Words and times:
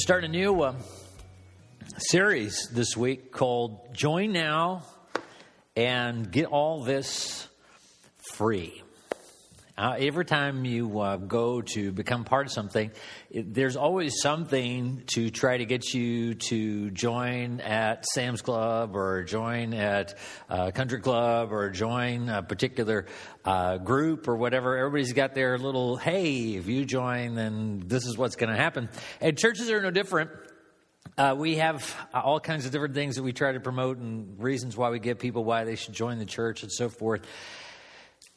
We're 0.00 0.04
starting 0.04 0.30
a 0.30 0.32
new 0.32 0.62
uh, 0.62 0.74
series 1.98 2.70
this 2.72 2.96
week 2.96 3.30
called 3.32 3.92
Join 3.94 4.32
Now 4.32 4.82
and 5.76 6.30
Get 6.32 6.46
All 6.46 6.82
This 6.82 7.46
Free. 8.32 8.82
Uh, 9.80 9.96
every 9.98 10.26
time 10.26 10.66
you 10.66 11.00
uh, 11.00 11.16
go 11.16 11.62
to 11.62 11.90
become 11.90 12.22
part 12.22 12.44
of 12.44 12.52
something, 12.52 12.90
it, 13.30 13.54
there's 13.54 13.76
always 13.76 14.20
something 14.20 15.02
to 15.06 15.30
try 15.30 15.56
to 15.56 15.64
get 15.64 15.94
you 15.94 16.34
to 16.34 16.90
join 16.90 17.62
at 17.62 18.04
Sam's 18.04 18.42
Club 18.42 18.94
or 18.94 19.24
join 19.24 19.72
at 19.72 20.18
uh, 20.50 20.70
Country 20.72 21.00
Club 21.00 21.50
or 21.50 21.70
join 21.70 22.28
a 22.28 22.42
particular 22.42 23.06
uh, 23.46 23.78
group 23.78 24.28
or 24.28 24.36
whatever. 24.36 24.76
Everybody's 24.76 25.14
got 25.14 25.32
their 25.32 25.56
little, 25.56 25.96
hey, 25.96 26.56
if 26.56 26.66
you 26.68 26.84
join, 26.84 27.34
then 27.34 27.82
this 27.86 28.04
is 28.04 28.18
what's 28.18 28.36
going 28.36 28.50
to 28.50 28.60
happen. 28.60 28.90
And 29.18 29.38
churches 29.38 29.70
are 29.70 29.80
no 29.80 29.90
different. 29.90 30.30
Uh, 31.16 31.34
we 31.38 31.56
have 31.56 31.96
all 32.12 32.38
kinds 32.38 32.66
of 32.66 32.72
different 32.72 32.94
things 32.94 33.16
that 33.16 33.22
we 33.22 33.32
try 33.32 33.52
to 33.52 33.60
promote 33.60 33.96
and 33.96 34.38
reasons 34.42 34.76
why 34.76 34.90
we 34.90 34.98
give 34.98 35.18
people 35.18 35.42
why 35.42 35.64
they 35.64 35.76
should 35.76 35.94
join 35.94 36.18
the 36.18 36.26
church 36.26 36.62
and 36.64 36.70
so 36.70 36.90
forth. 36.90 37.22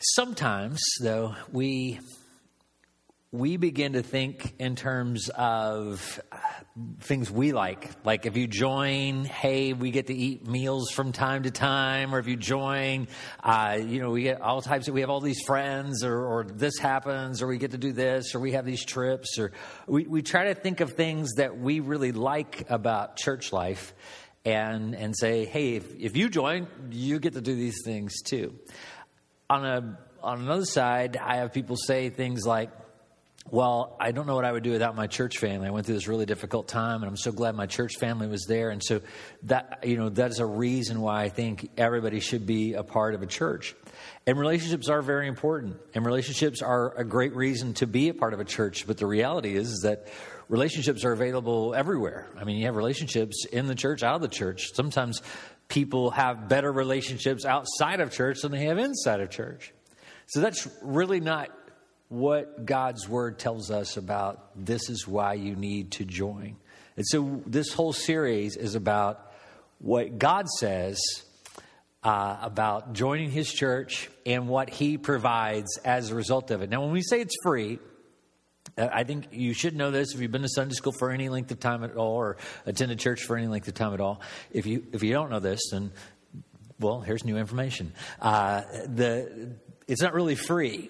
Sometimes, 0.06 0.82
though, 1.00 1.34
we 1.54 2.02
we 3.32 3.56
begin 3.56 3.94
to 3.94 4.04
think 4.04 4.54
in 4.60 4.76
terms 4.76 5.30
of 5.30 6.22
things 7.00 7.32
we 7.32 7.54
like. 7.54 7.90
Like 8.04 8.26
if 8.26 8.36
you 8.36 8.46
join, 8.46 9.24
hey, 9.24 9.72
we 9.72 9.92
get 9.92 10.08
to 10.08 10.14
eat 10.14 10.46
meals 10.46 10.92
from 10.92 11.14
time 11.14 11.44
to 11.44 11.52
time, 11.52 12.14
or 12.14 12.20
if 12.20 12.28
you 12.28 12.36
join, 12.36 13.08
uh, 13.42 13.80
you 13.82 14.02
know, 14.02 14.12
we 14.12 14.24
get 14.24 14.42
all 14.42 14.62
types 14.62 14.90
of, 14.90 14.94
we 14.94 15.00
have 15.02 15.10
all 15.10 15.22
these 15.22 15.42
friends, 15.48 16.04
or, 16.04 16.26
or 16.26 16.44
this 16.44 16.78
happens, 16.80 17.42
or 17.42 17.48
we 17.48 17.58
get 17.58 17.72
to 17.72 17.78
do 17.78 17.94
this, 17.94 18.36
or 18.36 18.42
we 18.42 18.52
have 18.52 18.66
these 18.66 18.84
trips, 18.84 19.40
or 19.40 19.54
we, 19.88 20.06
we 20.06 20.22
try 20.22 20.50
to 20.50 20.54
think 20.54 20.82
of 20.82 20.92
things 20.92 21.32
that 21.38 21.58
we 21.58 21.80
really 21.80 22.12
like 22.12 22.70
about 22.70 23.16
church 23.16 23.54
life 23.54 23.94
and, 24.44 24.96
and 24.96 25.18
say, 25.18 25.46
hey, 25.46 25.76
if, 25.76 25.96
if 25.98 26.18
you 26.18 26.28
join, 26.28 26.68
you 26.92 27.20
get 27.20 27.34
to 27.34 27.42
do 27.42 27.56
these 27.56 27.82
things 27.86 28.22
too 28.22 28.54
on 29.50 29.66
a 29.66 29.98
on 30.22 30.40
another 30.40 30.66
side, 30.66 31.18
I 31.18 31.38
have 31.38 31.52
people 31.52 31.76
say 31.76 32.10
things 32.10 32.46
like, 32.46 32.72
well, 33.52 33.98
I 34.00 34.14
don't 34.14 34.26
know 34.26 34.36
what 34.36 34.46
I 34.46 34.52
would 34.52 34.64
do 34.64 34.72
without 34.72 34.96
my 34.96 35.08
church 35.08 35.38
family. 35.38 35.68
I 35.68 35.72
went 35.72 35.86
through 35.86 35.96
this 35.96 36.08
really 36.08 36.26
difficult 36.26 36.70
time, 36.70 37.04
and 37.04 37.10
I'm 37.10 37.18
so 37.18 37.32
glad 37.32 37.56
my 37.56 37.66
church 37.66 37.98
family 37.98 38.28
was 38.28 38.46
there. 38.48 38.70
And 38.70 38.82
so 38.82 39.02
that 39.44 39.80
you 39.84 39.98
know 39.98 40.10
that 40.10 40.32
is 40.32 40.40
a 40.40 40.46
reason 40.46 41.02
why 41.02 41.24
I 41.24 41.30
think 41.30 41.70
everybody 41.78 42.22
should 42.22 42.46
be 42.46 42.74
a 42.74 42.84
part 42.84 43.16
of 43.16 43.22
a 43.22 43.26
church. 43.26 43.76
And 44.26 44.40
relationships 44.40 44.88
are 44.88 45.02
very 45.02 45.28
important, 45.28 45.78
and 45.94 46.06
relationships 46.06 46.62
are 46.62 46.98
a 46.98 47.04
great 47.04 47.36
reason 47.36 47.74
to 47.76 47.88
be 47.88 48.10
a 48.10 48.14
part 48.14 48.34
of 48.34 48.40
a 48.40 48.46
church. 48.46 48.88
But 48.88 48.98
the 48.98 49.08
reality 49.08 49.56
is, 49.56 49.70
is 49.70 49.82
that 49.82 50.08
relationships 50.48 51.04
are 51.04 51.12
available 51.12 51.76
everywhere. 51.76 52.30
I 52.40 52.46
mean, 52.46 52.58
you 52.58 52.66
have 52.66 52.76
relationships 52.76 53.46
in 53.52 53.68
the 53.68 53.76
church, 53.76 54.04
out 54.04 54.16
of 54.16 54.22
the 54.22 54.28
church. 54.30 54.74
Sometimes 54.74 55.22
people 55.74 56.12
have 56.12 56.48
better 56.48 56.72
relationships 56.72 57.46
outside 57.46 58.00
of 58.00 58.12
church 58.12 58.42
than 58.42 58.52
they 58.52 58.66
have 58.66 58.78
inside 58.78 59.22
of 59.22 59.32
church. 59.32 59.74
So 60.28 60.40
that's 60.40 60.68
really 60.84 61.20
not 61.20 61.50
what 62.10 62.64
God's 62.64 63.10
word 63.10 63.40
tells 63.40 63.72
us 63.72 63.98
about 63.98 64.52
this 64.56 64.88
is 64.92 65.08
why 65.08 65.34
you 65.34 65.56
need 65.56 65.94
to 65.94 66.06
join. 66.06 66.58
And 66.96 67.04
so 67.08 67.42
this 67.48 67.74
whole 67.74 67.92
series 67.92 68.56
is 68.56 68.76
about 68.76 69.32
what 69.80 70.20
God 70.20 70.48
says 70.48 71.02
uh, 72.04 72.38
about 72.44 72.94
joining 72.94 73.32
his 73.32 73.52
church 73.52 74.12
and 74.28 74.48
what 74.48 74.70
he 74.70 75.00
provides 75.00 75.80
as 75.84 76.12
a 76.12 76.16
result 76.16 76.52
of 76.52 76.62
it. 76.62 76.70
Now, 76.70 76.82
when 76.82 76.92
we 76.92 77.02
say 77.02 77.20
it's 77.20 77.36
free, 77.42 77.80
I 78.78 79.04
think 79.04 79.28
you 79.32 79.54
should 79.54 79.76
know 79.76 79.92
this 79.92 80.14
if 80.14 80.22
you've 80.22 80.32
been 80.32 80.42
to 80.42 80.50
Sunday 80.50 80.74
school 80.74 80.94
for 80.98 81.12
any 81.12 81.30
length 81.30 81.52
of 81.52 81.60
time 81.60 81.84
at 81.84 81.96
all 81.96 82.16
or 82.16 82.38
attended 82.66 83.00
church 83.00 83.24
for 83.24 83.38
any 83.38 83.48
length 83.48 83.68
of 83.68 83.76
time 83.76 83.94
at 83.94 84.02
all. 84.02 84.22
If 84.52 84.66
you, 84.66 84.86
if 84.92 85.04
you 85.04 85.12
don't 85.12 85.30
know 85.30 85.40
this, 85.40 85.60
then, 85.72 85.92
well, 86.80 87.02
here's 87.02 87.24
new 87.24 87.38
information. 87.38 87.94
Uh, 88.20 88.62
the, 88.88 89.56
it's 89.88 90.02
not 90.02 90.14
really 90.14 90.36
free. 90.36 90.90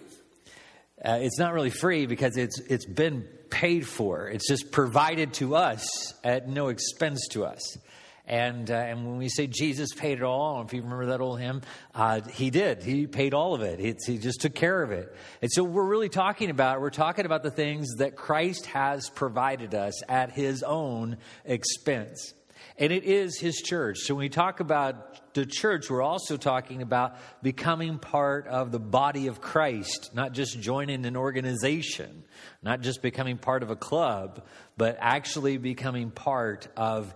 Uh, 1.04 1.20
it's 1.22 1.38
not 1.38 1.54
really 1.54 1.70
free 1.70 2.06
because 2.06 2.38
it's, 2.38 2.60
it's 2.60 2.86
been 2.86 3.28
paid 3.50 3.86
for. 3.86 4.30
It's 4.30 4.48
just 4.48 4.72
provided 4.72 5.34
to 5.36 5.56
us 5.56 5.86
at 6.24 6.48
no 6.48 6.70
expense 6.70 7.28
to 7.32 7.44
us. 7.44 7.78
And, 8.26 8.72
uh, 8.72 8.76
and 8.76 9.06
when 9.06 9.18
we 9.18 9.28
say 9.28 9.48
Jesus 9.48 9.94
paid 9.94 10.20
it 10.20 10.24
all, 10.24 10.62
if 10.62 10.74
you 10.74 10.82
remember 10.82 11.08
that 11.08 11.20
old 11.20 11.42
hymn, 11.42 11.62
uh, 11.94 12.22
he 12.22 12.52
did. 12.52 12.82
He 12.82 13.06
paid 13.06 13.34
all 13.34 13.54
of 13.54 13.62
it. 13.62 13.82
It's, 13.82 14.08
he 14.08 14.18
just 14.18 14.40
took 14.40 14.56
care 14.56 14.82
of 14.82 14.92
it. 14.92 15.14
And 15.42 15.52
so 15.52 15.64
we're 15.64 15.86
really 15.86 16.08
talking 16.08 16.50
about, 16.50 16.80
we're 16.80 16.90
talking 16.90 17.26
about 17.26 17.44
the 17.44 17.52
things 17.52 17.96
that 17.98 18.16
Christ 18.16 18.66
has 18.68 19.10
provided 19.10 19.76
us 19.76 20.02
at 20.08 20.32
his 20.32 20.64
own 20.64 21.18
expense. 21.44 22.34
And 22.78 22.94
it 22.94 23.04
is 23.04 23.38
his 23.38 23.58
church. 23.58 24.00
So 24.00 24.16
when 24.16 24.24
we 24.24 24.30
talk 24.30 24.62
about 24.62 25.34
the 25.34 25.46
church, 25.46 25.90
we're 25.90 26.02
also 26.02 26.38
talking 26.38 26.82
about 26.82 27.18
becoming 27.44 28.00
part 28.00 28.48
of 28.48 28.72
the 28.72 28.80
body 28.80 29.28
of 29.28 29.42
Christ, 29.42 30.12
not 30.14 30.32
just 30.32 30.60
joining 30.60 31.06
an 31.06 31.18
organization, 31.18 32.24
not 32.62 32.82
just 32.82 33.02
becoming 33.02 33.38
part 33.38 33.64
of 33.64 33.70
a 33.70 33.76
club, 33.76 34.46
but 34.78 34.98
actually 35.02 35.58
becoming 35.58 36.10
part 36.10 36.68
of 36.78 37.14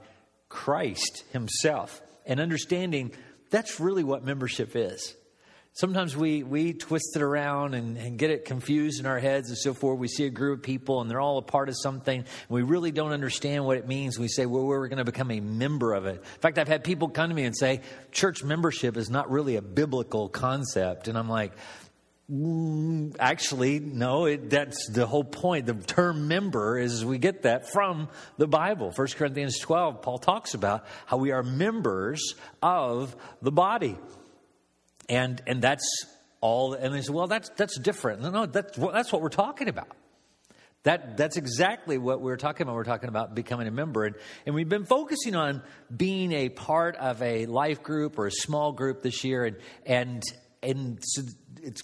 Christ 0.50 1.24
Himself 1.32 2.02
and 2.26 2.40
understanding 2.40 3.12
that's 3.50 3.80
really 3.80 4.04
what 4.04 4.26
membership 4.26 4.76
is. 4.76 5.16
Sometimes 5.74 6.18
we, 6.18 6.42
we 6.42 6.74
twist 6.74 7.16
it 7.16 7.22
around 7.22 7.76
and, 7.76 7.98
and 7.98 8.18
get 8.18 8.32
it 8.32 8.46
confused 8.46 9.00
in 9.00 9.06
our 9.06 9.20
heads 9.20 9.50
and 9.50 9.58
so 9.60 9.76
forth. 9.76 10.00
We 10.00 10.08
see 10.08 10.26
a 10.26 10.30
group 10.32 10.60
of 10.60 10.64
people 10.64 11.02
and 11.02 11.10
they're 11.10 11.22
all 11.22 11.38
a 11.38 11.44
part 11.44 11.70
of 11.70 11.76
something, 11.80 12.18
and 12.18 12.28
we 12.50 12.64
really 12.64 12.92
don't 12.92 13.12
understand 13.12 13.64
what 13.64 13.78
it 13.78 13.88
means. 13.88 14.18
We 14.18 14.28
say, 14.28 14.48
well, 14.48 14.64
we're 14.66 14.88
going 14.88 14.98
to 14.98 15.06
become 15.06 15.30
a 15.30 15.40
member 15.40 15.94
of 15.94 16.08
it. 16.08 16.16
In 16.16 16.42
fact, 16.42 16.58
I've 16.58 16.68
had 16.68 16.84
people 16.84 17.10
come 17.10 17.30
to 17.30 17.36
me 17.36 17.44
and 17.44 17.56
say, 17.56 17.82
church 18.12 18.44
membership 18.44 18.98
is 18.98 19.12
not 19.12 19.30
really 19.30 19.56
a 19.56 19.62
biblical 19.62 20.30
concept. 20.30 21.08
And 21.08 21.16
I'm 21.16 21.30
like, 21.30 21.54
Mm, 22.30 23.16
actually, 23.20 23.80
no, 23.80 24.26
it, 24.26 24.50
that's 24.50 24.90
the 24.90 25.06
whole 25.06 25.24
point. 25.24 25.66
The 25.66 25.76
term 25.76 26.28
member 26.28 26.78
is 26.78 27.06
we 27.06 27.20
get 27.20 27.44
that 27.44 27.72
from 27.72 28.10
the 28.38 28.48
Bible. 28.48 28.92
1 28.94 29.08
Corinthians 29.16 29.60
12, 29.60 30.02
Paul 30.02 30.18
talks 30.18 30.54
about 30.54 30.86
how 31.06 31.18
we 31.18 31.32
are 31.32 31.42
members 31.42 32.34
of 32.62 33.16
the 33.42 33.52
body. 33.52 33.98
And, 35.08 35.42
and 35.48 35.62
that's 35.62 35.88
all. 36.42 36.74
And 36.74 36.94
they 36.94 37.02
say, 37.02 37.14
well, 37.14 37.28
that's, 37.28 37.50
that's 37.56 37.80
different. 37.80 38.22
No, 38.22 38.30
no, 38.30 38.46
that's, 38.46 38.78
that's 38.78 39.14
what 39.14 39.22
we're 39.22 39.30
talking 39.30 39.70
about. 39.70 39.96
That, 40.84 41.16
that's 41.16 41.38
exactly 41.38 41.98
what 41.98 42.20
we're 42.20 42.36
talking 42.36 42.64
about. 42.64 42.76
We're 42.76 42.84
talking 42.84 43.08
about 43.08 43.36
becoming 43.36 43.68
a 43.68 43.72
member. 43.72 44.04
And, 44.04 44.16
and 44.46 44.54
we've 44.54 44.68
been 44.68 44.86
focusing 44.86 45.36
on 45.36 45.62
being 45.96 46.34
a 46.34 46.50
part 46.50 46.98
of 46.98 47.22
a 47.22 47.46
life 47.46 47.84
group 47.84 48.20
or 48.20 48.28
a 48.28 48.32
small 48.32 48.74
group 48.74 49.02
this 49.02 49.24
year. 49.24 49.46
And, 49.46 49.58
and, 49.86 50.24
and 50.64 51.00
so 51.02 51.22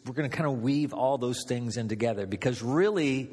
we're 0.06 0.13
going 0.13 0.29
to 0.29 0.35
kind 0.35 0.50
of 0.50 0.61
weave 0.61 0.94
all 0.94 1.17
those 1.17 1.44
things 1.47 1.78
in 1.78 1.88
together 1.88 2.25
because 2.25 2.61
really 2.61 3.29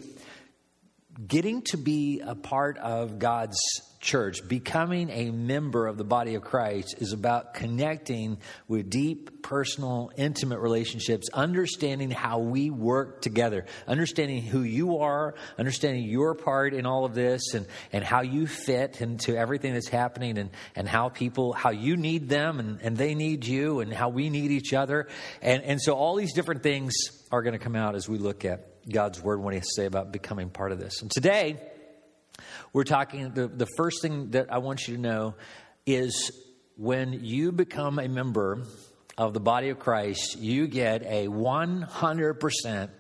getting 1.27 1.63
to 1.63 1.77
be 1.77 2.21
a 2.25 2.35
part 2.35 2.79
of 2.79 3.19
God's 3.19 3.59
church, 4.01 4.47
becoming 4.49 5.11
a 5.11 5.31
member 5.31 5.87
of 5.87 5.99
the 5.99 6.05
body 6.05 6.35
of 6.35 6.43
Christ, 6.43 6.97
is 6.99 7.13
about 7.13 7.53
connecting 7.53 8.39
with 8.67 8.89
deep, 8.89 9.43
personal, 9.43 10.11
intimate 10.17 10.59
relationships, 10.61 11.29
understanding 11.35 12.11
how 12.11 12.39
we 12.39 12.71
work 12.71 13.21
together, 13.21 13.67
understanding 13.87 14.43
who 14.43 14.63
you 14.63 14.99
are, 14.99 15.35
understanding 15.59 16.05
your 16.05 16.35
part 16.35 16.73
in 16.73 16.87
all 16.87 17.05
of 17.05 17.15
this, 17.15 17.53
and, 17.53 17.67
and 17.93 18.03
how 18.03 18.23
you 18.23 18.47
fit 18.47 19.03
into 19.03 19.37
everything 19.37 19.75
that's 19.75 19.89
happening, 19.89 20.39
and, 20.39 20.51
and 20.75 20.89
how 20.89 21.11
people, 21.11 21.53
how 21.53 21.71
you 21.71 21.97
need 21.97 22.29
them, 22.31 22.59
and, 22.59 22.81
and 22.81 22.97
they 22.97 23.15
need 23.15 23.45
you, 23.45 23.81
and 23.81 23.93
how 23.93 24.09
we 24.09 24.31
need 24.31 24.51
each 24.51 24.73
other. 24.73 25.09
And, 25.43 25.63
and 25.63 25.81
so 25.81 25.93
all 25.93 26.17
these 26.17 26.33
different 26.33 26.63
things 26.63 26.95
are 27.31 27.43
going 27.43 27.53
to 27.53 27.59
come 27.59 27.77
out 27.77 27.95
as 27.95 28.09
we 28.09 28.17
look 28.17 28.47
at 28.47 28.70
God's 28.89 29.23
word, 29.23 29.41
what 29.41 29.53
He 29.53 29.59
has 29.59 29.69
to 29.69 29.83
say 29.83 29.87
about 29.87 30.13
becoming 30.13 30.51
part 30.51 30.73
of 30.73 30.79
this. 30.79 31.03
And 31.03 31.11
today, 31.11 31.61
we're 32.73 32.85
talking, 32.85 33.33
the, 33.33 33.49
the 33.49 33.67
first 33.77 34.03
thing 34.03 34.31
that 34.31 34.53
I 34.53 34.59
want 34.59 34.87
you 34.87 34.97
to 34.97 35.01
know 35.01 35.35
is 35.87 36.31
when 36.77 37.25
you 37.25 37.53
become 37.53 37.99
a 37.99 38.09
member 38.09 38.65
of 39.19 39.35
the 39.35 39.41
body 39.41 39.69
of 39.69 39.79
Christ, 39.79 40.39
you 40.39 40.67
get 40.67 41.03
a 41.03 41.27
100% 41.27 42.91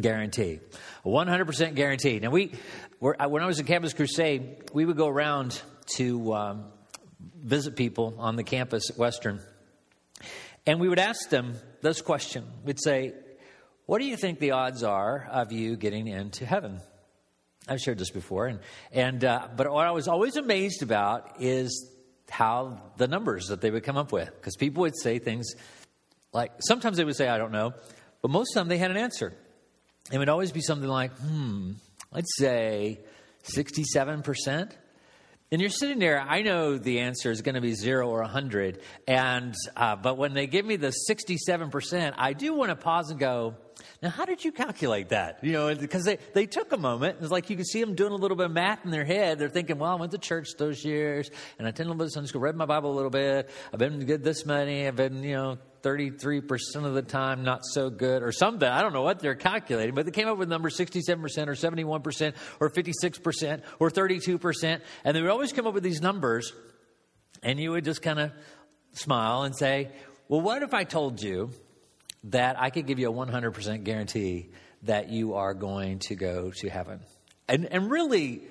guarantee. 0.00 0.60
A 1.04 1.08
100% 1.08 1.74
guarantee. 1.74 2.18
Now, 2.18 2.30
we, 2.30 2.52
when 2.98 3.42
I 3.42 3.46
was 3.46 3.60
at 3.60 3.66
Campus 3.66 3.92
Crusade, 3.92 4.70
we 4.72 4.84
would 4.84 4.96
go 4.96 5.08
around 5.08 5.60
to 5.96 6.34
um, 6.34 6.64
visit 7.34 7.76
people 7.76 8.16
on 8.18 8.36
the 8.36 8.44
campus 8.44 8.90
at 8.90 8.98
Western, 8.98 9.40
and 10.66 10.80
we 10.80 10.88
would 10.88 10.98
ask 10.98 11.30
them 11.30 11.54
this 11.80 12.02
question. 12.02 12.44
We'd 12.64 12.82
say, 12.82 13.14
what 13.86 14.00
do 14.00 14.04
you 14.04 14.16
think 14.16 14.38
the 14.38 14.50
odds 14.50 14.82
are 14.82 15.28
of 15.30 15.52
you 15.52 15.76
getting 15.76 16.08
into 16.08 16.44
heaven? 16.44 16.80
I've 17.68 17.80
shared 17.80 17.98
this 17.98 18.10
before, 18.10 18.46
and 18.46 18.60
and 18.92 19.24
uh, 19.24 19.48
but 19.56 19.70
what 19.72 19.86
I 19.86 19.90
was 19.92 20.08
always 20.08 20.36
amazed 20.36 20.82
about 20.82 21.40
is 21.40 21.90
how 22.28 22.82
the 22.96 23.08
numbers 23.08 23.46
that 23.46 23.60
they 23.60 23.70
would 23.70 23.84
come 23.84 23.96
up 23.96 24.12
with, 24.12 24.26
because 24.26 24.56
people 24.56 24.82
would 24.82 24.98
say 25.00 25.18
things 25.18 25.54
like 26.32 26.52
sometimes 26.60 26.96
they 26.96 27.04
would 27.04 27.16
say 27.16 27.28
I 27.28 27.38
don't 27.38 27.52
know, 27.52 27.74
but 28.22 28.30
most 28.30 28.56
of 28.56 28.60
them 28.60 28.68
they 28.68 28.78
had 28.78 28.90
an 28.90 28.96
answer. 28.96 29.32
It 30.12 30.18
would 30.18 30.28
always 30.28 30.52
be 30.52 30.60
something 30.60 30.88
like, 30.88 31.12
hmm, 31.18 31.72
let's 32.12 32.36
say 32.36 33.00
67%? 33.44 34.70
And 35.52 35.60
you're 35.60 35.70
sitting 35.70 35.98
there, 35.98 36.20
I 36.20 36.42
know 36.42 36.76
the 36.76 37.00
answer 37.00 37.30
is 37.30 37.42
going 37.42 37.54
to 37.54 37.60
be 37.60 37.72
zero 37.74 38.08
or 38.08 38.20
100. 38.20 38.80
And, 39.06 39.54
uh, 39.76 39.96
but 39.96 40.16
when 40.16 40.34
they 40.34 40.46
give 40.46 40.64
me 40.66 40.76
the 40.76 40.92
67%, 41.08 42.14
I 42.16 42.32
do 42.32 42.54
want 42.54 42.70
to 42.70 42.76
pause 42.76 43.10
and 43.10 43.18
go, 43.18 43.54
now, 44.02 44.10
how 44.10 44.24
did 44.24 44.44
you 44.44 44.52
calculate 44.52 45.10
that? 45.10 45.42
You 45.42 45.52
know, 45.52 45.74
because 45.74 46.04
they, 46.04 46.18
they 46.34 46.46
took 46.46 46.72
a 46.72 46.76
moment. 46.76 47.18
It's 47.20 47.30
like 47.30 47.50
you 47.50 47.56
can 47.56 47.64
see 47.64 47.80
them 47.80 47.94
doing 47.94 48.12
a 48.12 48.16
little 48.16 48.36
bit 48.36 48.46
of 48.46 48.52
math 48.52 48.84
in 48.84 48.90
their 48.90 49.04
head. 49.04 49.38
They're 49.38 49.48
thinking, 49.48 49.78
well, 49.78 49.92
I 49.92 49.94
went 49.96 50.12
to 50.12 50.18
church 50.18 50.50
those 50.58 50.84
years 50.84 51.30
and 51.58 51.66
I 51.66 51.70
attended 51.70 51.86
a 51.86 51.90
little 51.90 51.98
bit 51.98 52.04
of 52.06 52.12
Sunday 52.12 52.28
school, 52.28 52.40
read 52.40 52.56
my 52.56 52.66
Bible 52.66 52.92
a 52.92 52.96
little 52.96 53.10
bit. 53.10 53.50
I've 53.72 53.78
been 53.78 54.04
good 54.04 54.22
this 54.22 54.44
many. 54.44 54.86
I've 54.86 54.96
been, 54.96 55.22
you 55.22 55.34
know, 55.34 55.58
33% 55.82 56.84
of 56.84 56.94
the 56.94 57.02
time 57.02 57.42
not 57.42 57.60
so 57.64 57.90
good 57.90 58.22
or 58.22 58.32
something. 58.32 58.68
I 58.68 58.82
don't 58.82 58.92
know 58.92 59.02
what 59.02 59.20
they're 59.20 59.34
calculating, 59.34 59.94
but 59.94 60.04
they 60.04 60.10
came 60.10 60.28
up 60.28 60.36
with 60.36 60.48
numbers 60.48 60.76
67% 60.76 61.18
or 61.46 61.52
71% 61.52 62.34
or 62.60 62.70
56% 62.70 63.62
or 63.78 63.90
32%. 63.90 64.80
And 65.04 65.16
they 65.16 65.22
would 65.22 65.30
always 65.30 65.52
come 65.52 65.66
up 65.66 65.74
with 65.74 65.84
these 65.84 66.00
numbers 66.00 66.52
and 67.42 67.60
you 67.60 67.70
would 67.70 67.84
just 67.84 68.02
kind 68.02 68.18
of 68.18 68.32
smile 68.92 69.42
and 69.42 69.56
say, 69.56 69.90
well, 70.28 70.40
what 70.40 70.62
if 70.62 70.74
I 70.74 70.84
told 70.84 71.22
you 71.22 71.50
that 72.30 72.60
I 72.60 72.70
could 72.70 72.86
give 72.86 72.98
you 72.98 73.10
a 73.10 73.12
100% 73.12 73.84
guarantee 73.84 74.50
that 74.82 75.10
you 75.10 75.34
are 75.34 75.54
going 75.54 76.00
to 76.00 76.14
go 76.14 76.52
to 76.56 76.68
heaven. 76.68 77.00
And, 77.48 77.66
and 77.66 77.90
really, 77.90 78.42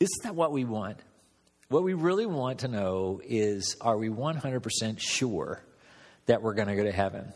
isn't 0.00 0.22
that 0.22 0.34
what 0.34 0.52
we 0.52 0.64
want? 0.64 0.98
What 1.68 1.82
we 1.82 1.94
really 1.94 2.26
want 2.26 2.60
to 2.60 2.68
know 2.68 3.20
is 3.24 3.76
are 3.80 3.96
we 3.96 4.08
100% 4.08 4.98
sure 4.98 5.64
that 6.26 6.42
we're 6.42 6.54
going 6.54 6.68
to 6.68 6.76
go 6.76 6.84
to 6.84 6.92
heaven? 6.92 7.32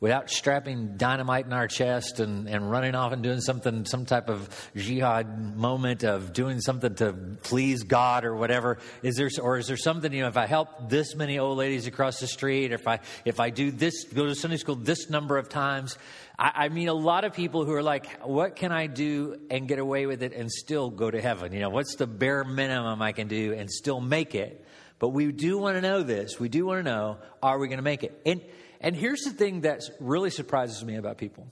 Without 0.00 0.30
strapping 0.30 0.96
dynamite 0.96 1.44
in 1.44 1.52
our 1.52 1.68
chest 1.68 2.20
and, 2.20 2.48
and 2.48 2.70
running 2.70 2.94
off 2.94 3.12
and 3.12 3.22
doing 3.22 3.40
something, 3.40 3.84
some 3.84 4.06
type 4.06 4.30
of 4.30 4.48
jihad 4.74 5.54
moment 5.56 6.04
of 6.04 6.32
doing 6.32 6.58
something 6.60 6.94
to 6.94 7.12
please 7.42 7.82
God 7.82 8.24
or 8.24 8.34
whatever? 8.34 8.78
Is 9.02 9.16
there, 9.16 9.28
or 9.42 9.58
is 9.58 9.66
there 9.66 9.76
something, 9.76 10.10
you 10.10 10.22
know, 10.22 10.28
if 10.28 10.38
I 10.38 10.46
help 10.46 10.88
this 10.88 11.14
many 11.14 11.38
old 11.38 11.58
ladies 11.58 11.86
across 11.86 12.18
the 12.18 12.26
street, 12.26 12.72
if 12.72 12.88
I, 12.88 13.00
if 13.26 13.40
I 13.40 13.50
do 13.50 13.70
this, 13.70 14.04
go 14.04 14.24
to 14.24 14.34
Sunday 14.34 14.56
school 14.56 14.74
this 14.74 15.10
number 15.10 15.36
of 15.36 15.50
times, 15.50 15.98
I, 16.38 16.52
I 16.54 16.68
mean, 16.70 16.88
a 16.88 16.94
lot 16.94 17.24
of 17.24 17.34
people 17.34 17.66
who 17.66 17.74
are 17.74 17.82
like, 17.82 18.22
what 18.22 18.56
can 18.56 18.72
I 18.72 18.86
do 18.86 19.38
and 19.50 19.68
get 19.68 19.78
away 19.78 20.06
with 20.06 20.22
it 20.22 20.32
and 20.32 20.50
still 20.50 20.88
go 20.88 21.10
to 21.10 21.20
heaven? 21.20 21.52
You 21.52 21.60
know, 21.60 21.70
what's 21.70 21.96
the 21.96 22.06
bare 22.06 22.42
minimum 22.44 23.02
I 23.02 23.12
can 23.12 23.28
do 23.28 23.52
and 23.52 23.70
still 23.70 24.00
make 24.00 24.34
it? 24.34 24.64
But 24.98 25.10
we 25.10 25.30
do 25.32 25.58
want 25.58 25.76
to 25.76 25.82
know 25.82 26.02
this. 26.02 26.40
We 26.40 26.48
do 26.48 26.64
want 26.66 26.84
to 26.84 26.90
know, 26.90 27.18
are 27.42 27.58
we 27.58 27.68
going 27.68 27.78
to 27.78 27.82
make 27.82 28.02
it? 28.02 28.18
And, 28.24 28.40
and 28.80 28.96
here's 28.96 29.20
the 29.20 29.30
thing 29.30 29.62
that 29.62 29.82
really 30.00 30.30
surprises 30.30 30.84
me 30.84 30.96
about 30.96 31.18
people 31.18 31.46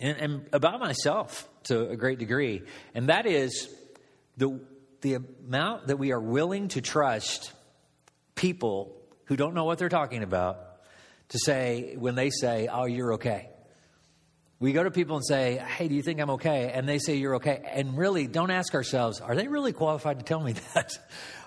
and, 0.00 0.18
and, 0.18 0.48
about 0.52 0.80
myself 0.80 1.48
to 1.64 1.88
a 1.88 1.96
great 1.96 2.18
degree, 2.18 2.62
and 2.94 3.08
that 3.08 3.26
is 3.26 3.68
the, 4.36 4.60
the 5.02 5.14
amount 5.14 5.86
that 5.86 5.98
we 5.98 6.12
are 6.12 6.20
willing 6.20 6.68
to 6.68 6.80
trust 6.80 7.52
people 8.34 8.96
who 9.26 9.36
don't 9.36 9.54
know 9.54 9.64
what 9.64 9.78
they're 9.78 9.88
talking 9.88 10.22
about 10.22 10.58
to 11.28 11.38
say, 11.38 11.94
when 11.96 12.14
they 12.14 12.30
say, 12.30 12.68
Oh, 12.70 12.84
you're 12.84 13.14
okay. 13.14 13.48
We 14.58 14.72
go 14.72 14.84
to 14.84 14.90
people 14.90 15.16
and 15.16 15.24
say, 15.24 15.56
Hey, 15.56 15.88
do 15.88 15.94
you 15.94 16.02
think 16.02 16.20
I'm 16.20 16.30
okay? 16.30 16.70
And 16.72 16.88
they 16.88 16.98
say, 16.98 17.16
You're 17.16 17.36
okay. 17.36 17.62
And 17.72 17.96
really, 17.96 18.26
don't 18.26 18.50
ask 18.50 18.74
ourselves, 18.74 19.20
Are 19.20 19.34
they 19.34 19.48
really 19.48 19.72
qualified 19.72 20.18
to 20.18 20.24
tell 20.24 20.40
me 20.40 20.52
that? 20.74 20.92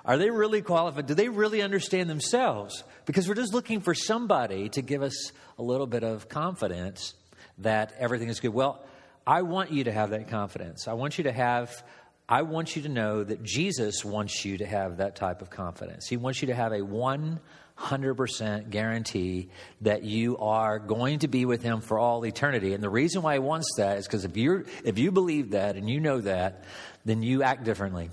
Are 0.06 0.18
they 0.18 0.30
really 0.30 0.62
qualified? 0.62 1.08
Do 1.08 1.16
they 1.16 1.30
really 1.30 1.62
understand 1.64 2.10
themselves? 2.10 2.84
Because 3.06 3.28
we're 3.28 3.36
just 3.36 3.54
looking 3.54 3.82
for 3.82 3.96
somebody 3.96 4.70
to 4.70 4.82
give 4.82 5.02
us 5.02 5.32
a 5.58 5.64
little 5.64 5.88
bit 5.88 6.04
of 6.04 6.30
confidence 6.30 7.16
that 7.60 7.94
everything 7.98 8.30
is 8.30 8.40
good. 8.40 8.54
Well, 8.54 8.86
I 9.26 9.42
want 9.42 9.72
you 9.72 9.86
to 9.86 9.92
have 9.92 10.12
that 10.12 10.28
confidence. 10.28 10.88
I 10.88 10.94
want 10.94 11.18
you 11.18 11.24
to 11.24 11.32
have, 11.32 11.84
I 12.30 12.44
want 12.44 12.76
you 12.76 12.84
to 12.84 12.90
know 12.90 13.24
that 13.24 13.42
Jesus 13.42 14.06
wants 14.06 14.46
you 14.46 14.60
to 14.60 14.66
have 14.68 14.98
that 14.98 15.16
type 15.16 15.42
of 15.42 15.50
confidence. 15.50 16.08
He 16.08 16.18
wants 16.18 16.40
you 16.42 16.50
to 16.50 16.56
have 16.56 16.72
a 16.72 16.82
100% 16.82 18.70
guarantee 18.70 19.50
that 19.82 20.04
you 20.04 20.38
are 20.38 20.78
going 20.78 21.20
to 21.20 21.28
be 21.28 21.46
with 21.46 21.64
Him 21.64 21.82
for 21.82 21.98
all 21.98 22.24
eternity. 22.24 22.76
And 22.76 22.84
the 22.84 22.90
reason 22.90 23.24
why 23.24 23.34
He 23.34 23.40
wants 23.40 23.74
that 23.78 23.98
is 23.98 24.06
because 24.06 24.26
if, 24.26 24.38
you 24.38 24.66
if 24.84 25.00
you 25.00 25.12
believe 25.12 25.50
that 25.52 25.76
and 25.78 25.90
you 25.90 26.00
know 26.00 26.22
that, 26.22 26.64
then 27.06 27.24
you 27.24 27.42
act 27.42 27.64
differently. 27.64 28.12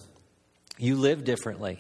You 0.83 0.97
live 0.97 1.23
differently. 1.23 1.79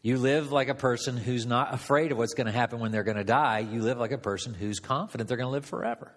You 0.00 0.16
live 0.16 0.52
like 0.52 0.68
a 0.68 0.76
person 0.76 1.16
who's 1.16 1.44
not 1.44 1.74
afraid 1.74 2.12
of 2.12 2.18
what's 2.18 2.34
going 2.34 2.46
to 2.46 2.52
happen 2.52 2.78
when 2.78 2.92
they're 2.92 3.02
going 3.02 3.16
to 3.16 3.24
die. 3.24 3.58
You 3.58 3.82
live 3.82 3.98
like 3.98 4.12
a 4.12 4.18
person 4.18 4.54
who's 4.54 4.78
confident 4.78 5.26
they're 5.28 5.36
going 5.36 5.48
to 5.48 5.52
live 5.52 5.66
forever. 5.66 6.12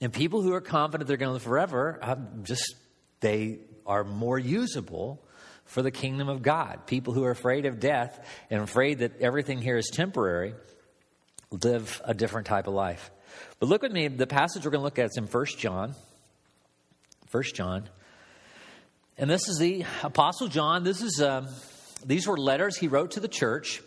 And 0.00 0.12
people 0.12 0.42
who 0.42 0.54
are 0.54 0.60
confident 0.60 1.06
they're 1.06 1.16
going 1.16 1.28
to 1.28 1.34
live 1.34 1.42
forever, 1.42 2.00
um, 2.02 2.42
just 2.42 2.74
they 3.20 3.60
are 3.86 4.02
more 4.02 4.40
usable 4.40 5.24
for 5.64 5.82
the 5.82 5.92
kingdom 5.92 6.28
of 6.28 6.42
God. 6.42 6.88
People 6.88 7.14
who 7.14 7.22
are 7.22 7.30
afraid 7.30 7.64
of 7.64 7.78
death 7.78 8.26
and 8.50 8.60
afraid 8.60 8.98
that 8.98 9.20
everything 9.20 9.62
here 9.62 9.76
is 9.76 9.88
temporary 9.92 10.54
live 11.52 12.02
a 12.04 12.12
different 12.12 12.48
type 12.48 12.66
of 12.66 12.74
life. 12.74 13.12
But 13.60 13.68
look 13.68 13.82
with 13.82 13.92
me, 13.92 14.08
the 14.08 14.26
passage 14.26 14.64
we're 14.64 14.72
going 14.72 14.80
to 14.80 14.84
look 14.84 14.98
at 14.98 15.10
is 15.10 15.16
in 15.16 15.26
1 15.26 15.46
John. 15.58 15.94
1 17.30 17.42
John 17.54 17.88
and 19.18 19.28
this 19.28 19.46
is 19.48 19.58
the 19.58 19.84
Apostle 20.02 20.48
John. 20.48 20.84
This 20.84 21.02
is 21.02 21.20
um, 21.20 21.46
these 22.04 22.26
were 22.26 22.36
letters 22.36 22.76
he 22.76 22.88
wrote 22.88 23.12
to 23.12 23.20
the 23.20 23.28
church, 23.28 23.82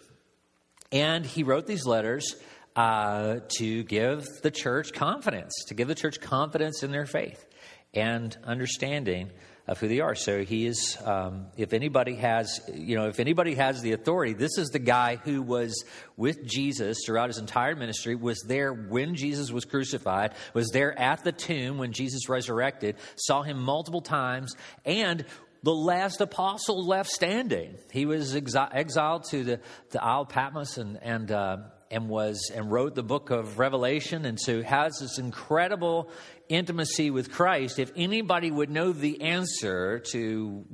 and 0.92 1.26
he 1.26 1.44
wrote 1.44 1.66
these 1.66 1.86
letters 1.86 2.36
uh, 2.76 3.40
to 3.58 3.84
give 3.84 4.26
the 4.44 4.52
church 4.52 4.94
confidence, 4.94 5.54
to 5.68 5.74
give 5.74 5.88
the 5.88 5.96
church 5.96 6.22
confidence 6.22 6.84
in 6.84 6.92
their 6.92 7.06
faith 7.06 7.46
and 7.94 8.38
understanding 8.44 9.32
of 9.68 9.80
who 9.80 9.88
they 9.88 10.00
are. 10.00 10.16
So 10.16 10.44
he 10.44 10.68
is, 10.68 10.98
um, 11.04 11.48
if 11.58 11.74
anybody 11.74 12.16
has, 12.16 12.62
you 12.74 12.96
know, 12.96 13.08
if 13.08 13.20
anybody 13.20 13.56
has 13.56 13.82
the 13.82 13.94
authority, 13.94 14.34
this 14.34 14.58
is 14.58 14.70
the 14.70 14.80
guy 14.80 15.16
who 15.16 15.42
was 15.42 15.84
with 16.18 16.46
Jesus 16.46 17.00
throughout 17.06 17.30
his 17.30 17.40
entire 17.40 17.76
ministry, 17.76 18.16
was 18.16 18.40
there 18.48 18.74
when 18.74 19.16
Jesus 19.16 19.52
was 19.52 19.66
crucified, 19.66 20.34
was 20.54 20.70
there 20.70 20.98
at 21.00 21.24
the 21.24 21.32
tomb 21.32 21.78
when 21.78 21.94
Jesus 21.94 22.30
resurrected, 22.30 22.96
saw 23.16 23.42
him 23.42 23.60
multiple 23.60 24.02
times, 24.02 24.56
and 24.86 25.26
the 25.64 25.74
last 25.74 26.22
apostle 26.22 26.86
left 26.86 27.10
standing. 27.10 27.76
He 27.92 28.06
was 28.06 28.36
exi- 28.36 28.70
exiled 28.72 29.24
to 29.32 29.44
the, 29.44 29.60
the 29.90 30.04
Isle 30.04 30.26
Patmos 30.26 30.78
and, 30.78 31.00
and, 31.02 31.32
uh, 31.32 31.58
and 31.90 32.08
was 32.08 32.52
and 32.54 32.72
wrote 32.72 32.94
the 32.94 33.04
book 33.04 33.32
of 33.32 33.58
Revelation, 33.58 34.26
and 34.26 34.40
so 34.40 34.62
has 34.62 35.00
this 35.00 35.18
incredible 35.18 36.10
intimacy 36.50 37.12
with 37.12 37.32
Christ, 37.32 37.80
if 37.80 37.92
anybody 37.96 38.52
would 38.52 38.70
know 38.70 38.92
the 38.92 39.22
answer 39.22 40.00
to 40.12 40.66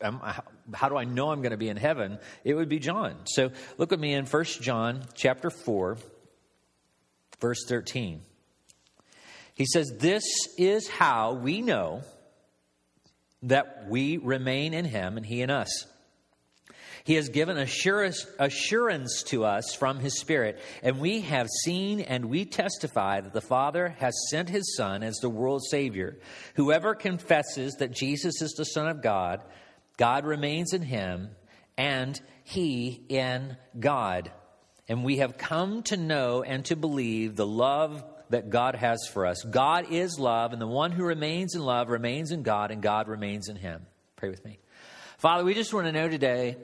um, 0.00 0.20
how 0.72 0.88
do 0.88 0.96
I 0.96 1.04
know 1.04 1.30
I'm 1.30 1.42
going 1.42 1.50
to 1.50 1.58
be 1.58 1.68
in 1.68 1.76
heaven, 1.76 2.18
it 2.44 2.54
would 2.54 2.68
be 2.68 2.78
John. 2.78 3.16
So 3.24 3.50
look 3.78 3.90
with 3.90 4.00
me 4.00 4.14
in 4.14 4.26
1 4.26 4.44
John 4.44 5.04
chapter 5.14 5.50
4, 5.50 5.98
verse 7.40 7.64
13. 7.68 8.22
He 9.54 9.66
says, 9.66 9.92
This 9.98 10.24
is 10.56 10.88
how 10.88 11.34
we 11.34 11.60
know 11.60 12.02
that 13.42 13.86
we 13.88 14.16
remain 14.16 14.74
in 14.74 14.84
him 14.84 15.16
and 15.16 15.26
he 15.26 15.42
in 15.42 15.50
us 15.50 15.86
he 17.04 17.14
has 17.14 17.28
given 17.28 17.56
assurance, 17.56 18.26
assurance 18.38 19.22
to 19.24 19.44
us 19.44 19.74
from 19.74 19.98
His 19.98 20.18
Spirit, 20.18 20.60
and 20.82 21.00
we 21.00 21.20
have 21.22 21.48
seen 21.64 22.00
and 22.00 22.26
we 22.26 22.44
testify 22.44 23.20
that 23.20 23.32
the 23.32 23.40
Father 23.40 23.96
has 23.98 24.14
sent 24.30 24.48
His 24.48 24.76
Son 24.76 25.02
as 25.02 25.16
the 25.16 25.30
world's 25.30 25.70
Savior. 25.70 26.18
Whoever 26.54 26.94
confesses 26.94 27.74
that 27.78 27.92
Jesus 27.92 28.42
is 28.42 28.52
the 28.52 28.64
Son 28.64 28.88
of 28.88 29.02
God, 29.02 29.42
God 29.96 30.24
remains 30.24 30.72
in 30.72 30.82
him, 30.82 31.30
and 31.76 32.20
he 32.44 33.04
in 33.08 33.56
God. 33.78 34.32
And 34.88 35.04
we 35.04 35.18
have 35.18 35.38
come 35.38 35.82
to 35.84 35.96
know 35.96 36.42
and 36.42 36.64
to 36.66 36.76
believe 36.76 37.36
the 37.36 37.46
love 37.46 38.04
that 38.30 38.50
God 38.50 38.76
has 38.76 39.06
for 39.12 39.26
us. 39.26 39.42
God 39.42 39.92
is 39.92 40.18
love, 40.18 40.52
and 40.52 40.60
the 40.60 40.66
one 40.66 40.92
who 40.92 41.04
remains 41.04 41.54
in 41.54 41.62
love 41.62 41.88
remains 41.88 42.30
in 42.32 42.42
God, 42.42 42.70
and 42.70 42.82
God 42.82 43.08
remains 43.08 43.48
in 43.48 43.56
him. 43.56 43.86
Pray 44.16 44.30
with 44.30 44.44
me. 44.44 44.58
Father, 45.18 45.44
we 45.44 45.52
just 45.52 45.74
want 45.74 45.86
to 45.86 45.92
know 45.92 46.08
today 46.08 46.56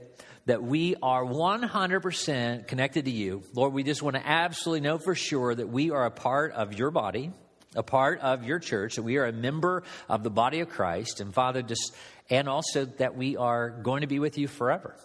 that 0.47 0.63
we 0.63 0.95
are 1.03 1.25
100% 1.25 2.67
connected 2.69 3.05
to 3.05 3.11
you. 3.11 3.43
Lord, 3.53 3.73
we 3.73 3.83
just 3.83 4.03
want 4.03 4.17
to 4.17 4.27
absolutely 4.27 4.81
know 4.81 4.99
for 4.99 5.15
sure 5.15 5.55
that 5.55 5.69
we 5.69 5.91
are 5.91 6.07
a 6.07 6.11
part 6.11 6.53
of 6.53 6.75
your 6.75 6.91
body, 6.91 7.33
a 7.75 7.83
part 7.83 8.21
of 8.21 8.45
your 8.45 8.61
church, 8.61 8.95
that 8.95 9.03
we 9.03 9.17
are 9.17 9.27
a 9.27 9.33
member 9.33 9.83
of 10.09 10.23
the 10.23 10.31
body 10.31 10.61
of 10.61 10.69
Christ. 10.69 11.21
And 11.21 11.35
Father, 11.35 11.63
just, 11.63 11.95
and 12.31 12.49
also 12.49 12.85
that 12.85 13.17
we 13.17 13.37
are 13.37 13.71
going 13.71 14.03
to 14.03 14.07
be 14.07 14.21
with 14.21 14.39
you 14.39 14.47
forever. 14.47 14.97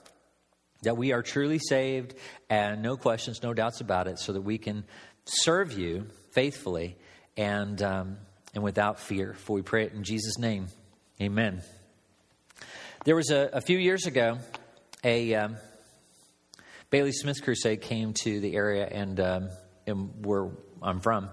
That 0.83 0.95
we 0.95 1.11
are 1.11 1.23
truly 1.23 1.59
saved 1.59 2.15
and 2.49 2.83
no 2.83 2.95
questions, 2.95 3.41
no 3.41 3.53
doubts 3.53 3.81
about 3.81 4.07
it, 4.07 4.19
so 4.19 4.33
that 4.33 4.41
we 4.41 4.59
can 4.59 4.83
serve 5.25 5.73
you 5.77 6.07
faithfully 6.31 6.97
and, 7.35 7.81
um, 7.81 8.17
and 8.53 8.63
without 8.63 8.99
fear. 8.99 9.33
For 9.33 9.53
we 9.53 9.63
pray 9.63 9.85
it 9.85 9.93
in 9.93 10.03
Jesus' 10.03 10.37
name. 10.37 10.67
Amen. 11.19 11.61
There 13.05 13.15
was 13.15 13.31
a, 13.31 13.49
a 13.53 13.61
few 13.61 13.79
years 13.79 14.05
ago, 14.05 14.37
a 15.03 15.33
um, 15.35 15.57
Bailey 16.89 17.11
Smith 17.11 17.41
crusade 17.41 17.81
came 17.81 18.13
to 18.23 18.39
the 18.39 18.55
area 18.55 18.87
and, 18.87 19.19
um, 19.19 19.49
and 19.87 20.25
where 20.25 20.49
I'm 20.81 20.99
from. 20.99 21.29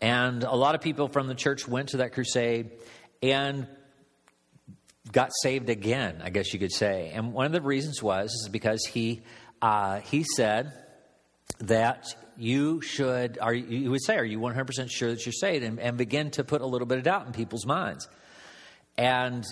And 0.00 0.42
a 0.42 0.54
lot 0.54 0.74
of 0.74 0.80
people 0.80 1.08
from 1.08 1.26
the 1.28 1.34
church 1.34 1.66
went 1.66 1.90
to 1.90 1.98
that 1.98 2.12
crusade. 2.12 2.70
And 3.22 3.66
got 5.10 5.30
saved 5.42 5.68
again, 5.68 6.20
I 6.22 6.30
guess 6.30 6.52
you 6.52 6.58
could 6.58 6.72
say. 6.72 7.10
And 7.14 7.32
one 7.32 7.46
of 7.46 7.52
the 7.52 7.60
reasons 7.60 8.02
was 8.02 8.30
is 8.30 8.48
because 8.50 8.84
he 8.84 9.22
uh, 9.62 10.00
he 10.00 10.24
said 10.36 10.72
that 11.60 12.04
you 12.36 12.80
should, 12.80 13.38
are 13.40 13.54
you 13.54 13.90
would 13.90 14.02
say, 14.02 14.16
are 14.16 14.24
you 14.24 14.38
100% 14.38 14.90
sure 14.90 15.10
that 15.10 15.24
you're 15.24 15.32
saved? 15.32 15.64
And, 15.64 15.78
and 15.78 15.96
begin 15.96 16.30
to 16.32 16.44
put 16.44 16.60
a 16.60 16.66
little 16.66 16.86
bit 16.86 16.98
of 16.98 17.04
doubt 17.04 17.26
in 17.26 17.32
people's 17.32 17.64
minds. 17.64 18.08
And 18.98 19.44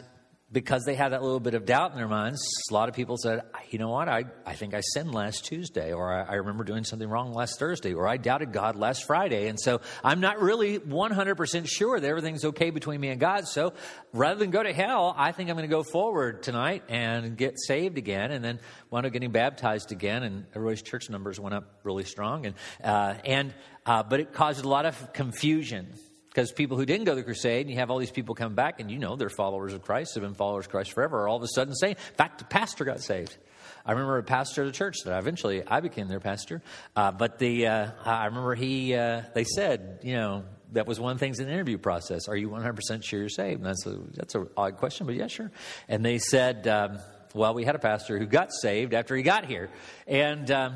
because 0.52 0.84
they 0.84 0.94
had 0.94 1.12
that 1.12 1.22
little 1.22 1.40
bit 1.40 1.54
of 1.54 1.64
doubt 1.64 1.92
in 1.92 1.96
their 1.96 2.08
minds, 2.08 2.46
a 2.70 2.74
lot 2.74 2.88
of 2.90 2.94
people 2.94 3.16
said, 3.16 3.42
you 3.70 3.78
know 3.78 3.88
what, 3.88 4.08
I, 4.08 4.24
I 4.44 4.52
think 4.54 4.74
I 4.74 4.80
sinned 4.80 5.14
last 5.14 5.46
Tuesday, 5.46 5.92
or 5.92 6.12
I, 6.12 6.32
I, 6.32 6.34
remember 6.34 6.62
doing 6.62 6.84
something 6.84 7.08
wrong 7.08 7.32
last 7.32 7.58
Thursday, 7.58 7.94
or 7.94 8.06
I 8.06 8.18
doubted 8.18 8.52
God 8.52 8.76
last 8.76 9.04
Friday. 9.04 9.48
And 9.48 9.58
so 9.58 9.80
I'm 10.04 10.20
not 10.20 10.40
really 10.40 10.78
100% 10.78 11.68
sure 11.68 11.98
that 11.98 12.06
everything's 12.06 12.44
okay 12.44 12.70
between 12.70 13.00
me 13.00 13.08
and 13.08 13.18
God. 13.18 13.48
So 13.48 13.72
rather 14.12 14.38
than 14.38 14.50
go 14.50 14.62
to 14.62 14.72
hell, 14.74 15.14
I 15.16 15.32
think 15.32 15.48
I'm 15.48 15.56
going 15.56 15.68
to 15.68 15.74
go 15.74 15.82
forward 15.82 16.42
tonight 16.42 16.82
and 16.88 17.36
get 17.36 17.58
saved 17.58 17.96
again, 17.96 18.30
and 18.30 18.44
then 18.44 18.60
wound 18.90 19.06
up 19.06 19.12
getting 19.12 19.32
baptized 19.32 19.90
again, 19.90 20.22
and 20.22 20.44
everybody's 20.54 20.82
church 20.82 21.08
numbers 21.08 21.40
went 21.40 21.54
up 21.54 21.80
really 21.82 22.04
strong. 22.04 22.44
And, 22.44 22.54
uh, 22.84 23.14
and, 23.24 23.54
uh, 23.86 24.02
but 24.02 24.20
it 24.20 24.34
caused 24.34 24.62
a 24.64 24.68
lot 24.68 24.84
of 24.84 25.12
confusion 25.14 25.94
because 26.32 26.50
people 26.50 26.78
who 26.78 26.86
didn't 26.86 27.04
go 27.04 27.12
to 27.12 27.16
the 27.16 27.22
crusade, 27.22 27.62
and 27.62 27.70
you 27.70 27.76
have 27.76 27.90
all 27.90 27.98
these 27.98 28.10
people 28.10 28.34
come 28.34 28.54
back, 28.54 28.80
and 28.80 28.90
you 28.90 28.98
know 28.98 29.16
they're 29.16 29.28
followers 29.28 29.74
of 29.74 29.82
Christ, 29.82 30.14
have 30.14 30.22
been 30.22 30.34
followers 30.34 30.64
of 30.64 30.70
Christ 30.70 30.92
forever, 30.92 31.22
are 31.22 31.28
all 31.28 31.36
of 31.36 31.42
a 31.42 31.48
sudden 31.48 31.74
saying, 31.74 31.96
in 32.08 32.16
fact, 32.16 32.38
the 32.38 32.44
pastor 32.46 32.84
got 32.84 33.00
saved. 33.00 33.36
I 33.84 33.92
remember 33.92 34.16
a 34.18 34.22
pastor 34.22 34.62
of 34.62 34.68
the 34.68 34.72
church 34.72 34.98
that 35.04 35.18
eventually 35.18 35.62
I 35.66 35.80
became 35.80 36.08
their 36.08 36.20
pastor. 36.20 36.62
Uh, 36.96 37.12
but 37.12 37.38
the 37.38 37.66
uh, 37.66 37.90
I 38.04 38.26
remember 38.26 38.54
he 38.54 38.94
uh, 38.94 39.22
they 39.34 39.44
said, 39.44 40.00
you 40.02 40.14
know, 40.14 40.44
that 40.72 40.86
was 40.86 40.98
one 40.98 41.12
of 41.12 41.18
the 41.18 41.24
things 41.24 41.38
in 41.38 41.46
the 41.46 41.52
interview 41.52 41.78
process. 41.78 42.28
Are 42.28 42.36
you 42.36 42.48
100% 42.48 43.04
sure 43.04 43.20
you're 43.20 43.28
saved? 43.28 43.60
And 43.60 43.66
that's 43.66 43.84
a 43.86 43.98
that's 44.14 44.34
an 44.34 44.48
odd 44.56 44.76
question, 44.76 45.06
but 45.06 45.16
yeah, 45.16 45.26
sure. 45.26 45.50
And 45.88 46.04
they 46.04 46.18
said, 46.18 46.66
um, 46.66 46.98
well, 47.34 47.54
we 47.54 47.64
had 47.64 47.74
a 47.74 47.80
pastor 47.80 48.18
who 48.18 48.26
got 48.26 48.52
saved 48.52 48.94
after 48.94 49.14
he 49.16 49.22
got 49.22 49.44
here, 49.46 49.68
and. 50.06 50.50
Um, 50.50 50.74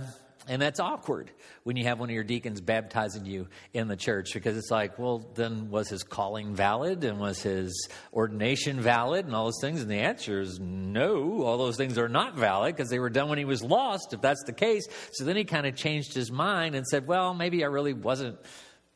and 0.49 0.63
that's 0.63 0.79
awkward 0.79 1.31
when 1.65 1.77
you 1.77 1.85
have 1.85 1.99
one 1.99 2.09
of 2.09 2.15
your 2.15 2.25
deacons 2.25 2.61
baptizing 2.61 3.27
you 3.27 3.49
in 3.75 3.89
the 3.89 3.97
church 3.97 4.33
because 4.33 4.57
it's 4.57 4.71
like, 4.71 4.99
well, 4.99 5.29
then 5.35 5.71
was 5.71 5.89
his 5.89 6.05
calling 6.05 6.55
valid 6.55 7.03
and 7.03 7.19
was 7.19 7.43
his 7.43 7.89
ordination 8.13 8.81
valid 8.81 9.27
and 9.27 9.35
all 9.35 9.47
those 9.47 9.61
things? 9.61 9.83
And 9.83 9.91
the 9.91 9.97
answer 9.97 10.41
is 10.41 10.61
no, 10.61 11.43
all 11.43 11.59
those 11.59 11.77
things 11.77 11.99
are 11.99 12.09
not 12.09 12.37
valid 12.37 12.77
because 12.77 12.91
they 12.91 13.01
were 13.01 13.11
done 13.11 13.29
when 13.29 13.39
he 13.39 13.45
was 13.45 13.63
lost, 13.63 14.13
if 14.13 14.21
that's 14.21 14.45
the 14.45 14.53
case. 14.53 14.87
So 15.13 15.25
then 15.25 15.37
he 15.37 15.45
kind 15.45 15.67
of 15.67 15.75
changed 15.75 16.15
his 16.15 16.31
mind 16.31 16.75
and 16.77 16.87
said, 16.87 17.07
well, 17.07 17.35
maybe 17.35 17.65
I 17.65 17.67
really 17.67 17.93
wasn't 17.93 18.39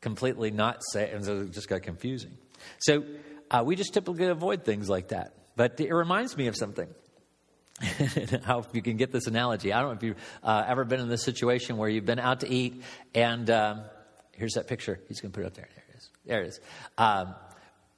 completely 0.00 0.52
not 0.52 0.80
saved. 0.92 1.14
And 1.14 1.24
so 1.24 1.40
it 1.40 1.50
just 1.50 1.68
got 1.68 1.82
confusing. 1.82 2.38
So 2.78 3.04
uh, 3.50 3.64
we 3.66 3.74
just 3.74 3.92
typically 3.92 4.26
avoid 4.26 4.64
things 4.64 4.88
like 4.88 5.08
that. 5.08 5.34
But 5.56 5.80
it 5.80 5.92
reminds 5.92 6.36
me 6.36 6.46
of 6.46 6.56
something. 6.56 6.88
how 8.44 8.64
you 8.72 8.82
can 8.82 8.96
get 8.96 9.12
this 9.12 9.26
analogy. 9.26 9.72
I 9.72 9.80
don't 9.80 9.90
know 9.90 9.96
if 9.96 10.02
you've 10.02 10.16
uh, 10.42 10.64
ever 10.66 10.84
been 10.84 11.00
in 11.00 11.08
this 11.08 11.22
situation 11.22 11.76
where 11.76 11.88
you've 11.88 12.04
been 12.04 12.18
out 12.18 12.40
to 12.40 12.48
eat, 12.48 12.82
and 13.14 13.48
um, 13.50 13.82
here's 14.32 14.54
that 14.54 14.68
picture. 14.68 15.00
He's 15.08 15.20
going 15.20 15.32
to 15.32 15.36
put 15.36 15.44
it 15.44 15.46
up 15.46 15.54
there. 15.54 15.68
There 15.74 15.84
it 15.88 15.96
is. 15.96 16.10
There 16.26 16.42
it 16.42 16.48
is. 16.48 16.60
Um, 16.98 17.34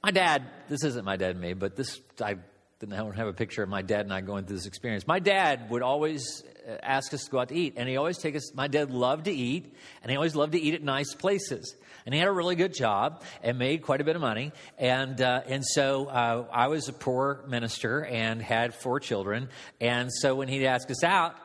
my 0.03 0.11
dad, 0.11 0.43
this 0.69 0.83
isn't 0.83 1.05
my 1.05 1.17
dad 1.17 1.31
and 1.31 1.41
me, 1.41 1.53
but 1.53 1.75
this, 1.75 1.99
I 2.21 2.35
didn't 2.79 2.93
I 2.93 2.97
don't 2.97 3.15
have 3.15 3.27
a 3.27 3.33
picture 3.33 3.63
of 3.63 3.69
my 3.69 3.81
dad 3.81 4.01
and 4.01 4.13
I 4.13 4.21
going 4.21 4.45
through 4.45 4.57
this 4.57 4.65
experience. 4.65 5.07
My 5.07 5.19
dad 5.19 5.69
would 5.69 5.81
always 5.81 6.43
uh, 6.67 6.75
ask 6.81 7.13
us 7.13 7.23
to 7.25 7.31
go 7.31 7.39
out 7.39 7.49
to 7.49 7.55
eat, 7.55 7.75
and 7.77 7.87
he 7.87 7.97
always 7.97 8.17
take 8.17 8.35
us. 8.35 8.53
My 8.53 8.67
dad 8.67 8.91
loved 8.91 9.25
to 9.25 9.31
eat, 9.31 9.73
and 10.01 10.09
he 10.11 10.17
always 10.17 10.35
loved 10.35 10.53
to 10.53 10.59
eat 10.59 10.73
at 10.73 10.83
nice 10.83 11.13
places. 11.13 11.75
And 12.05 12.13
he 12.13 12.19
had 12.19 12.27
a 12.27 12.31
really 12.31 12.55
good 12.55 12.73
job 12.73 13.23
and 13.41 13.57
made 13.57 13.81
quite 13.81 14.01
a 14.01 14.03
bit 14.03 14.15
of 14.15 14.21
money. 14.21 14.51
And 14.77 15.19
uh, 15.21 15.41
and 15.47 15.65
so 15.65 16.07
uh, 16.07 16.45
I 16.51 16.67
was 16.67 16.89
a 16.89 16.93
poor 16.93 17.43
minister 17.47 18.03
and 18.03 18.41
had 18.41 18.73
four 18.75 18.99
children. 18.99 19.49
And 19.79 20.11
so 20.11 20.35
when 20.35 20.47
he'd 20.47 20.65
ask 20.65 20.89
us 20.91 21.03
out, 21.03 21.35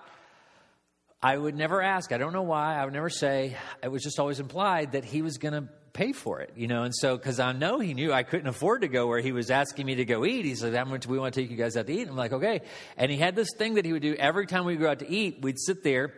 I 1.23 1.37
would 1.37 1.57
never 1.57 1.83
ask. 1.83 2.12
I 2.12 2.19
don't 2.19 2.33
know 2.33 2.43
why. 2.43 2.77
I 2.77 2.85
would 2.85 2.95
never 2.95 3.11
say. 3.11 3.57
It 3.83 3.88
was 3.88 4.03
just 4.03 4.21
always 4.21 4.38
implied 4.38 4.93
that 4.93 5.05
he 5.05 5.23
was 5.23 5.38
going 5.38 5.55
to 5.55 5.69
pay 5.93 6.12
for 6.12 6.41
it, 6.41 6.53
you 6.57 6.69
know. 6.69 6.85
And 6.85 6.95
so, 6.95 7.17
because 7.17 7.41
I 7.41 7.50
know 7.53 7.81
he 7.81 7.93
knew 7.93 8.12
I 8.12 8.23
couldn't 8.23 8.47
afford 8.47 8.83
to 8.83 8.88
go 8.88 9.09
where 9.09 9.21
he 9.21 9.33
was 9.33 9.50
asking 9.50 9.87
me 9.87 9.97
to 9.97 10.05
go 10.05 10.25
eat, 10.25 10.45
he 10.45 10.55
said, 10.55 10.77
"I'm 10.77 10.88
going 10.88 11.00
to, 11.00 11.09
we 11.09 11.19
want 11.19 11.35
to 11.35 11.41
take 11.41 11.50
you 11.50 11.57
guys 11.57 11.77
out 11.77 11.88
to 11.88 11.93
eat." 11.93 12.03
And 12.03 12.11
I'm 12.11 12.17
like, 12.17 12.33
"Okay." 12.33 12.61
And 12.97 13.11
he 13.11 13.17
had 13.17 13.35
this 13.35 13.49
thing 13.57 13.75
that 13.75 13.85
he 13.85 13.93
would 13.93 14.03
do 14.03 14.15
every 14.15 14.47
time 14.47 14.65
we 14.65 14.77
go 14.77 14.88
out 14.88 15.00
to 15.00 15.11
eat. 15.11 15.43
We'd 15.43 15.59
sit 15.59 15.83
there, 15.83 16.15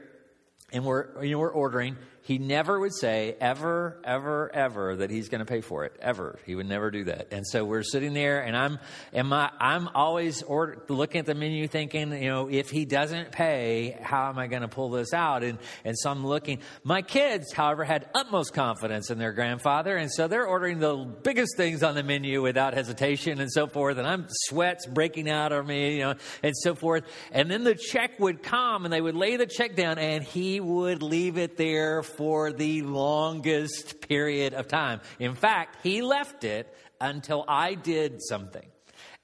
and 0.70 0.84
we're 0.84 1.24
you 1.24 1.32
know 1.32 1.38
we're 1.38 1.48
ordering, 1.48 1.96
he 2.30 2.38
never 2.38 2.78
would 2.78 2.94
say 2.94 3.34
ever, 3.40 4.00
ever, 4.04 4.54
ever 4.54 4.94
that 4.94 5.10
he's 5.10 5.28
going 5.28 5.40
to 5.40 5.44
pay 5.44 5.60
for 5.60 5.84
it. 5.84 5.96
Ever. 6.00 6.38
He 6.46 6.54
would 6.54 6.68
never 6.68 6.92
do 6.92 7.02
that. 7.06 7.32
And 7.32 7.44
so 7.44 7.64
we're 7.64 7.82
sitting 7.82 8.14
there, 8.14 8.40
and 8.42 8.56
I'm, 8.56 8.78
and 9.12 9.26
my, 9.26 9.50
I'm 9.58 9.88
always 9.96 10.44
order, 10.44 10.80
looking 10.88 11.18
at 11.18 11.26
the 11.26 11.34
menu, 11.34 11.66
thinking, 11.66 12.12
you 12.12 12.28
know, 12.28 12.48
if 12.48 12.70
he 12.70 12.84
doesn't 12.84 13.32
pay, 13.32 13.98
how 14.00 14.28
am 14.28 14.38
I 14.38 14.46
going 14.46 14.62
to 14.62 14.68
pull 14.68 14.90
this 14.90 15.12
out? 15.12 15.42
And 15.42 15.58
and 15.84 15.98
so 15.98 16.08
I'm 16.08 16.24
looking. 16.24 16.60
My 16.84 17.02
kids, 17.02 17.52
however, 17.52 17.82
had 17.82 18.08
utmost 18.14 18.54
confidence 18.54 19.10
in 19.10 19.18
their 19.18 19.32
grandfather, 19.32 19.96
and 19.96 20.08
so 20.08 20.28
they're 20.28 20.46
ordering 20.46 20.78
the 20.78 20.94
biggest 20.94 21.56
things 21.56 21.82
on 21.82 21.96
the 21.96 22.04
menu 22.04 22.42
without 22.42 22.74
hesitation 22.74 23.40
and 23.40 23.50
so 23.50 23.66
forth. 23.66 23.98
And 23.98 24.06
I'm 24.06 24.26
sweats 24.28 24.86
breaking 24.86 25.28
out 25.28 25.50
of 25.50 25.66
me, 25.66 25.96
you 25.96 26.04
know, 26.04 26.14
and 26.44 26.56
so 26.56 26.76
forth. 26.76 27.02
And 27.32 27.50
then 27.50 27.64
the 27.64 27.74
check 27.74 28.20
would 28.20 28.44
come, 28.44 28.84
and 28.84 28.94
they 28.94 29.00
would 29.00 29.16
lay 29.16 29.34
the 29.34 29.46
check 29.46 29.74
down, 29.74 29.98
and 29.98 30.22
he 30.22 30.60
would 30.60 31.02
leave 31.02 31.36
it 31.36 31.56
there 31.56 32.04
for 32.20 32.52
the 32.52 32.82
longest 32.82 34.06
period 34.06 34.52
of 34.52 34.68
time. 34.68 35.00
In 35.18 35.34
fact, 35.34 35.78
he 35.82 36.02
left 36.02 36.44
it 36.44 36.70
until 37.00 37.46
I 37.48 37.72
did 37.72 38.20
something. 38.20 38.66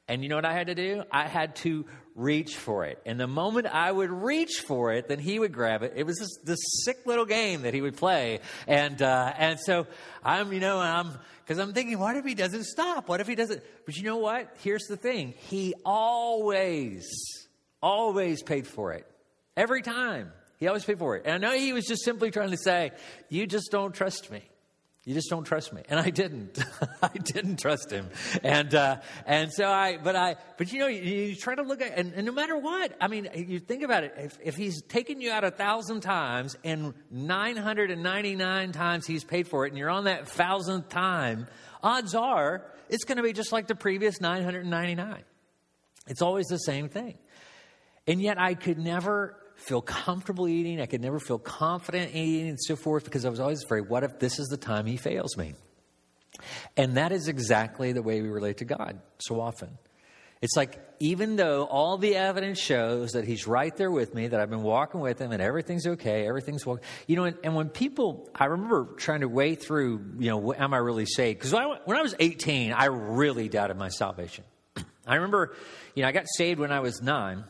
And 0.09 0.23
you 0.23 0.31
know 0.31 0.37
what 0.37 0.47
I 0.47 0.55
had 0.55 0.69
to 0.69 0.75
do? 0.75 1.03
I 1.13 1.29
had 1.29 1.57
to 1.57 1.85
reach 2.15 2.57
for 2.57 2.87
it. 2.87 2.99
And 3.05 3.21
the 3.21 3.27
moment 3.27 3.67
I 3.67 3.93
would 3.93 4.11
reach 4.11 4.63
for 4.67 4.95
it, 4.95 5.09
then 5.09 5.19
he 5.19 5.39
would 5.39 5.53
grab 5.53 5.83
it. 5.83 5.93
It 5.95 6.07
was 6.07 6.17
this, 6.17 6.39
this 6.43 6.59
sick 6.87 7.05
little 7.05 7.27
game 7.27 7.63
that 7.63 7.75
he 7.75 7.83
would 7.83 7.99
play. 7.99 8.41
And, 8.67 9.03
uh, 9.03 9.31
and 9.37 9.61
so 9.61 9.87
I'm, 10.25 10.55
you 10.55 10.61
know, 10.61 10.79
I'm, 10.79 11.19
because 11.45 11.59
I'm 11.59 11.75
thinking, 11.75 11.99
what 11.99 12.17
if 12.17 12.25
he 12.25 12.35
doesn't 12.35 12.65
stop? 12.65 13.11
What 13.11 13.21
if 13.21 13.27
he 13.27 13.35
doesn't? 13.35 13.63
But 13.85 13.99
you 13.99 14.05
know 14.05 14.17
what? 14.17 14.57
Here's 14.63 14.85
the 14.85 14.97
thing. 14.97 15.35
He 15.51 15.75
always, 15.85 17.07
always 17.83 18.43
paid 18.43 18.67
for 18.67 18.95
it. 18.95 19.07
Every 19.55 19.83
time. 19.83 20.33
He 20.59 20.67
always 20.69 20.85
paid 20.85 20.99
for 20.99 21.17
it. 21.17 21.23
And 21.27 21.35
I 21.35 21.39
know 21.39 21.57
he 21.57 21.73
was 21.73 21.85
just 21.87 22.05
simply 22.05 22.31
trying 22.31 22.51
to 22.51 22.57
say, 22.57 22.93
You 23.29 23.47
just 23.47 23.71
don't 23.71 23.95
trust 23.95 24.31
me. 24.31 24.43
You 25.07 25.15
just 25.15 25.31
don't 25.31 25.45
trust 25.45 25.73
me, 25.73 25.83
and 25.89 26.01
I 26.01 26.11
didn't. 26.11 26.59
I 27.03 27.17
didn't 27.17 27.61
trust 27.61 27.93
him, 27.93 28.11
and 28.43 28.75
uh, 28.75 28.97
and 29.25 29.53
so 29.53 29.71
I. 29.71 29.99
But 29.99 30.17
I. 30.17 30.35
But 30.59 30.73
you 30.73 30.81
know, 30.81 30.89
you, 30.89 31.01
you 31.01 31.37
try 31.37 31.55
to 31.55 31.63
look 31.63 31.81
at, 31.81 31.97
and, 31.97 32.13
and, 32.15 32.27
no 32.27 32.33
matter 32.33 32.59
what, 32.59 32.93
I 33.01 33.07
mean, 33.07 33.29
you 33.37 33.61
think 33.61 33.85
about 33.85 34.03
it. 34.03 34.15
If, 34.19 34.39
if 34.43 34.57
he's 34.57 34.83
taken 34.83 35.21
you 35.21 35.31
out 35.31 35.45
a 35.45 35.53
thousand 35.53 36.01
times, 36.01 36.57
and 36.65 36.93
nine 37.09 37.57
hundred 37.57 37.93
and 37.93 38.03
ninety 38.03 38.35
nine 38.35 38.73
times 38.73 39.07
he's 39.07 39.23
paid 39.23 39.47
for 39.47 39.65
it, 39.65 39.69
and 39.69 39.79
you're 39.79 39.91
on 39.91 40.05
that 40.05 40.27
thousandth 40.27 40.89
time, 40.89 41.47
odds 41.85 42.17
are 42.17 42.65
it's 42.89 43.05
going 43.05 43.19
to 43.19 43.23
be 43.23 43.33
just 43.33 43.53
like 43.53 43.69
the 43.69 43.77
previous 43.77 44.21
nine 44.21 44.43
hundred 44.43 44.63
and 44.63 44.71
ninety 44.71 44.97
nine. 44.97 45.23
It's 46.09 46.21
always 46.21 46.47
the 46.47 46.59
same 46.59 46.89
thing, 46.89 47.17
and 48.09 48.21
yet 48.21 48.41
I 48.41 48.55
could 48.55 48.79
never 48.81 49.37
feel 49.57 49.83
comfortable 49.83 50.49
eating. 50.49 50.81
I 50.81 50.87
could 50.87 51.01
never 51.01 51.19
feel 51.19 51.39
confident 51.39 52.15
eating 52.15 52.49
and 52.49 52.59
so 52.61 52.77
forth 52.77 53.05
because 53.05 53.25
I 53.25 53.31
was 53.31 53.41
always 53.41 53.65
afraid, 53.65 53.89
what 53.89 54.05
if 54.05 54.19
this 54.19 54.39
is 54.39 54.49
the 54.49 54.57
time 54.57 54.87
he 54.87 54.97
fails 54.97 55.37
me? 55.37 55.55
And 56.77 56.97
that 56.97 57.13
is 57.13 57.29
exactly 57.29 57.93
the 57.93 58.03
way 58.03 58.21
we 58.21 58.29
relate 58.29 58.59
to 58.59 58.65
God 58.65 59.01
so 59.19 59.41
often. 59.41 59.79
It's 60.43 60.55
like, 60.55 60.79
even 61.01 61.37
though 61.37 61.65
all 61.65 61.97
the 61.97 62.15
evidence 62.15 62.59
shows 62.59 63.13
that 63.13 63.25
he's 63.25 63.47
right 63.47 63.75
there 63.75 63.91
with 63.91 64.15
me, 64.15 64.29
that 64.29 64.39
I've 64.39 64.51
been 64.51 64.63
walking 64.63 65.01
with 65.01 65.19
him 65.19 65.33
and 65.33 65.41
everything's 65.41 65.87
okay, 65.87 66.27
everything's 66.27 66.67
well, 66.67 66.79
you 67.07 67.17
know, 67.17 67.25
and, 67.25 67.39
and, 67.43 67.55
when 67.55 67.71
people, 67.71 68.29
I 68.35 68.45
remember 68.45 68.85
trying 68.97 69.21
to 69.21 69.29
weigh 69.29 69.55
through, 69.55 70.05
you 70.19 70.31
know, 70.31 70.53
am 70.53 70.75
I 70.75 70.77
really 70.77 71.07
saved? 71.07 71.39
Because 71.39 71.55
when, 71.55 71.79
when 71.87 71.97
I 71.97 72.03
was 72.03 72.15
18, 72.21 72.73
I 72.73 72.87
really 72.87 73.49
doubted 73.49 73.79
my 73.79 73.89
salvation. 73.89 74.45
I 75.07 75.15
remember, 75.15 75.57
you 75.95 76.03
know, 76.03 76.09
I 76.09 76.13
got 76.13 76.27
saved 76.37 76.61
when 76.61 76.71
I 76.71 76.81
was 76.81 77.01
nine 77.01 77.45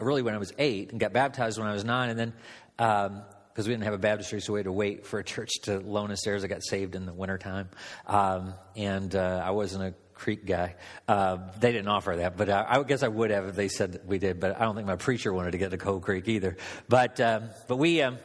really 0.00 0.22
when 0.22 0.34
I 0.34 0.38
was 0.38 0.52
eight 0.58 0.90
and 0.90 1.00
got 1.00 1.12
baptized 1.12 1.58
when 1.58 1.68
I 1.68 1.72
was 1.72 1.84
nine. 1.84 2.10
And 2.10 2.18
then, 2.18 2.32
because 2.76 3.08
um, 3.08 3.22
we 3.56 3.64
didn't 3.64 3.84
have 3.84 3.94
a 3.94 3.98
baptistry, 3.98 4.40
so 4.40 4.52
we 4.52 4.58
had 4.58 4.64
to 4.64 4.72
wait 4.72 5.06
for 5.06 5.18
a 5.18 5.24
church 5.32 5.50
to 5.62 5.78
loan 5.80 6.10
us 6.10 6.22
theirs. 6.24 6.44
I 6.44 6.48
got 6.48 6.64
saved 6.64 6.94
in 6.94 7.06
the 7.06 7.14
wintertime. 7.14 7.68
Um, 8.06 8.54
and 8.76 9.14
uh, 9.14 9.42
I 9.44 9.50
wasn't 9.50 9.84
a 9.84 9.94
creek 10.14 10.46
guy. 10.46 10.76
Uh, 11.06 11.38
they 11.58 11.72
didn't 11.72 11.88
offer 11.88 12.16
that, 12.16 12.36
but 12.36 12.48
I, 12.48 12.64
I, 12.68 12.82
guess 12.82 13.02
I 13.02 13.08
would 13.08 13.30
have 13.30 13.46
if 13.46 13.56
they 13.56 13.68
said 13.68 14.00
we 14.06 14.18
did. 14.18 14.40
But 14.40 14.56
I 14.56 14.64
don't 14.64 14.74
think 14.74 14.86
my 14.86 14.96
preacher 14.96 15.32
wanted 15.32 15.52
to 15.52 15.58
get 15.58 15.70
to 15.70 15.78
Cold 15.78 16.02
Creek 16.02 16.28
either. 16.28 16.56
But 16.88 17.20
um, 17.20 17.50
but 17.68 17.76
we 17.76 18.00
um, 18.02 18.18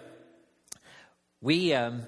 we 1.41 1.73
um, 1.73 2.03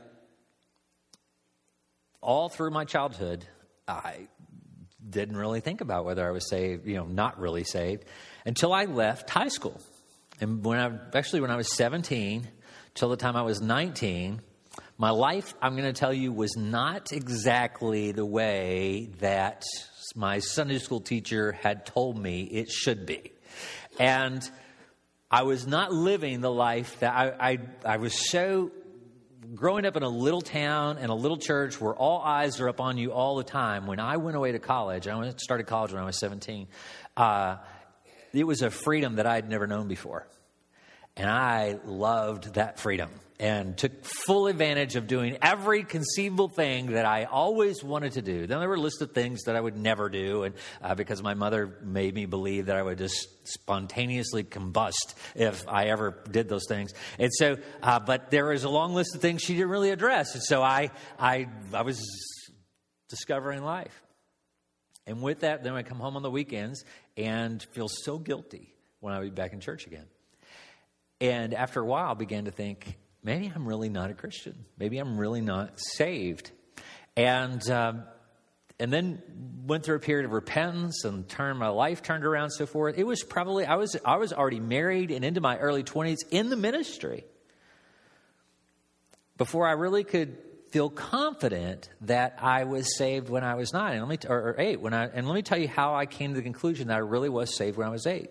all 2.22 2.50
through 2.50 2.72
my 2.72 2.86
childhood, 2.86 3.46
I 3.88 4.28
didn't 5.08 5.36
really 5.36 5.60
think 5.60 5.82
about 5.82 6.06
whether 6.06 6.26
I 6.28 6.32
was 6.32 6.48
saved, 6.48 6.88
you 6.88 6.96
know, 6.96 7.06
not 7.06 7.40
really 7.40 7.64
saved 7.64 8.06
until 8.46 8.74
I 8.74 8.86
left 8.86 9.30
high 9.30 9.50
school. 9.50 9.80
And 10.40 10.64
when 10.64 10.80
I 10.80 11.18
actually 11.18 11.42
when 11.42 11.52
I 11.52 11.56
was 11.56 11.76
17 11.76 12.48
till 12.94 13.10
the 13.10 13.18
time 13.18 13.36
I 13.36 13.44
was 13.44 13.62
19, 13.62 14.42
my 14.98 15.10
life, 15.10 15.54
I'm 15.62 15.76
going 15.76 15.92
to 15.92 16.00
tell 16.00 16.14
you, 16.14 16.32
was 16.32 16.56
not 16.56 17.12
exactly 17.12 18.12
the 18.12 18.26
way 18.26 19.10
that 19.20 19.64
my 20.16 20.40
Sunday 20.40 20.78
school 20.78 21.02
teacher 21.02 21.52
had 21.54 21.86
told 21.86 22.22
me 22.22 22.44
it 22.44 22.70
should 22.70 23.06
be. 23.06 23.32
And 24.00 24.48
I 25.30 25.44
was 25.44 25.66
not 25.66 25.92
living 25.92 26.42
the 26.42 26.52
life 26.52 27.00
that 27.00 27.16
I, 27.16 27.52
I, 27.52 27.58
I 27.86 27.98
was 27.98 28.14
so 28.30 28.72
growing 29.56 29.86
up 29.86 29.98
in 29.98 30.04
a 30.04 30.10
little 30.10 30.42
town 30.42 30.98
and 30.98 31.10
a 31.10 31.16
little 31.16 31.38
church 31.38 31.80
where 31.82 31.96
all 31.96 32.22
eyes 32.22 32.60
are 32.60 32.70
up 32.70 32.80
on 32.80 32.98
you 32.98 33.12
all 33.12 33.38
the 33.38 33.44
time. 33.44 33.88
When 33.88 34.00
I 34.00 34.18
went 34.18 34.38
away 34.38 34.52
to 34.52 34.60
college, 34.60 35.08
I 35.08 35.34
started 35.38 35.68
college 35.68 35.94
when 35.94 36.02
I 36.02 36.06
was 36.06 36.20
17. 36.20 36.68
Uh, 37.18 37.58
it 38.34 38.46
was 38.46 38.62
a 38.62 38.70
freedom 38.70 39.16
that 39.16 39.26
I 39.26 39.36
had 39.36 39.50
never 39.50 39.68
known 39.68 39.88
before. 39.88 40.28
And 41.18 41.30
I 41.30 41.78
loved 41.86 42.54
that 42.54 42.80
freedom 42.80 43.10
and 43.42 43.76
took 43.76 44.06
full 44.06 44.46
advantage 44.46 44.96
of 44.96 45.08
doing 45.08 45.36
every 45.42 45.84
conceivable 45.84 46.48
thing 46.48 46.92
that 46.92 47.06
I 47.06 47.24
always 47.24 47.84
wanted 47.84 48.14
to 48.14 48.22
do. 48.22 48.46
Then 48.46 48.60
there 48.60 48.70
were 48.70 48.76
a 48.76 48.80
list 48.80 49.02
of 49.02 49.14
things 49.14 49.46
that 49.46 49.56
I 49.56 49.60
would 49.60 49.76
never 49.76 50.10
do, 50.10 50.44
and 50.44 50.54
uh, 50.80 50.94
because 50.94 51.24
my 51.24 51.34
mother 51.34 51.76
made 51.82 52.14
me 52.14 52.28
believe 52.28 52.68
that 52.68 52.78
I 52.78 52.84
would 52.84 53.00
just 53.00 53.28
spontaneously 53.48 54.44
combust 54.44 55.16
if 55.34 55.68
I 55.68 55.86
ever 55.86 56.24
did 56.30 56.50
those 56.50 56.66
things. 56.68 56.94
And 57.18 57.32
so, 57.34 57.58
uh, 57.82 58.00
but 58.00 58.30
there 58.30 58.46
was 58.46 58.64
a 58.64 58.70
long 58.70 58.94
list 58.94 59.16
of 59.16 59.22
things 59.22 59.42
she 59.42 59.54
didn't 59.54 59.70
really 59.70 59.90
address, 59.90 60.36
and 60.36 60.44
so 60.44 60.62
I, 60.62 60.92
I, 61.18 61.48
I 61.74 61.82
was 61.82 62.00
discovering 63.10 63.64
life. 63.64 64.04
And 65.08 65.24
with 65.24 65.40
that, 65.40 65.64
then 65.64 65.74
I 65.74 65.82
come 65.82 66.00
home 66.00 66.16
on 66.16 66.22
the 66.22 66.30
weekends 66.30 66.86
and 67.18 67.62
feel 67.72 67.88
so 67.88 68.18
guilty 68.18 68.74
when 69.00 69.14
I 69.14 69.20
would 69.20 69.36
be 69.36 69.42
back 69.42 69.54
in 69.54 69.60
church 69.60 69.88
again. 69.88 70.06
And 71.20 71.54
after 71.54 71.82
a 71.82 71.86
while, 71.86 72.12
I 72.12 72.14
began 72.16 72.46
to 72.46 72.52
think, 72.52 72.98
maybe 73.24 73.52
I'm 73.54 73.68
really 73.68 73.90
not 73.90 74.10
a 74.10 74.14
Christian. 74.14 74.66
Maybe 74.78 74.98
I'm 74.98 75.18
really 75.18 75.42
not 75.42 75.80
saved. 75.80 76.52
And 77.16 77.70
um, 77.70 78.04
and 78.80 78.92
then 78.92 79.22
went 79.68 79.84
through 79.84 79.98
a 79.98 80.00
period 80.00 80.26
of 80.26 80.32
repentance 80.32 81.06
and 81.06 81.30
turned 81.30 81.60
my 81.60 81.68
life 81.68 82.02
turned 82.02 82.26
around 82.26 82.50
so 82.50 82.66
forth. 82.66 82.98
It 82.98 83.06
was 83.06 83.24
probably 83.24 83.66
I 83.66 83.76
was 83.76 83.96
I 84.04 84.18
was 84.18 84.34
already 84.34 84.60
married 84.60 85.12
and 85.12 85.24
into 85.24 85.40
my 85.40 85.58
early 85.60 85.84
20s 85.84 86.18
in 86.32 86.50
the 86.50 86.56
ministry 86.56 87.26
before 89.38 89.68
I 89.68 89.74
really 89.74 90.04
could 90.04 90.36
feel 90.72 90.90
confident 90.90 91.90
that 92.02 92.38
I 92.40 92.64
was 92.64 92.98
saved 92.98 93.30
when 93.30 93.44
I 93.44 93.56
was 93.56 93.74
nine 93.74 93.98
and 93.98 94.08
let 94.08 94.24
me 94.24 94.30
or, 94.30 94.52
or 94.52 94.56
eight 94.58 94.80
when 94.80 94.94
I 94.94 95.06
and 95.06 95.28
let 95.28 95.36
me 95.36 95.42
tell 95.42 95.58
you 95.58 95.68
how 95.68 95.96
I 95.96 96.06
came 96.06 96.32
to 96.32 96.36
the 96.38 96.44
conclusion 96.44 96.88
that 96.88 96.96
I 96.96 97.00
really 97.00 97.30
was 97.30 97.56
saved 97.56 97.78
when 97.78 97.88
I 97.88 97.92
was 97.92 98.08
eight 98.08 98.30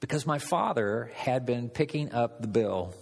because 0.00 0.26
my 0.26 0.38
father 0.38 1.10
had 1.14 1.46
been 1.46 1.70
picking 1.70 2.12
up 2.12 2.42
the 2.42 2.48
bill 2.48 2.94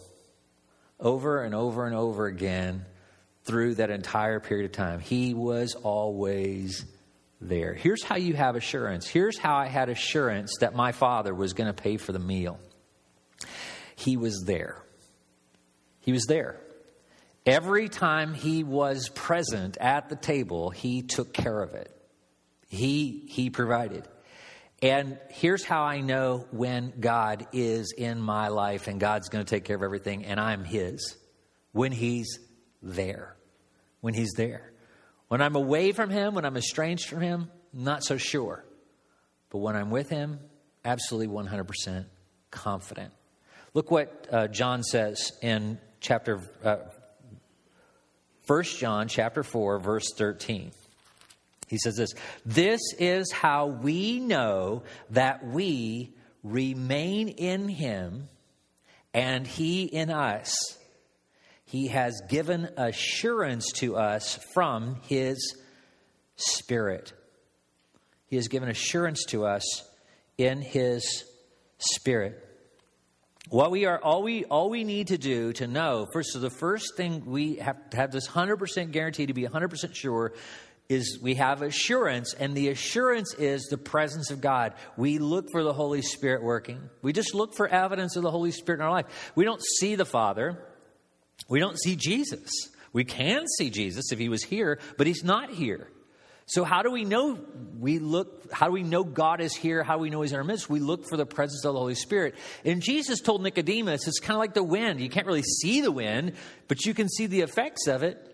over 1.01 1.43
and 1.43 1.53
over 1.53 1.85
and 1.85 1.97
over 1.97 2.27
again 2.27 2.87
through 3.45 3.75
that 3.75 3.91
entire 3.91 4.39
period 4.39 4.67
of 4.67 4.73
time. 4.73 5.01
He 5.01 5.35
was 5.35 5.75
always 5.75 6.85
there. 7.41 7.75
Here's 7.75 8.05
how 8.05 8.17
you 8.17 8.35
have 8.35 8.55
assurance. 8.55 9.09
Here's 9.09 9.37
how 9.37 9.57
I 9.57 9.67
had 9.67 9.89
assurance 9.89 10.59
that 10.61 10.77
my 10.77 10.93
father 10.93 11.35
was 11.35 11.55
going 11.55 11.67
to 11.67 11.83
pay 11.83 11.97
for 11.97 12.13
the 12.13 12.21
meal. 12.21 12.61
He 13.97 14.17
was 14.17 14.45
there. 14.47 14.81
He 16.01 16.13
was 16.13 16.25
there. 16.27 16.61
Every 17.45 17.89
time 17.89 18.35
he 18.35 18.63
was 18.63 19.09
present 19.09 19.77
at 19.79 20.09
the 20.09 20.17
table, 20.17 20.71
he 20.71 21.03
took 21.03 21.33
care 21.33 21.61
of 21.61 21.75
it. 21.75 21.91
He, 22.69 23.27
he 23.29 23.51
provided. 23.51 24.07
And 24.81 25.19
here's 25.29 25.65
how 25.65 25.83
I 25.83 26.01
know 26.01 26.47
when 26.51 26.93
God 26.99 27.47
is 27.53 27.93
in 27.97 28.21
my 28.21 28.49
life 28.49 28.89
and 28.89 28.99
God's 28.99 29.29
going 29.29 29.45
to 29.45 29.49
take 29.49 29.65
care 29.65 29.77
of 29.77 29.83
everything 29.83 30.25
and 30.25 30.41
I'm 30.41 30.65
His. 30.65 31.17
When 31.73 31.93
He's 31.93 32.39
there. 32.83 33.37
When 34.01 34.15
He's 34.15 34.33
there. 34.33 34.73
When 35.29 35.41
I'm 35.41 35.55
away 35.55 35.93
from 35.93 36.11
Him, 36.11 36.35
when 36.35 36.45
I'm 36.45 36.57
estranged 36.57 37.09
from 37.09 37.21
Him, 37.21 37.51
not 37.73 38.05
so 38.05 38.17
sure. 38.17 38.65
But 39.51 39.59
when 39.59 39.77
I'm 39.77 39.91
with 39.91 40.09
Him, 40.09 40.41
absolutely 40.85 41.29
100% 41.29 42.07
confident. 42.51 43.13
Look 43.75 43.91
what 43.91 44.27
uh, 44.31 44.49
John 44.49 44.83
says 44.83 45.33
in 45.43 45.79
chapter, 46.01 46.41
uh, 46.65 46.77
1 48.47 48.63
John 48.65 49.09
chapter 49.09 49.43
4, 49.43 49.79
verse 49.79 50.13
13. 50.17 50.73
He 51.69 51.79
says 51.79 51.97
this 51.97 52.13
This 52.45 52.81
is 52.99 53.33
how 53.33 53.67
we 53.67 54.21
know 54.21 54.83
that 55.11 55.47
we 55.47 56.13
remain 56.43 57.29
in 57.29 57.69
him 57.69 58.29
and 59.15 59.47
he 59.47 59.85
in 59.85 60.11
us. 60.11 60.55
He 61.65 61.89
has 61.89 62.21
given 62.29 62.69
assurance 62.77 63.73
to 63.77 63.97
us 63.97 64.39
from 64.53 64.97
his 65.09 65.57
spirit. 66.37 67.13
He 68.27 68.37
has 68.37 68.49
given 68.49 68.69
assurance 68.69 69.25
to 69.29 69.47
us 69.47 69.63
in 70.37 70.61
his 70.61 71.25
spirit. 71.79 72.52
What 73.49 73.71
we 73.71 73.87
are, 73.87 73.99
all 73.99 74.23
we, 74.23 74.45
all 74.45 74.71
we 74.71 74.85
need 74.85 75.09
to 75.09 75.19
do 75.19 75.53
to 75.55 75.67
know, 75.67 76.07
first, 76.13 76.33
so 76.33 76.39
the 76.39 76.51
first 76.51 76.97
thing 76.97 77.25
we 77.27 77.57
have 77.57 77.91
to 77.91 77.97
have 77.97 78.13
this 78.13 78.29
100% 78.29 78.93
guarantee 78.93 79.27
to 79.27 79.35
be 79.35 79.43
100% 79.43 79.95
sure 79.95 80.33
is 80.89 81.19
we 81.23 81.35
have 81.35 81.63
assurance, 81.63 82.35
and 82.35 82.55
the 82.55 82.69
assurance 82.69 83.35
is 83.35 83.65
the 83.65 83.79
presence 83.79 84.31
of 84.31 84.41
God. 84.41 84.75
We 84.97 85.19
look 85.19 85.47
for 85.51 85.63
the 85.63 85.73
Holy 85.73 86.03
Spirit 86.03 86.43
working. 86.43 86.91
We 87.03 87.13
just 87.13 87.35
look 87.35 87.55
for 87.55 87.67
evidence 87.67 88.17
of 88.17 88.23
the 88.23 88.31
Holy 88.31 88.51
Spirit 88.51 88.81
in 88.81 88.85
our 88.85 88.93
life. 88.93 89.33
We 89.35 89.45
don't 89.45 89.63
see 89.79 89.95
the 89.97 90.05
Father, 90.05 90.63
we 91.49 91.59
don't 91.59 91.81
see 91.81 91.97
Jesus. 91.97 92.51
We 92.93 93.05
can 93.05 93.47
see 93.57 93.71
Jesus 93.71 94.13
if 94.13 94.19
he 94.19 94.29
was 94.29 94.43
here, 94.43 94.79
but 94.99 95.07
he's 95.07 95.25
not 95.25 95.51
here. 95.51 95.89
So 96.47 96.65
how 96.65 96.83
do 96.83 96.91
we 96.91 97.05
know 97.05 97.39
we 97.79 97.99
look 97.99 98.53
how 98.53 98.67
do 98.67 98.73
we 98.73 98.83
know 98.83 99.05
God 99.05 99.41
is 99.41 99.55
here? 99.55 99.83
How 99.83 99.97
do 99.97 100.03
we 100.03 100.11
know 100.11 100.23
he's 100.23 100.33
in 100.33 100.39
our 100.39 100.45
midst? 100.45 100.69
We 100.69 100.81
look 100.81 101.09
for 101.09 101.17
the 101.17 101.27
presence 101.27 101.65
of 101.65 101.73
the 101.73 101.79
Holy 101.79 101.95
Spirit. 101.95 102.35
And 102.65 102.83
Jesus 102.83 103.21
told 103.21 103.43
Nicodemus, 103.43 104.07
it's 104.07 104.19
kind 104.19 104.35
of 104.35 104.41
like 104.41 104.55
the 104.55 104.63
wind. 104.63 105.01
You 105.01 105.09
can't 105.09 105.27
really 105.27 105.43
see 105.43 105.81
the 105.81 105.93
wind, 105.93 106.35
but 106.69 106.85
you 106.85 106.95
can 106.95 107.09
see 107.09 107.27
the 107.27 107.41
effects 107.41 107.87
of 107.87 108.03
it. 108.03 108.29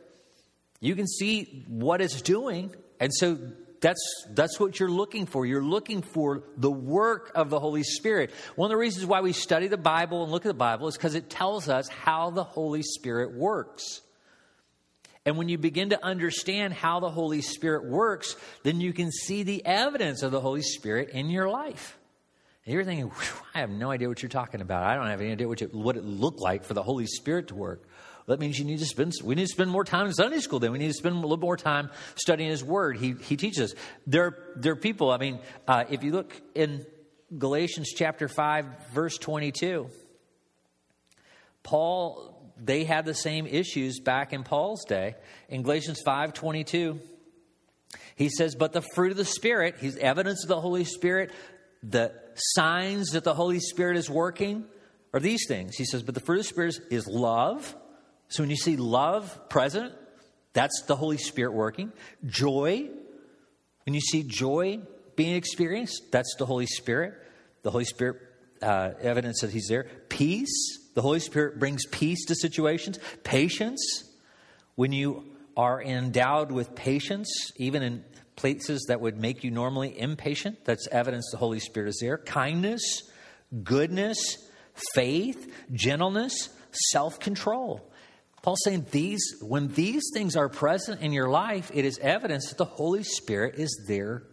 You 0.81 0.95
can 0.95 1.07
see 1.07 1.65
what 1.69 2.01
it's 2.01 2.23
doing. 2.23 2.75
And 3.01 3.13
so 3.15 3.39
that's 3.81 4.01
that's 4.31 4.59
what 4.59 4.81
you're 4.81 4.91
looking 4.91 5.27
for. 5.27 5.47
You're 5.47 5.63
looking 5.63 6.03
for 6.03 6.43
the 6.57 6.71
work 6.71 7.31
of 7.35 7.51
the 7.51 7.61
Holy 7.61 7.85
Spirit. 7.85 8.33
One 8.57 8.71
of 8.71 8.71
the 8.71 8.81
reasons 8.81 9.07
why 9.07 9.21
we 9.21 9.33
study 9.33 9.69
the 9.69 9.77
Bible 9.77 10.23
and 10.25 10.33
look 10.33 10.45
at 10.45 10.49
the 10.49 10.55
Bible 10.55 10.89
is 10.89 10.97
because 10.97 11.15
it 11.15 11.31
tells 11.31 11.69
us 11.69 11.89
how 11.89 12.31
the 12.31 12.45
Holy 12.45 12.83
Spirit 12.83 13.35
works. 13.35 14.01
And 15.29 15.37
when 15.37 15.51
you 15.51 15.59
begin 15.59 15.91
to 15.91 16.03
understand 16.03 16.73
how 16.73 17.01
the 17.01 17.11
Holy 17.11 17.43
Spirit 17.43 17.85
works, 17.85 18.35
then 18.63 18.81
you 18.81 18.95
can 18.95 19.13
see 19.13 19.43
the 19.43 19.63
evidence 19.67 20.23
of 20.23 20.33
the 20.33 20.41
Holy 20.41 20.63
Spirit 20.63 21.11
in 21.11 21.29
your 21.29 21.51
life. 21.51 21.99
And 22.65 22.73
you're 22.73 22.85
thinking, 22.85 23.13
I 23.55 23.61
have 23.61 23.69
no 23.69 23.91
idea 23.91 24.09
what 24.09 24.23
you're 24.23 24.31
talking 24.31 24.63
about. 24.63 24.85
I 24.85 24.95
don't 24.95 25.09
have 25.09 25.21
any 25.21 25.33
idea 25.33 25.47
what, 25.47 25.61
what 25.75 25.97
it 25.99 26.05
looked 26.05 26.41
like 26.41 26.65
for 26.65 26.73
the 26.73 26.83
Holy 26.83 27.07
Spirit 27.07 27.49
to 27.49 27.55
work 27.55 27.87
that 28.29 28.41
means 28.41 28.59
you 28.59 28.67
need 28.67 28.79
to 28.81 28.87
spend, 28.87 29.15
we 29.25 29.35
need 29.35 29.47
to 29.47 29.53
spend 29.53 29.71
more 29.71 29.85
time 29.85 30.07
in 30.07 30.13
Sunday 30.13 30.41
school 30.41 30.59
then. 30.59 30.71
We 30.71 30.79
need 30.79 30.89
to 30.89 30.95
spend 30.95 31.17
a 31.17 31.19
little 31.19 31.39
more 31.39 31.57
time 31.57 31.91
studying 32.15 32.51
His 32.51 32.63
Word. 32.63 32.99
He, 32.99 33.13
he 33.13 33.37
teaches 33.39 33.73
us. 33.73 33.79
There, 34.07 34.37
there 34.55 34.73
are 34.73 34.77
people, 34.77 35.11
I 35.11 35.17
mean, 35.17 35.39
uh, 35.67 35.85
if 35.89 36.05
you 36.05 36.13
look 36.13 36.39
in 36.55 36.85
Galatians 37.37 37.91
chapter 37.97 38.29
5, 38.29 38.91
verse 38.93 39.17
22, 39.17 39.89
Paul, 41.63 42.38
they 42.59 42.85
had 42.85 43.05
the 43.05 43.15
same 43.15 43.47
issues 43.47 44.01
back 44.01 44.33
in 44.33 44.45
Paul's 44.45 44.85
day. 44.85 45.15
In 45.49 45.63
Galatians 45.63 46.01
5, 46.05 46.33
22, 46.33 47.01
he 48.17 48.29
says, 48.29 48.55
But 48.55 48.73
the 48.73 48.83
fruit 48.95 49.11
of 49.11 49.17
the 49.17 49.25
Spirit, 49.25 49.77
he's 49.81 49.97
evidence 49.97 50.45
of 50.45 50.49
the 50.49 50.61
Holy 50.61 50.85
Spirit, 50.85 51.33
the 51.83 52.13
signs 52.35 53.11
that 53.11 53.25
the 53.25 53.35
Holy 53.35 53.61
Spirit 53.61 53.97
is 53.97 54.11
working 54.11 54.65
are 55.15 55.21
these 55.21 55.47
things. 55.47 55.77
He 55.77 55.85
says, 55.85 56.03
But 56.03 56.15
the 56.15 56.21
fruit 56.21 56.41
of 56.41 56.45
the 56.45 56.49
Spirit 56.49 56.79
is 56.91 57.07
love 57.07 57.75
so 58.29 58.43
when 58.43 58.51
you 58.51 58.57
see 58.57 58.77
love 58.77 59.49
present, 59.49 59.95
that's 60.53 60.83
the 60.87 60.97
Holy 60.97 61.17
Spirit 61.17 61.53
working. 61.53 61.93
Joy, 62.27 62.89
when 63.85 63.95
you 63.95 64.01
see 64.01 64.23
joy 64.23 64.81
being 65.17 65.35
experienced, 65.35 66.13
that's 66.13 66.35
the 66.39 66.47
Holy 66.47 66.67
Spirit. 66.67 67.15
The 67.63 67.71
Holy 67.71 67.85
Spirit, 67.85 68.17
uh, 68.63 68.91
evidence 69.01 69.41
that 69.41 69.51
He's 69.51 69.67
there. 69.69 69.85
Peace, 70.09 70.79
the 70.99 71.03
Holy 71.03 71.21
Spirit 71.21 71.61
brings 71.61 71.87
peace 71.87 72.25
to 72.25 72.35
situations. 72.35 72.99
Patience, 73.23 74.03
when 74.75 74.91
you 74.91 75.23
are 75.57 75.81
endowed 75.81 76.51
with 76.51 76.75
patience, 76.75 77.53
even 77.55 77.85
in 77.85 78.05
places 78.35 78.87
that 78.89 79.01
would 79.01 79.17
make 79.17 79.45
you 79.45 79.53
normally 79.53 79.97
impatient, 79.97 80.65
that's 80.65 80.89
evidence 80.89 81.29
the 81.31 81.37
Holy 81.37 81.61
Spirit 81.61 81.91
is 81.91 81.99
there. 82.01 82.19
Kindness, 82.19 82.83
goodness, 83.63 84.19
faith, 84.93 85.55
gentleness, 85.73 86.49
self 86.91 87.21
control. 87.21 87.89
Paul's 88.43 88.59
saying 88.65 88.87
these, 88.91 89.23
when 89.41 89.69
these 89.69 90.03
things 90.13 90.35
are 90.35 90.49
present 90.49 91.01
in 91.01 91.13
your 91.13 91.29
life, 91.29 91.71
it 91.73 91.85
is 91.85 92.01
evidence 92.01 92.49
that 92.49 92.59
the 92.59 92.65
Holy 92.65 93.05
Spirit 93.05 93.55
is 93.55 93.85
there 93.87 94.25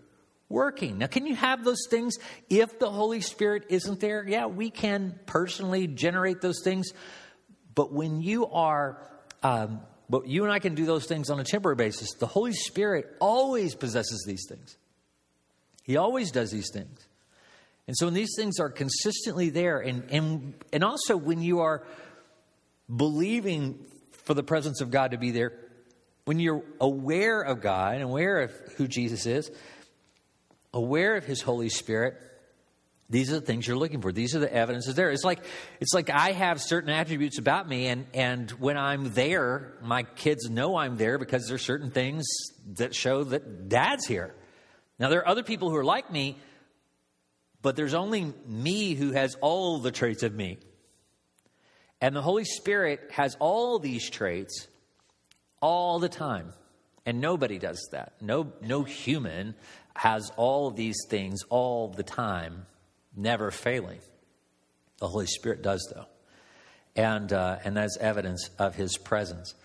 working. 0.50 0.98
Now, 1.00 1.08
can 1.08 1.26
you 1.26 1.36
have 1.36 1.64
those 1.64 1.88
things 1.90 2.18
if 2.50 2.80
the 2.80 2.90
Holy 2.90 3.22
Spirit 3.22 3.66
isn't 3.70 4.00
there? 4.00 4.26
Yeah, 4.28 4.46
we 4.46 4.70
can 4.70 5.20
personally 5.26 5.88
generate 5.88 6.42
those 6.42 6.62
things. 6.64 6.92
But 7.74 7.92
when 7.92 8.22
you 8.22 8.48
are, 8.48 9.02
um, 9.44 9.82
but 10.10 10.28
you 10.28 10.44
and 10.44 10.52
I 10.52 10.60
can 10.60 10.76
do 10.76 10.86
those 10.86 11.06
things 11.06 11.30
on 11.30 11.40
a 11.40 11.44
temporary 11.44 11.76
basis. 11.76 12.14
The 12.20 12.28
Holy 12.28 12.54
Spirit 12.54 13.08
always 13.20 13.76
possesses 13.76 14.24
these 14.28 14.46
things. 14.48 14.78
He 15.84 15.98
always 15.98 16.32
does 16.32 16.52
these 16.52 16.70
things. 16.72 17.08
And 17.88 17.96
so 17.96 18.08
when 18.08 18.16
these 18.16 18.34
things 18.36 18.60
are 18.60 18.70
consistently 18.70 19.50
there, 19.50 19.80
and, 19.80 20.10
and, 20.10 20.54
and 20.74 20.84
also 20.84 21.16
when 21.16 21.42
you 21.42 21.60
are 21.60 21.86
believing 22.94 23.86
for 24.12 24.34
the 24.34 24.42
presence 24.42 24.82
of 24.82 24.90
God 24.90 25.12
to 25.12 25.18
be 25.18 25.32
there, 25.32 25.54
when 26.26 26.40
you're 26.40 26.64
aware 26.82 27.42
of 27.42 27.62
God 27.62 27.94
and 27.96 28.04
aware 28.04 28.40
of 28.40 28.52
who 28.78 28.88
Jesus 28.88 29.28
is, 29.28 29.52
aware 30.76 31.16
of 31.16 31.26
his 31.26 31.42
Holy 31.42 31.70
Spirit, 31.70 32.22
these 33.10 33.32
are 33.32 33.40
the 33.40 33.46
things 33.46 33.68
you're 33.68 33.78
looking 33.78 34.02
for. 34.02 34.12
These 34.12 34.36
are 34.36 34.40
the 34.40 34.54
evidences 34.54 34.94
there. 34.94 35.10
It's 35.10 35.24
like 35.24 35.44
it's 35.80 35.94
like 35.94 36.10
I 36.10 36.32
have 36.32 36.62
certain 36.62 36.90
attributes 36.90 37.40
about 37.40 37.68
me, 37.68 37.88
and 37.88 38.06
and 38.14 38.52
when 38.52 38.78
I'm 38.78 39.14
there, 39.14 39.74
my 39.82 40.04
kids 40.04 40.50
know 40.50 40.76
I'm 40.76 40.98
there 40.98 41.18
because 41.18 41.48
there's 41.48 41.64
certain 41.64 41.92
things 41.92 42.26
that 42.74 42.94
show 42.94 43.24
that 43.24 43.70
Dad's 43.70 44.06
here. 44.06 44.36
Now 45.00 45.10
there 45.10 45.20
are 45.20 45.28
other 45.28 45.44
people 45.44 45.70
who 45.70 45.78
are 45.78 45.84
like 45.84 46.12
me, 46.12 46.38
but 47.62 47.76
there's 47.76 47.94
only 47.94 48.34
me 48.48 48.96
who 48.96 49.12
has 49.12 49.36
all 49.42 49.80
the 49.80 49.92
traits 49.92 50.24
of 50.24 50.34
me. 50.34 50.58
And 52.02 52.16
the 52.16 52.22
Holy 52.22 52.46
Spirit 52.46 53.00
has 53.12 53.38
all 53.40 53.80
these 53.80 54.10
traits 54.10 54.68
all 55.62 56.00
the 56.00 56.10
time. 56.10 56.54
And 57.06 57.22
nobody 57.22 57.60
does 57.60 57.90
that. 57.92 58.14
No, 58.20 58.52
no 58.62 58.84
human 58.84 59.54
has 59.96 60.32
all 60.36 60.68
of 60.68 60.76
these 60.76 60.98
things 61.10 61.44
all 61.50 61.88
the 61.88 62.04
time 62.04 62.66
never 63.16 63.52
failing. 63.52 64.00
The 65.00 65.08
Holy 65.08 65.28
Spirit 65.28 65.62
does, 65.62 65.90
though. 65.94 66.06
And, 66.96 67.32
uh, 67.32 67.58
and 67.64 67.76
that's 67.76 67.98
evidence 67.98 68.50
of 68.60 68.76
his 68.76 68.98
presence. 68.98 69.56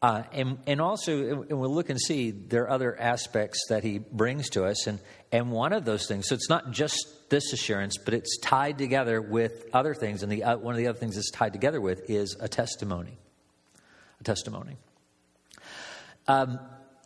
Uh, 0.00 0.24
and, 0.32 0.58
and 0.66 0.80
also, 0.80 1.42
and 1.42 1.60
we'll 1.60 1.72
look 1.72 1.88
and 1.88 2.00
see, 2.00 2.32
there 2.32 2.64
are 2.64 2.70
other 2.70 2.98
aspects 3.00 3.60
that 3.68 3.84
he 3.84 3.98
brings 3.98 4.50
to 4.50 4.64
us. 4.64 4.86
And, 4.86 4.98
and 5.30 5.52
one 5.52 5.72
of 5.72 5.84
those 5.84 6.06
things, 6.06 6.28
so 6.28 6.34
it's 6.34 6.48
not 6.48 6.72
just 6.72 7.06
this 7.30 7.52
assurance, 7.52 7.96
but 7.98 8.12
it's 8.12 8.38
tied 8.38 8.78
together 8.78 9.22
with 9.22 9.66
other 9.72 9.94
things. 9.94 10.22
And 10.22 10.32
the, 10.32 10.42
uh, 10.42 10.56
one 10.56 10.74
of 10.74 10.78
the 10.78 10.88
other 10.88 10.98
things 10.98 11.16
it's 11.16 11.30
tied 11.30 11.52
together 11.52 11.80
with 11.80 12.10
is 12.10 12.36
a 12.40 12.48
testimony. 12.48 13.16
A 14.20 14.24
testimony. 14.24 14.76
Um, 16.26 16.58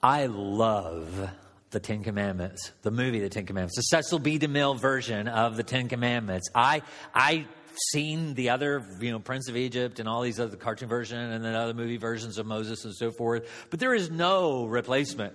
I 0.03 0.27
love 0.27 1.31
the 1.71 1.81
Ten 1.81 2.03
Commandments, 2.03 2.73
the 2.83 2.91
movie 2.91 3.21
The 3.21 3.29
Ten 3.29 3.47
Commandments, 3.47 3.77
the 3.77 3.83
Cecil 3.83 4.19
B. 4.19 4.39
DeMille 4.39 4.79
version 4.79 5.29
of 5.29 5.57
the 5.57 5.63
Ten 5.63 5.89
Commandments. 5.89 6.49
I 6.55 6.83
I 7.15 7.47
seen 7.91 8.35
the 8.35 8.51
other, 8.51 8.85
you 9.01 9.11
know, 9.11 9.19
Prince 9.19 9.49
of 9.49 9.57
Egypt 9.57 10.01
and 10.01 10.09
all 10.09 10.23
these 10.23 10.41
other 10.41 10.57
cartoon 10.57 10.89
version 10.89 11.19
and 11.19 11.45
then 11.45 11.55
other 11.55 11.75
movie 11.75 11.99
versions 11.99 12.39
of 12.39 12.47
Moses 12.47 12.85
and 12.85 12.95
so 12.95 13.11
forth. 13.11 13.67
But 13.71 13.81
there 13.81 13.95
is 13.95 14.11
no 14.11 14.65
replacement 14.67 15.35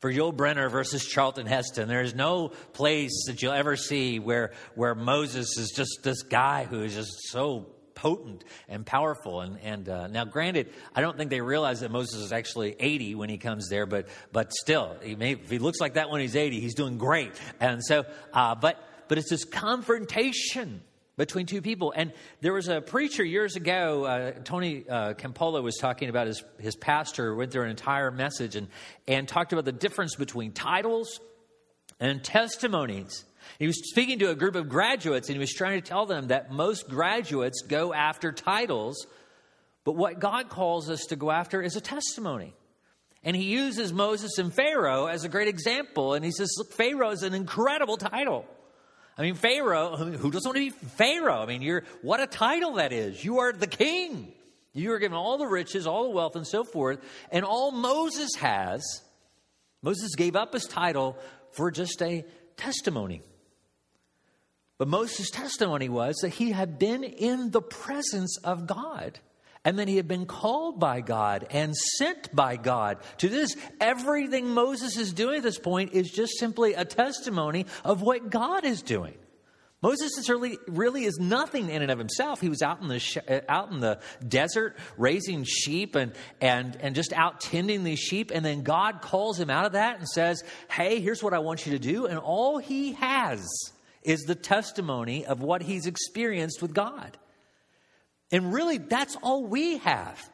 for 0.00 0.12
Yul 0.12 0.34
Brynner 0.34 0.70
versus 0.70 1.04
Charlton 1.04 1.46
Heston. 1.46 1.88
There 1.88 2.02
is 2.02 2.14
no 2.14 2.48
place 2.72 3.26
that 3.26 3.40
you'll 3.42 3.52
ever 3.52 3.76
see 3.76 4.18
where 4.18 4.52
where 4.74 4.94
Moses 4.94 5.56
is 5.58 5.72
just 5.74 6.02
this 6.02 6.22
guy 6.22 6.64
who 6.64 6.82
is 6.82 6.94
just 6.94 7.12
so 7.28 7.66
potent 7.96 8.44
and 8.68 8.86
powerful. 8.86 9.40
And, 9.40 9.58
and 9.60 9.88
uh, 9.88 10.06
now, 10.06 10.24
granted, 10.24 10.72
I 10.94 11.00
don't 11.00 11.16
think 11.16 11.30
they 11.30 11.40
realize 11.40 11.80
that 11.80 11.90
Moses 11.90 12.20
is 12.20 12.32
actually 12.32 12.76
80 12.78 13.16
when 13.16 13.28
he 13.28 13.38
comes 13.38 13.68
there, 13.68 13.86
but, 13.86 14.06
but 14.30 14.52
still, 14.52 14.96
he 15.02 15.16
may, 15.16 15.32
if 15.32 15.50
he 15.50 15.58
looks 15.58 15.80
like 15.80 15.94
that 15.94 16.10
when 16.10 16.20
he's 16.20 16.36
80, 16.36 16.60
he's 16.60 16.74
doing 16.74 16.98
great. 16.98 17.32
And 17.58 17.84
so, 17.84 18.04
uh, 18.32 18.54
but, 18.54 18.78
but 19.08 19.18
it's 19.18 19.30
this 19.30 19.44
confrontation 19.44 20.82
between 21.16 21.46
two 21.46 21.62
people. 21.62 21.92
And 21.96 22.12
there 22.42 22.52
was 22.52 22.68
a 22.68 22.80
preacher 22.80 23.24
years 23.24 23.56
ago, 23.56 24.04
uh, 24.04 24.30
Tony 24.44 24.84
uh, 24.88 25.14
Campolo 25.14 25.62
was 25.62 25.76
talking 25.76 26.08
about 26.08 26.26
his, 26.26 26.44
his 26.58 26.76
pastor, 26.76 27.34
went 27.34 27.52
through 27.52 27.64
an 27.64 27.70
entire 27.70 28.10
message 28.10 28.54
and, 28.54 28.68
and 29.08 29.26
talked 29.26 29.52
about 29.52 29.64
the 29.64 29.72
difference 29.72 30.14
between 30.14 30.52
titles 30.52 31.20
and 31.98 32.22
testimonies. 32.22 33.24
He 33.58 33.66
was 33.66 33.90
speaking 33.90 34.18
to 34.20 34.30
a 34.30 34.34
group 34.34 34.54
of 34.54 34.68
graduates 34.68 35.28
and 35.28 35.36
he 35.36 35.40
was 35.40 35.52
trying 35.52 35.80
to 35.80 35.86
tell 35.86 36.06
them 36.06 36.28
that 36.28 36.50
most 36.50 36.88
graduates 36.88 37.62
go 37.62 37.92
after 37.92 38.32
titles, 38.32 39.06
but 39.84 39.96
what 39.96 40.18
God 40.18 40.48
calls 40.48 40.90
us 40.90 41.06
to 41.06 41.16
go 41.16 41.30
after 41.30 41.62
is 41.62 41.76
a 41.76 41.80
testimony. 41.80 42.54
And 43.22 43.34
he 43.34 43.44
uses 43.44 43.92
Moses 43.92 44.38
and 44.38 44.54
Pharaoh 44.54 45.06
as 45.06 45.24
a 45.24 45.28
great 45.28 45.48
example. 45.48 46.14
And 46.14 46.24
he 46.24 46.30
says, 46.30 46.54
Look, 46.58 46.72
Pharaoh 46.72 47.10
is 47.10 47.24
an 47.24 47.34
incredible 47.34 47.96
title. 47.96 48.44
I 49.18 49.22
mean, 49.22 49.34
Pharaoh, 49.34 49.96
who 49.96 50.30
doesn't 50.30 50.48
want 50.48 50.56
to 50.56 50.64
be 50.64 50.70
Pharaoh? 50.70 51.42
I 51.42 51.46
mean, 51.46 51.62
you're, 51.62 51.84
what 52.02 52.20
a 52.20 52.26
title 52.26 52.74
that 52.74 52.92
is. 52.92 53.24
You 53.24 53.38
are 53.38 53.52
the 53.52 53.66
king. 53.66 54.32
You 54.74 54.92
are 54.92 54.98
given 54.98 55.16
all 55.16 55.38
the 55.38 55.46
riches, 55.46 55.86
all 55.86 56.04
the 56.04 56.10
wealth, 56.10 56.36
and 56.36 56.46
so 56.46 56.62
forth. 56.62 57.00
And 57.32 57.44
all 57.44 57.72
Moses 57.72 58.30
has, 58.38 58.84
Moses 59.82 60.14
gave 60.14 60.36
up 60.36 60.52
his 60.52 60.66
title 60.66 61.16
for 61.52 61.70
just 61.70 62.02
a 62.02 62.24
testimony. 62.56 63.22
But 64.78 64.88
Moses' 64.88 65.30
testimony 65.30 65.88
was 65.88 66.16
that 66.16 66.30
he 66.30 66.52
had 66.52 66.78
been 66.78 67.02
in 67.02 67.50
the 67.50 67.62
presence 67.62 68.38
of 68.44 68.66
God 68.66 69.18
and 69.66 69.76
then 69.76 69.88
he 69.88 69.96
had 69.96 70.06
been 70.06 70.26
called 70.26 70.78
by 70.78 71.00
God 71.00 71.48
and 71.50 71.74
sent 71.76 72.34
by 72.34 72.54
God 72.54 72.98
to 73.18 73.28
this. 73.28 73.56
Everything 73.80 74.50
Moses 74.50 74.96
is 74.96 75.12
doing 75.12 75.38
at 75.38 75.42
this 75.42 75.58
point 75.58 75.92
is 75.92 76.08
just 76.08 76.38
simply 76.38 76.74
a 76.74 76.84
testimony 76.84 77.66
of 77.84 78.00
what 78.00 78.30
God 78.30 78.64
is 78.64 78.80
doing. 78.80 79.14
Moses 79.82 80.16
is 80.18 80.28
really, 80.30 80.56
really 80.68 81.04
is 81.04 81.18
nothing 81.18 81.68
in 81.68 81.82
and 81.82 81.90
of 81.90 81.98
himself. 81.98 82.40
He 82.40 82.48
was 82.48 82.62
out 82.62 82.80
in 82.80 82.86
the 82.86 83.00
sh- 83.00 83.18
uh, 83.28 83.40
out 83.48 83.72
in 83.72 83.80
the 83.80 83.98
desert 84.26 84.76
raising 84.96 85.42
sheep 85.42 85.96
and 85.96 86.12
and 86.40 86.76
and 86.76 86.94
just 86.94 87.12
out 87.12 87.40
tending 87.40 87.82
these 87.82 87.98
sheep, 87.98 88.30
and 88.32 88.44
then 88.44 88.62
God 88.62 89.02
calls 89.02 89.38
him 89.38 89.50
out 89.50 89.66
of 89.66 89.72
that 89.72 89.98
and 89.98 90.08
says, 90.08 90.42
"Hey, 90.70 91.00
here's 91.00 91.22
what 91.22 91.34
I 91.34 91.40
want 91.40 91.66
you 91.66 91.72
to 91.72 91.78
do." 91.78 92.06
And 92.06 92.18
all 92.18 92.58
he 92.58 92.92
has 92.92 93.46
is 94.06 94.22
the 94.22 94.36
testimony 94.36 95.26
of 95.26 95.42
what 95.42 95.62
he's 95.62 95.86
experienced 95.86 96.62
with 96.62 96.72
God. 96.72 97.18
And 98.30 98.52
really, 98.52 98.78
that's 98.78 99.16
all 99.16 99.44
we 99.44 99.78
have 99.78 100.30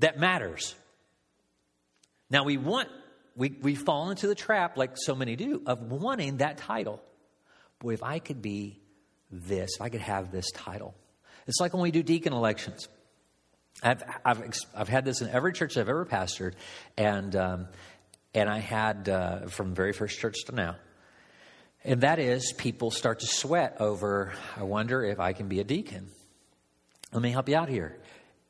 that 0.00 0.18
matters. 0.18 0.74
Now, 2.30 2.44
we 2.44 2.56
want, 2.56 2.88
we, 3.36 3.56
we 3.62 3.74
fall 3.74 4.10
into 4.10 4.26
the 4.26 4.34
trap, 4.34 4.76
like 4.76 4.92
so 4.96 5.14
many 5.14 5.36
do, 5.36 5.62
of 5.66 5.80
wanting 5.80 6.38
that 6.38 6.58
title. 6.58 7.00
Boy, 7.78 7.94
if 7.94 8.02
I 8.02 8.18
could 8.18 8.42
be 8.42 8.80
this, 9.30 9.76
if 9.76 9.82
I 9.82 9.88
could 9.88 10.00
have 10.00 10.32
this 10.32 10.50
title. 10.50 10.94
It's 11.46 11.60
like 11.60 11.72
when 11.72 11.82
we 11.82 11.92
do 11.92 12.02
deacon 12.02 12.32
elections. 12.32 12.88
I've, 13.82 14.02
I've, 14.24 14.52
I've 14.74 14.88
had 14.88 15.04
this 15.04 15.20
in 15.20 15.28
every 15.30 15.52
church 15.52 15.76
I've 15.76 15.88
ever 15.88 16.04
pastored, 16.04 16.54
and, 16.96 17.34
um, 17.36 17.68
and 18.34 18.48
I 18.48 18.58
had 18.58 19.08
uh, 19.08 19.46
from 19.46 19.74
very 19.74 19.92
first 19.92 20.18
church 20.18 20.34
to 20.46 20.52
now. 20.52 20.76
And 21.84 22.00
that 22.00 22.18
is, 22.18 22.52
people 22.52 22.90
start 22.90 23.20
to 23.20 23.26
sweat 23.26 23.76
over, 23.80 24.32
I 24.56 24.64
wonder 24.64 25.04
if 25.04 25.20
I 25.20 25.32
can 25.32 25.48
be 25.48 25.60
a 25.60 25.64
deacon. 25.64 26.08
Let 27.12 27.22
me 27.22 27.30
help 27.30 27.48
you 27.48 27.56
out 27.56 27.68
here. 27.68 27.96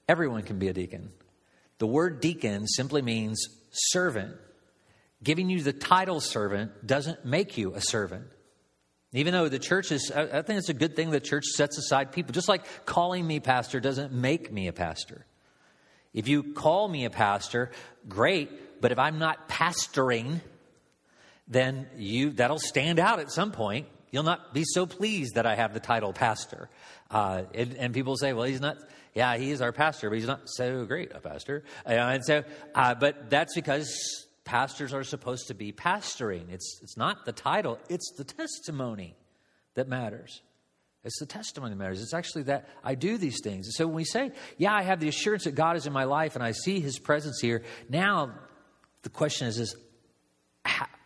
Everyone 0.08 0.42
can 0.42 0.58
be 0.58 0.68
a 0.68 0.72
deacon. 0.72 1.10
The 1.78 1.86
word 1.86 2.20
deacon 2.20 2.66
simply 2.66 3.02
means 3.02 3.46
servant. 3.70 4.34
Giving 5.22 5.50
you 5.50 5.62
the 5.62 5.72
title 5.72 6.20
servant 6.20 6.86
doesn't 6.86 7.24
make 7.24 7.58
you 7.58 7.74
a 7.74 7.80
servant. 7.80 8.24
Even 9.12 9.32
though 9.32 9.48
the 9.48 9.58
church 9.58 9.90
is, 9.90 10.10
I 10.10 10.42
think 10.42 10.58
it's 10.58 10.68
a 10.68 10.74
good 10.74 10.94
thing 10.94 11.10
the 11.10 11.20
church 11.20 11.44
sets 11.44 11.78
aside 11.78 12.12
people. 12.12 12.32
Just 12.32 12.48
like 12.48 12.84
calling 12.84 13.26
me 13.26 13.40
pastor 13.40 13.80
doesn't 13.80 14.12
make 14.12 14.52
me 14.52 14.68
a 14.68 14.72
pastor. 14.72 15.24
If 16.12 16.28
you 16.28 16.42
call 16.42 16.88
me 16.88 17.04
a 17.04 17.10
pastor, 17.10 17.70
great, 18.08 18.80
but 18.80 18.92
if 18.92 18.98
I'm 18.98 19.18
not 19.18 19.48
pastoring, 19.48 20.40
then 21.48 21.88
you 21.96 22.30
that'll 22.30 22.58
stand 22.58 22.98
out 22.98 23.18
at 23.18 23.30
some 23.30 23.52
point. 23.52 23.88
You'll 24.10 24.22
not 24.22 24.54
be 24.54 24.64
so 24.64 24.86
pleased 24.86 25.34
that 25.34 25.46
I 25.46 25.54
have 25.54 25.74
the 25.74 25.80
title 25.80 26.12
pastor. 26.12 26.70
Uh, 27.10 27.42
and, 27.54 27.74
and, 27.74 27.94
people 27.94 28.16
say, 28.16 28.32
well, 28.32 28.44
he's 28.44 28.60
not, 28.60 28.76
yeah, 29.14 29.36
he 29.36 29.50
is 29.50 29.60
our 29.60 29.72
pastor, 29.72 30.08
but 30.08 30.16
he's 30.16 30.26
not 30.26 30.42
so 30.46 30.84
great 30.84 31.12
a 31.14 31.20
pastor. 31.20 31.64
Uh, 31.86 31.90
and 31.90 32.24
so, 32.24 32.42
uh, 32.74 32.94
but 32.94 33.30
that's 33.30 33.54
because 33.54 34.26
pastors 34.44 34.94
are 34.94 35.04
supposed 35.04 35.48
to 35.48 35.54
be 35.54 35.72
pastoring. 35.72 36.50
It's, 36.50 36.80
it's 36.82 36.96
not 36.96 37.24
the 37.26 37.32
title, 37.32 37.78
it's 37.88 38.12
the 38.16 38.24
testimony 38.24 39.16
that 39.74 39.88
matters. 39.88 40.42
It's 41.04 41.18
the 41.20 41.26
testimony 41.26 41.70
that 41.72 41.78
matters. 41.78 42.02
It's 42.02 42.14
actually 42.14 42.44
that 42.44 42.68
I 42.82 42.94
do 42.94 43.16
these 43.18 43.40
things. 43.42 43.66
And 43.66 43.74
so 43.74 43.86
when 43.86 43.96
we 43.96 44.04
say, 44.04 44.32
yeah, 44.56 44.74
I 44.74 44.82
have 44.82 45.00
the 45.00 45.08
assurance 45.08 45.44
that 45.44 45.54
God 45.54 45.76
is 45.76 45.86
in 45.86 45.92
my 45.92 46.04
life 46.04 46.34
and 46.34 46.42
I 46.42 46.52
see 46.52 46.80
his 46.80 46.98
presence 46.98 47.40
here, 47.40 47.62
now 47.88 48.34
the 49.02 49.08
question 49.08 49.48
is, 49.48 49.58
is 49.58 49.76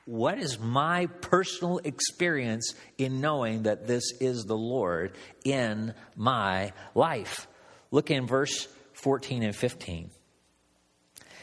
what 0.05 0.39
is 0.39 0.59
my 0.59 1.07
personal 1.07 1.79
experience 1.79 2.75
in 2.99 3.21
knowing 3.21 3.65
that 3.65 3.87
this 3.87 4.13
is 4.21 4.45
the 4.45 4.57
Lord 4.57 5.13
in 5.45 5.95
my 6.17 6.73
life? 6.95 7.47
Look 7.91 8.11
in 8.11 8.27
verse 8.27 8.67
14 8.95 9.43
and 9.43 9.55
15. 9.55 10.11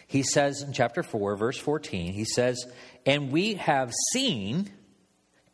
He 0.08 0.24
says 0.24 0.62
in 0.62 0.74
chapter 0.74 1.04
4, 1.04 1.36
verse 1.36 1.58
14, 1.58 2.14
he 2.14 2.26
says, 2.26 2.66
And 3.06 3.32
we 3.32 3.54
have 3.56 3.94
seen 4.12 4.72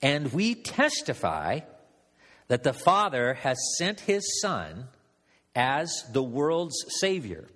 and 0.01 0.31
we 0.31 0.55
testify 0.55 1.61
that 2.47 2.63
the 2.63 2.73
Father 2.73 3.33
has 3.33 3.57
sent 3.77 3.99
his 4.01 4.39
Son 4.41 4.87
as 5.55 6.03
the 6.11 6.23
world's 6.23 6.75
Savior. 6.99 7.47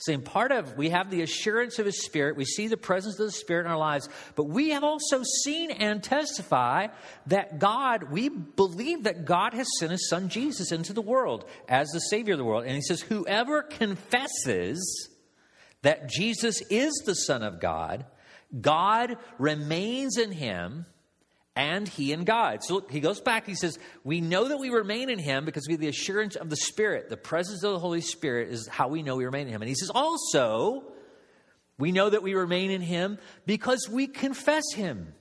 Saying 0.00 0.22
part 0.22 0.50
of 0.50 0.76
we 0.76 0.90
have 0.90 1.10
the 1.10 1.22
assurance 1.22 1.78
of 1.78 1.86
his 1.86 2.04
spirit 2.04 2.36
we 2.36 2.44
see 2.44 2.66
the 2.66 2.76
presence 2.76 3.18
of 3.18 3.26
the 3.26 3.32
spirit 3.32 3.66
in 3.66 3.70
our 3.70 3.78
lives 3.78 4.08
but 4.34 4.44
we 4.44 4.70
have 4.70 4.82
also 4.82 5.22
seen 5.44 5.70
and 5.70 6.02
testify 6.02 6.86
that 7.26 7.58
god 7.58 8.10
we 8.10 8.28
believe 8.28 9.04
that 9.04 9.24
god 9.24 9.54
has 9.54 9.66
sent 9.78 9.92
his 9.92 10.08
son 10.08 10.28
jesus 10.28 10.72
into 10.72 10.92
the 10.92 11.02
world 11.02 11.44
as 11.68 11.88
the 11.88 12.00
savior 12.00 12.34
of 12.34 12.38
the 12.38 12.44
world. 12.44 12.64
And 12.64 12.74
he 12.74 12.82
says 12.82 13.00
whoever 13.00 13.62
confesses 13.62 15.08
that 15.82 16.08
jesus 16.08 16.60
is 16.70 16.92
the 17.06 17.14
son 17.14 17.42
of 17.42 17.60
god 17.60 18.06
god 18.60 19.18
remains 19.38 20.16
in 20.16 20.32
him 20.32 20.86
and 21.56 21.88
he 21.88 22.12
in 22.12 22.24
God. 22.24 22.62
So 22.62 22.74
look, 22.74 22.90
he 22.90 23.00
goes 23.00 23.20
back, 23.20 23.46
he 23.46 23.54
says, 23.54 23.78
We 24.04 24.20
know 24.20 24.48
that 24.48 24.58
we 24.58 24.70
remain 24.70 25.10
in 25.10 25.18
him 25.18 25.44
because 25.44 25.66
we 25.66 25.74
have 25.74 25.80
the 25.80 25.88
assurance 25.88 26.36
of 26.36 26.48
the 26.48 26.56
Spirit. 26.56 27.08
The 27.08 27.16
presence 27.16 27.62
of 27.64 27.72
the 27.72 27.78
Holy 27.78 28.00
Spirit 28.00 28.48
is 28.50 28.68
how 28.68 28.88
we 28.88 29.02
know 29.02 29.16
we 29.16 29.24
remain 29.24 29.46
in 29.46 29.52
him. 29.52 29.62
And 29.62 29.68
he 29.68 29.74
says, 29.74 29.90
Also, 29.94 30.84
we 31.78 31.92
know 31.92 32.10
that 32.10 32.22
we 32.22 32.34
remain 32.34 32.70
in 32.70 32.80
him 32.80 33.18
because 33.46 33.88
we 33.90 34.06
confess 34.06 34.64
him. 34.74 35.12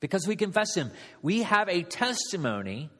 Because 0.00 0.26
we 0.26 0.36
confess 0.36 0.74
him. 0.74 0.90
We 1.22 1.42
have 1.42 1.68
a 1.68 1.82
testimony 1.82 2.90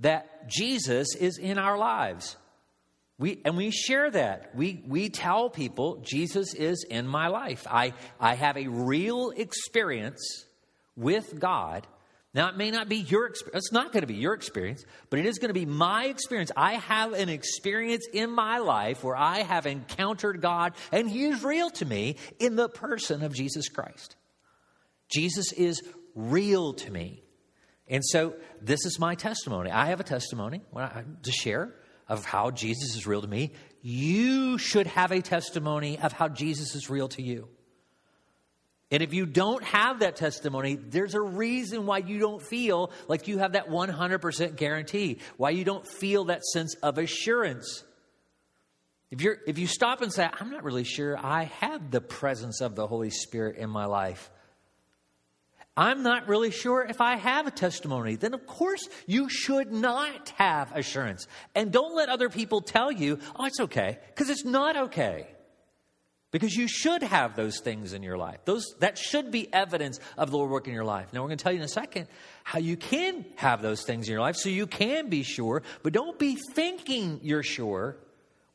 that 0.00 0.48
Jesus 0.48 1.14
is 1.14 1.38
in 1.38 1.58
our 1.58 1.78
lives. 1.78 2.36
We, 3.18 3.40
and 3.44 3.56
we 3.56 3.70
share 3.70 4.10
that. 4.10 4.54
We, 4.54 4.82
we 4.86 5.08
tell 5.08 5.48
people 5.48 6.02
Jesus 6.04 6.54
is 6.54 6.84
in 6.88 7.06
my 7.06 7.28
life. 7.28 7.66
I, 7.70 7.94
I 8.20 8.34
have 8.34 8.58
a 8.58 8.68
real 8.68 9.30
experience 9.30 10.44
with 10.96 11.38
God. 11.38 11.86
Now, 12.34 12.48
it 12.48 12.56
may 12.56 12.70
not 12.70 12.90
be 12.90 12.96
your 12.96 13.26
experience. 13.26 13.64
It's 13.64 13.72
not 13.72 13.92
going 13.92 14.02
to 14.02 14.06
be 14.06 14.16
your 14.16 14.34
experience, 14.34 14.84
but 15.08 15.18
it 15.18 15.24
is 15.24 15.38
going 15.38 15.48
to 15.48 15.54
be 15.54 15.64
my 15.64 16.04
experience. 16.04 16.52
I 16.54 16.74
have 16.74 17.14
an 17.14 17.30
experience 17.30 18.06
in 18.12 18.30
my 18.30 18.58
life 18.58 19.02
where 19.02 19.16
I 19.16 19.38
have 19.38 19.66
encountered 19.66 20.42
God, 20.42 20.74
and 20.92 21.08
He 21.08 21.24
is 21.24 21.42
real 21.42 21.70
to 21.70 21.86
me 21.86 22.16
in 22.38 22.56
the 22.56 22.68
person 22.68 23.22
of 23.22 23.32
Jesus 23.32 23.70
Christ. 23.70 24.16
Jesus 25.08 25.52
is 25.52 25.80
real 26.14 26.74
to 26.74 26.90
me. 26.90 27.22
And 27.88 28.04
so, 28.04 28.34
this 28.60 28.84
is 28.84 28.98
my 28.98 29.14
testimony. 29.14 29.70
I 29.70 29.86
have 29.86 30.00
a 30.00 30.04
testimony 30.04 30.60
to 30.74 31.32
share 31.32 31.72
of 32.06 32.26
how 32.26 32.50
Jesus 32.50 32.96
is 32.96 33.06
real 33.06 33.22
to 33.22 33.28
me. 33.28 33.52
You 33.80 34.58
should 34.58 34.88
have 34.88 35.10
a 35.10 35.22
testimony 35.22 35.98
of 35.98 36.12
how 36.12 36.28
Jesus 36.28 36.74
is 36.74 36.90
real 36.90 37.08
to 37.08 37.22
you. 37.22 37.48
And 38.90 39.02
if 39.02 39.12
you 39.12 39.26
don't 39.26 39.64
have 39.64 40.00
that 40.00 40.16
testimony, 40.16 40.76
there's 40.76 41.14
a 41.14 41.20
reason 41.20 41.86
why 41.86 41.98
you 41.98 42.20
don't 42.20 42.40
feel 42.40 42.92
like 43.08 43.26
you 43.26 43.38
have 43.38 43.52
that 43.52 43.68
100% 43.68 44.56
guarantee, 44.56 45.18
why 45.36 45.50
you 45.50 45.64
don't 45.64 45.86
feel 45.86 46.26
that 46.26 46.44
sense 46.44 46.74
of 46.82 46.98
assurance. 46.98 47.82
If, 49.10 49.22
you're, 49.22 49.38
if 49.46 49.58
you 49.58 49.66
stop 49.66 50.02
and 50.02 50.12
say, 50.12 50.28
I'm 50.40 50.50
not 50.50 50.62
really 50.62 50.84
sure 50.84 51.18
I 51.18 51.44
have 51.60 51.90
the 51.90 52.00
presence 52.00 52.60
of 52.60 52.76
the 52.76 52.86
Holy 52.86 53.10
Spirit 53.10 53.56
in 53.56 53.70
my 53.70 53.86
life, 53.86 54.30
I'm 55.76 56.04
not 56.04 56.28
really 56.28 56.52
sure 56.52 56.82
if 56.82 57.00
I 57.00 57.16
have 57.16 57.46
a 57.46 57.50
testimony, 57.50 58.14
then 58.14 58.34
of 58.34 58.46
course 58.46 58.88
you 59.06 59.28
should 59.28 59.72
not 59.72 60.30
have 60.36 60.74
assurance. 60.74 61.26
And 61.56 61.72
don't 61.72 61.94
let 61.94 62.08
other 62.08 62.30
people 62.30 62.60
tell 62.60 62.90
you, 62.90 63.18
oh, 63.34 63.46
it's 63.46 63.60
okay, 63.60 63.98
because 64.14 64.30
it's 64.30 64.44
not 64.44 64.76
okay 64.76 65.26
because 66.30 66.54
you 66.54 66.68
should 66.68 67.02
have 67.02 67.36
those 67.36 67.60
things 67.60 67.92
in 67.92 68.02
your 68.02 68.18
life. 68.18 68.38
Those 68.44 68.74
that 68.80 68.98
should 68.98 69.30
be 69.30 69.52
evidence 69.52 70.00
of 70.18 70.30
the 70.30 70.36
Lord 70.36 70.50
working 70.50 70.72
in 70.72 70.74
your 70.74 70.84
life. 70.84 71.12
Now 71.12 71.22
we're 71.22 71.28
going 71.28 71.38
to 71.38 71.42
tell 71.42 71.52
you 71.52 71.58
in 71.58 71.64
a 71.64 71.68
second 71.68 72.08
how 72.44 72.58
you 72.58 72.76
can 72.76 73.24
have 73.36 73.62
those 73.62 73.82
things 73.82 74.08
in 74.08 74.12
your 74.12 74.20
life 74.20 74.36
so 74.36 74.48
you 74.48 74.66
can 74.66 75.08
be 75.08 75.22
sure, 75.22 75.62
but 75.82 75.92
don't 75.92 76.18
be 76.18 76.36
thinking 76.54 77.20
you're 77.22 77.42
sure 77.42 77.96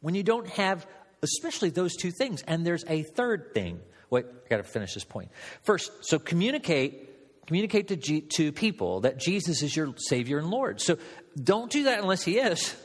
when 0.02 0.16
you 0.16 0.24
don't 0.24 0.48
have 0.50 0.86
especially 1.24 1.70
those 1.70 1.96
two 1.96 2.12
things. 2.12 2.42
And 2.48 2.66
there's 2.66 2.84
a 2.88 3.04
third 3.04 3.54
thing. 3.54 3.80
Wait, 4.10 4.26
I 4.26 4.50
got 4.50 4.58
to 4.58 4.64
finish 4.64 4.94
this 4.94 5.04
point. 5.04 5.30
First, 5.64 5.92
so 6.02 6.20
communicate 6.20 7.10
communicate 7.48 7.90
to, 7.90 7.98
G, 7.98 8.22
to 8.36 8.52
people 8.52 9.02
that 9.02 9.20
Jesus 9.20 9.62
is 9.62 9.76
your 9.76 9.94
Savior 9.98 10.38
and 10.38 10.50
Lord. 10.50 10.80
So 10.80 10.98
don't 11.42 11.70
do 11.70 11.84
that 11.86 12.00
unless 12.00 12.24
He 12.24 12.38
is. 12.38 12.76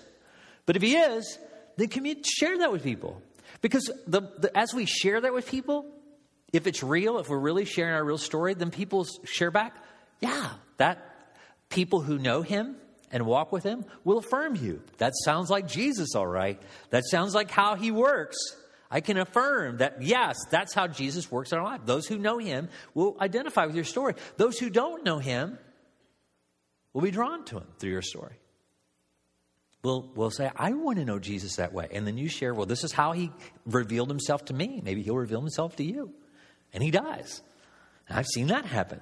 But 0.64 0.75
if 0.75 0.83
He 0.83 0.96
is, 0.96 1.38
then 1.77 1.88
commun- 1.88 2.22
share 2.25 2.59
that 2.59 2.72
with 2.72 2.83
people. 2.83 3.22
Because 3.61 3.90
the, 4.07 4.23
the, 4.38 4.57
as 4.57 4.75
we 4.75 4.87
share 4.87 5.21
that 5.21 5.33
with 5.33 5.49
people, 5.49 5.87
if 6.53 6.66
it's 6.66 6.83
real, 6.83 7.19
if 7.19 7.29
we're 7.29 7.38
really 7.38 7.64
sharing 7.64 7.95
our 7.95 8.05
real 8.05 8.19
story, 8.19 8.55
then 8.55 8.71
people 8.71 9.07
share 9.25 9.51
back, 9.51 9.77
yeah, 10.21 10.51
that 10.79 10.99
people 11.69 12.01
who 12.01 12.19
know 12.19 12.42
him 12.42 12.77
and 13.11 13.27
walk 13.27 13.53
with 13.53 13.64
him 13.64 13.85
will 14.05 14.19
affirm 14.19 14.57
you. 14.57 14.83
That 14.99 15.12
sounds 15.25 15.51
like 15.51 15.69
Jesus, 15.69 16.14
all 16.14 16.27
right. 16.27 16.61
That 16.90 17.05
sounds 17.05 17.35
like 17.35 17.51
how 17.51 17.75
he 17.75 17.90
works. 17.90 18.37
I 18.90 19.01
can 19.01 19.19
affirm 19.19 19.79
that, 19.79 20.03
yes, 20.03 20.37
that's 20.51 20.73
how 20.73 20.87
Jesus 20.87 21.31
works 21.31 21.53
in 21.53 21.59
our 21.59 21.64
life. 21.64 21.81
Those 21.85 22.07
who 22.07 22.19
know 22.19 22.38
him 22.38 22.69
will 22.95 23.16
identify 23.21 23.66
with 23.66 23.75
your 23.75 23.85
story. 23.85 24.14
Those 24.37 24.59
who 24.59 24.71
don't 24.71 25.05
know 25.05 25.19
him 25.19 25.59
will 26.92 27.03
be 27.03 27.11
drawn 27.11 27.45
to 27.47 27.59
him 27.59 27.66
through 27.79 27.90
your 27.90 28.03
story 28.03 28.37
will 29.83 30.11
will 30.15 30.31
say, 30.31 30.51
I 30.57 30.73
want 30.73 30.99
to 30.99 31.05
know 31.05 31.19
Jesus 31.19 31.57
that 31.57 31.73
way. 31.73 31.89
And 31.93 32.07
then 32.07 32.19
you 32.19 32.29
share, 32.29 32.55
well, 32.55 32.67
this 32.67 32.85
is 32.85 32.93
how 32.93 33.12
he 33.12 33.31
revealed 33.65 34.09
himself 34.09 34.47
to 34.47 34.55
me. 34.55 34.81
Maybe 34.85 35.03
he'll 35.03 35.17
reveal 35.17 35.41
himself 35.41 35.77
to 35.77 35.85
you. 35.85 36.12
And 36.73 36.83
he 36.83 36.91
does. 36.91 37.43
And 38.09 38.19
I've 38.19 38.27
seen 38.27 38.49
that 38.49 38.65
happen. 38.65 39.01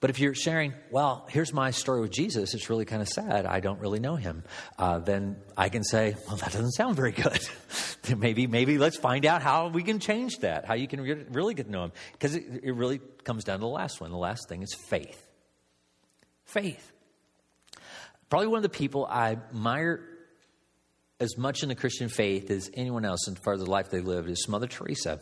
But 0.00 0.10
if 0.10 0.18
you're 0.18 0.34
sharing, 0.34 0.74
well, 0.90 1.28
here's 1.30 1.52
my 1.52 1.70
story 1.70 2.00
with 2.00 2.10
Jesus, 2.10 2.54
it's 2.54 2.68
really 2.68 2.84
kind 2.84 3.00
of 3.00 3.08
sad. 3.08 3.46
I 3.46 3.60
don't 3.60 3.78
really 3.78 4.00
know 4.00 4.16
him. 4.16 4.42
Uh, 4.76 4.98
then 4.98 5.36
I 5.56 5.68
can 5.68 5.84
say, 5.84 6.16
well, 6.26 6.36
that 6.38 6.50
doesn't 6.50 6.72
sound 6.72 6.96
very 6.96 7.12
good. 7.12 7.38
maybe, 8.18 8.48
maybe 8.48 8.78
let's 8.78 8.98
find 8.98 9.24
out 9.24 9.42
how 9.42 9.68
we 9.68 9.84
can 9.84 10.00
change 10.00 10.38
that, 10.38 10.64
how 10.64 10.74
you 10.74 10.88
can 10.88 11.00
re- 11.00 11.24
really 11.30 11.54
get 11.54 11.66
to 11.66 11.70
know 11.70 11.84
him. 11.84 11.92
Because 12.12 12.34
it, 12.34 12.44
it 12.64 12.72
really 12.72 13.00
comes 13.22 13.44
down 13.44 13.58
to 13.58 13.60
the 13.60 13.68
last 13.68 14.00
one. 14.00 14.10
The 14.10 14.16
last 14.16 14.48
thing 14.48 14.64
is 14.64 14.74
faith. 14.74 15.24
Faith 16.46 16.90
probably 18.32 18.48
one 18.48 18.56
of 18.56 18.62
the 18.62 18.70
people 18.70 19.04
I 19.04 19.32
admire 19.32 20.00
as 21.20 21.36
much 21.36 21.62
in 21.62 21.68
the 21.68 21.74
Christian 21.74 22.08
faith 22.08 22.50
as 22.50 22.70
anyone 22.72 23.04
else 23.04 23.28
in 23.28 23.34
far 23.34 23.52
as 23.52 23.60
the 23.60 23.70
life 23.70 23.90
they 23.90 24.00
lived 24.00 24.30
is 24.30 24.48
Mother 24.48 24.66
Teresa. 24.66 25.20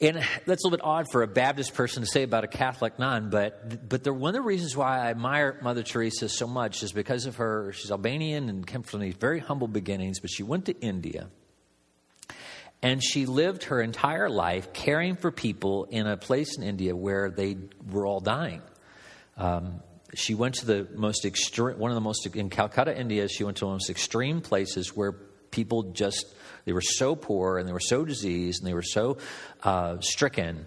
And 0.00 0.16
that's 0.16 0.64
a 0.64 0.66
little 0.66 0.70
bit 0.70 0.80
odd 0.82 1.04
for 1.12 1.22
a 1.22 1.26
Baptist 1.26 1.74
person 1.74 2.02
to 2.02 2.06
say 2.06 2.22
about 2.22 2.42
a 2.42 2.46
Catholic 2.46 2.98
nun, 2.98 3.28
but 3.28 3.86
but 3.86 4.10
one 4.10 4.30
of 4.30 4.32
the 4.32 4.40
reasons 4.40 4.74
why 4.74 4.98
I 4.98 5.10
admire 5.10 5.58
Mother 5.60 5.82
Teresa 5.82 6.30
so 6.30 6.46
much 6.46 6.82
is 6.82 6.92
because 6.92 7.26
of 7.26 7.36
her. 7.36 7.74
She's 7.74 7.90
Albanian 7.90 8.48
and 8.48 8.66
came 8.66 8.82
from 8.82 9.00
these 9.00 9.16
very 9.16 9.40
humble 9.40 9.68
beginnings, 9.68 10.20
but 10.20 10.30
she 10.30 10.42
went 10.42 10.64
to 10.64 10.80
India 10.80 11.28
and 12.80 13.04
she 13.04 13.26
lived 13.26 13.64
her 13.64 13.82
entire 13.82 14.30
life 14.30 14.72
caring 14.72 15.16
for 15.16 15.30
people 15.30 15.84
in 15.90 16.06
a 16.06 16.16
place 16.16 16.56
in 16.56 16.62
India 16.62 16.96
where 16.96 17.28
they 17.28 17.58
were 17.90 18.06
all 18.06 18.20
dying. 18.20 18.62
Um, 19.36 19.82
she 20.14 20.34
went 20.34 20.56
to 20.56 20.66
the 20.66 20.88
most 20.94 21.24
extreme, 21.24 21.78
one 21.78 21.90
of 21.90 21.94
the 21.94 22.00
most, 22.00 22.26
in 22.34 22.50
Calcutta, 22.50 22.98
India, 22.98 23.28
she 23.28 23.44
went 23.44 23.56
to 23.58 23.64
the 23.64 23.70
most 23.70 23.90
extreme 23.90 24.40
places 24.40 24.96
where 24.96 25.12
people 25.50 25.84
just, 25.92 26.34
they 26.64 26.72
were 26.72 26.80
so 26.80 27.14
poor 27.14 27.58
and 27.58 27.68
they 27.68 27.72
were 27.72 27.80
so 27.80 28.04
diseased 28.04 28.60
and 28.60 28.68
they 28.68 28.74
were 28.74 28.82
so 28.82 29.18
uh, 29.62 30.00
stricken. 30.00 30.66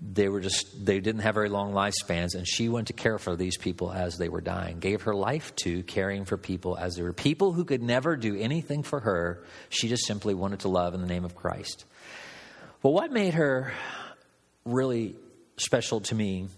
They 0.00 0.28
were 0.28 0.40
just, 0.40 0.84
they 0.84 1.00
didn't 1.00 1.22
have 1.22 1.34
very 1.34 1.48
long 1.48 1.72
lifespans. 1.72 2.34
And 2.34 2.46
she 2.46 2.68
went 2.68 2.88
to 2.88 2.92
care 2.92 3.18
for 3.18 3.36
these 3.36 3.56
people 3.56 3.92
as 3.92 4.16
they 4.18 4.28
were 4.28 4.40
dying, 4.40 4.78
gave 4.80 5.02
her 5.02 5.14
life 5.14 5.54
to 5.56 5.82
caring 5.84 6.24
for 6.24 6.36
people 6.36 6.76
as 6.76 6.96
they 6.96 7.02
were 7.02 7.12
people 7.12 7.52
who 7.52 7.64
could 7.64 7.82
never 7.82 8.16
do 8.16 8.36
anything 8.36 8.82
for 8.82 9.00
her. 9.00 9.44
She 9.68 9.88
just 9.88 10.06
simply 10.06 10.34
wanted 10.34 10.60
to 10.60 10.68
love 10.68 10.94
in 10.94 11.00
the 11.00 11.06
name 11.06 11.24
of 11.24 11.34
Christ. 11.34 11.84
Well, 12.82 12.92
what 12.92 13.12
made 13.12 13.34
her 13.34 13.72
really 14.64 15.14
special 15.56 16.00
to 16.00 16.14
me 16.14 16.48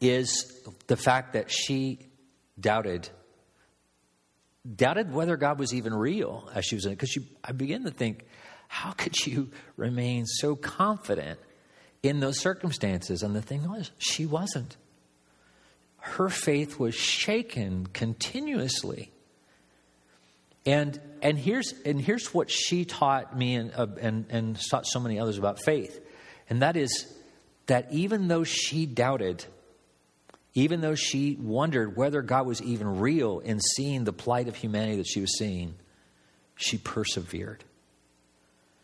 is 0.00 0.60
the 0.86 0.96
fact 0.96 1.34
that 1.34 1.50
she 1.50 1.98
doubted 2.58 3.08
doubted 4.76 5.12
whether 5.12 5.36
God 5.36 5.58
was 5.58 5.72
even 5.72 5.94
real 5.94 6.48
as 6.54 6.64
she 6.66 6.74
was 6.74 6.84
in 6.84 6.92
it. 6.92 6.96
Because 6.96 7.16
I 7.42 7.52
begin 7.52 7.84
to 7.84 7.90
think, 7.90 8.26
how 8.68 8.92
could 8.92 9.16
you 9.26 9.50
remain 9.76 10.26
so 10.26 10.54
confident 10.54 11.40
in 12.02 12.20
those 12.20 12.38
circumstances? 12.38 13.22
And 13.22 13.34
the 13.34 13.42
thing 13.42 13.68
was, 13.68 13.90
she 13.98 14.26
wasn't. 14.26 14.76
Her 15.98 16.28
faith 16.28 16.78
was 16.78 16.94
shaken 16.94 17.86
continuously. 17.86 19.10
And 20.66 21.00
and 21.22 21.38
here's 21.38 21.72
and 21.84 22.00
here's 22.00 22.34
what 22.34 22.50
she 22.50 22.84
taught 22.84 23.36
me 23.36 23.54
and 23.54 23.72
uh, 23.74 23.86
and 24.00 24.26
and 24.28 24.60
taught 24.70 24.86
so 24.86 25.00
many 25.00 25.18
others 25.18 25.38
about 25.38 25.58
faith, 25.64 25.98
and 26.50 26.60
that 26.60 26.76
is 26.76 27.10
that 27.66 27.90
even 27.92 28.28
though 28.28 28.44
she 28.44 28.84
doubted 28.84 29.44
even 30.54 30.80
though 30.80 30.94
she 30.94 31.36
wondered 31.40 31.96
whether 31.96 32.22
God 32.22 32.46
was 32.46 32.60
even 32.62 32.98
real 32.98 33.38
in 33.40 33.60
seeing 33.60 34.04
the 34.04 34.12
plight 34.12 34.48
of 34.48 34.56
humanity 34.56 34.96
that 34.96 35.06
she 35.06 35.20
was 35.20 35.38
seeing, 35.38 35.74
she 36.56 36.76
persevered. 36.76 37.64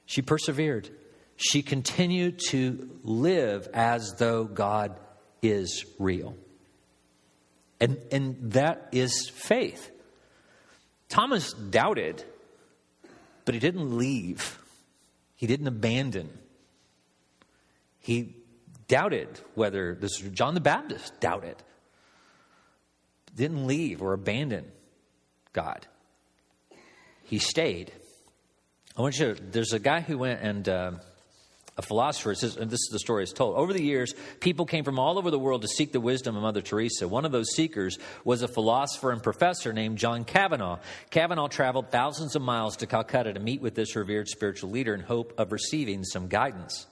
She 0.07 0.23
persevered. 0.23 0.89
She 1.37 1.63
continued 1.63 2.41
to 2.49 2.89
live 3.03 3.69
as 3.75 4.15
though 4.15 4.45
God 4.45 4.97
is 5.43 5.85
real. 5.99 6.37
And, 7.81 7.99
and 8.11 8.53
that 8.53 8.89
is 8.93 9.29
faith. 9.29 9.91
Thomas 11.09 11.53
doubted, 11.53 12.25
but 13.45 13.55
he 13.55 13.61
didn't 13.61 13.97
leave, 13.99 14.59
he 15.35 15.47
didn't 15.47 15.67
abandon. 15.67 16.31
He 18.01 18.36
doubted 18.89 19.29
whether 19.55 19.95
this 19.95 20.19
John 20.19 20.55
the 20.55 20.61
Baptist 20.61 21.21
doubted. 21.21 21.57
Didn't 23.35 23.67
leave 23.67 24.01
or 24.03 24.13
abandon 24.13 24.65
God. 25.53 25.87
He 27.25 27.39
stayed. 27.39 27.93
I 28.97 29.03
want 29.03 29.19
you 29.19 29.35
to, 29.35 29.43
there's 29.43 29.73
a 29.73 29.79
guy 29.79 30.01
who 30.01 30.17
went 30.17 30.41
and 30.41 30.69
uh, 30.69 30.93
a 31.77 31.83
philosopher, 31.83 32.35
says, 32.35 32.57
and 32.57 32.71
this 32.71 32.81
is 32.81 32.89
the 32.91 32.99
story 32.99 33.25
is 33.25 33.33
told. 33.33 33.57
Over 33.57 33.75
the 33.75 33.83
years, 33.83 34.15
people 34.41 34.65
came 34.65 34.85
from 34.85 34.99
all 34.99 35.19
over 35.19 35.31
the 35.31 35.39
world 35.39 35.63
to 35.63 35.69
seek 35.69 35.93
the 35.93 36.01
wisdom 36.01 36.35
of 36.35 36.43
Mother 36.43 36.63
Teresa. 36.63 37.07
One 37.07 37.27
of 37.27 37.33
those 37.33 37.55
seekers 37.55 37.99
was 38.25 38.41
a 38.41 38.49
philosopher 38.49 39.13
and 39.13 39.23
professor 39.23 39.75
named 39.75 39.99
John 39.99 40.25
Kavanaugh. 40.25 40.79
Kavanaugh 41.11 41.49
traveled 41.49 41.91
thousands 41.91 42.35
of 42.35 42.41
miles 42.41 42.79
to 42.79 42.87
Calcutta 42.87 43.35
to 43.35 43.41
meet 43.41 43.61
with 43.61 43.75
this 43.75 43.95
revered 43.95 44.29
spiritual 44.29 44.71
leader 44.71 44.95
in 44.95 45.01
hope 45.01 45.35
of 45.37 45.53
receiving 45.53 46.03
some 46.05 46.29
guidance. 46.29 46.87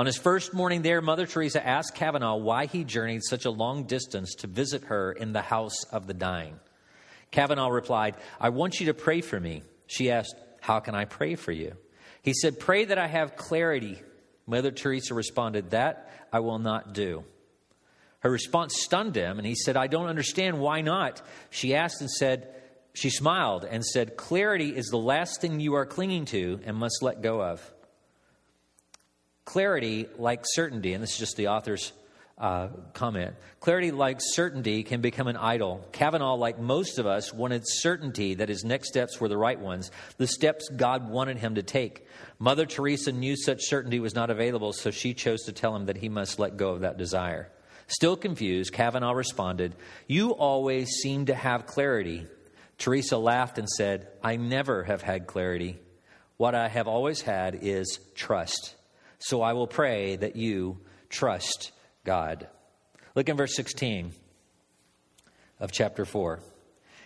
On 0.00 0.06
his 0.06 0.16
first 0.16 0.54
morning 0.54 0.80
there, 0.80 1.02
Mother 1.02 1.26
Teresa 1.26 1.62
asked 1.62 1.94
Kavanaugh 1.94 2.36
why 2.36 2.64
he 2.64 2.84
journeyed 2.84 3.20
such 3.22 3.44
a 3.44 3.50
long 3.50 3.84
distance 3.84 4.34
to 4.36 4.46
visit 4.46 4.84
her 4.84 5.12
in 5.12 5.34
the 5.34 5.42
house 5.42 5.84
of 5.92 6.06
the 6.06 6.14
dying. 6.14 6.58
Kavanaugh 7.30 7.68
replied, 7.68 8.16
I 8.40 8.48
want 8.48 8.80
you 8.80 8.86
to 8.86 8.94
pray 8.94 9.20
for 9.20 9.38
me. 9.38 9.62
She 9.86 10.10
asked, 10.10 10.34
How 10.62 10.80
can 10.80 10.94
I 10.94 11.04
pray 11.04 11.34
for 11.34 11.52
you? 11.52 11.74
He 12.22 12.32
said, 12.32 12.58
Pray 12.58 12.86
that 12.86 12.96
I 12.96 13.08
have 13.08 13.36
clarity 13.36 14.00
Mother 14.46 14.70
Teresa 14.70 15.12
responded, 15.12 15.72
That 15.72 16.10
I 16.32 16.40
will 16.40 16.60
not 16.60 16.94
do. 16.94 17.24
Her 18.20 18.30
response 18.30 18.80
stunned 18.80 19.16
him, 19.16 19.36
and 19.36 19.46
he 19.46 19.54
said, 19.54 19.76
I 19.76 19.86
don't 19.86 20.08
understand. 20.08 20.60
Why 20.60 20.80
not? 20.80 21.20
She 21.50 21.74
asked 21.74 22.00
and 22.00 22.10
said, 22.10 22.48
She 22.94 23.10
smiled 23.10 23.66
and 23.66 23.84
said, 23.84 24.16
Clarity 24.16 24.74
is 24.74 24.86
the 24.86 24.96
last 24.96 25.42
thing 25.42 25.60
you 25.60 25.74
are 25.74 25.84
clinging 25.84 26.24
to 26.24 26.58
and 26.64 26.78
must 26.78 27.02
let 27.02 27.20
go 27.20 27.42
of. 27.42 27.70
Clarity, 29.50 30.06
like 30.16 30.42
certainty, 30.44 30.94
and 30.94 31.02
this 31.02 31.10
is 31.14 31.18
just 31.18 31.36
the 31.36 31.48
author's 31.48 31.92
uh, 32.38 32.68
comment. 32.94 33.34
Clarity, 33.58 33.90
like 33.90 34.18
certainty, 34.20 34.84
can 34.84 35.00
become 35.00 35.26
an 35.26 35.36
idol. 35.36 35.84
Kavanaugh, 35.90 36.36
like 36.36 36.60
most 36.60 37.00
of 37.00 37.06
us, 37.06 37.34
wanted 37.34 37.62
certainty 37.64 38.34
that 38.34 38.48
his 38.48 38.62
next 38.62 38.90
steps 38.90 39.20
were 39.20 39.26
the 39.26 39.36
right 39.36 39.58
ones, 39.58 39.90
the 40.18 40.28
steps 40.28 40.68
God 40.68 41.10
wanted 41.10 41.38
him 41.38 41.56
to 41.56 41.64
take. 41.64 42.06
Mother 42.38 42.64
Teresa 42.64 43.10
knew 43.10 43.34
such 43.34 43.64
certainty 43.64 43.98
was 43.98 44.14
not 44.14 44.30
available, 44.30 44.72
so 44.72 44.92
she 44.92 45.14
chose 45.14 45.42
to 45.42 45.52
tell 45.52 45.74
him 45.74 45.86
that 45.86 45.96
he 45.96 46.08
must 46.08 46.38
let 46.38 46.56
go 46.56 46.70
of 46.70 46.82
that 46.82 46.96
desire. 46.96 47.50
Still 47.88 48.16
confused, 48.16 48.72
Kavanaugh 48.72 49.14
responded, 49.14 49.74
You 50.06 50.30
always 50.30 50.90
seem 51.02 51.26
to 51.26 51.34
have 51.34 51.66
clarity. 51.66 52.28
Teresa 52.78 53.18
laughed 53.18 53.58
and 53.58 53.68
said, 53.68 54.06
I 54.22 54.36
never 54.36 54.84
have 54.84 55.02
had 55.02 55.26
clarity. 55.26 55.80
What 56.36 56.54
I 56.54 56.68
have 56.68 56.86
always 56.86 57.20
had 57.20 57.58
is 57.62 57.98
trust. 58.14 58.76
So 59.20 59.42
I 59.42 59.52
will 59.52 59.66
pray 59.66 60.16
that 60.16 60.34
you 60.34 60.78
trust 61.10 61.72
God. 62.04 62.48
Look 63.14 63.28
in 63.28 63.36
verse 63.36 63.54
16 63.54 64.12
of 65.60 65.72
chapter 65.72 66.04
4. 66.04 66.40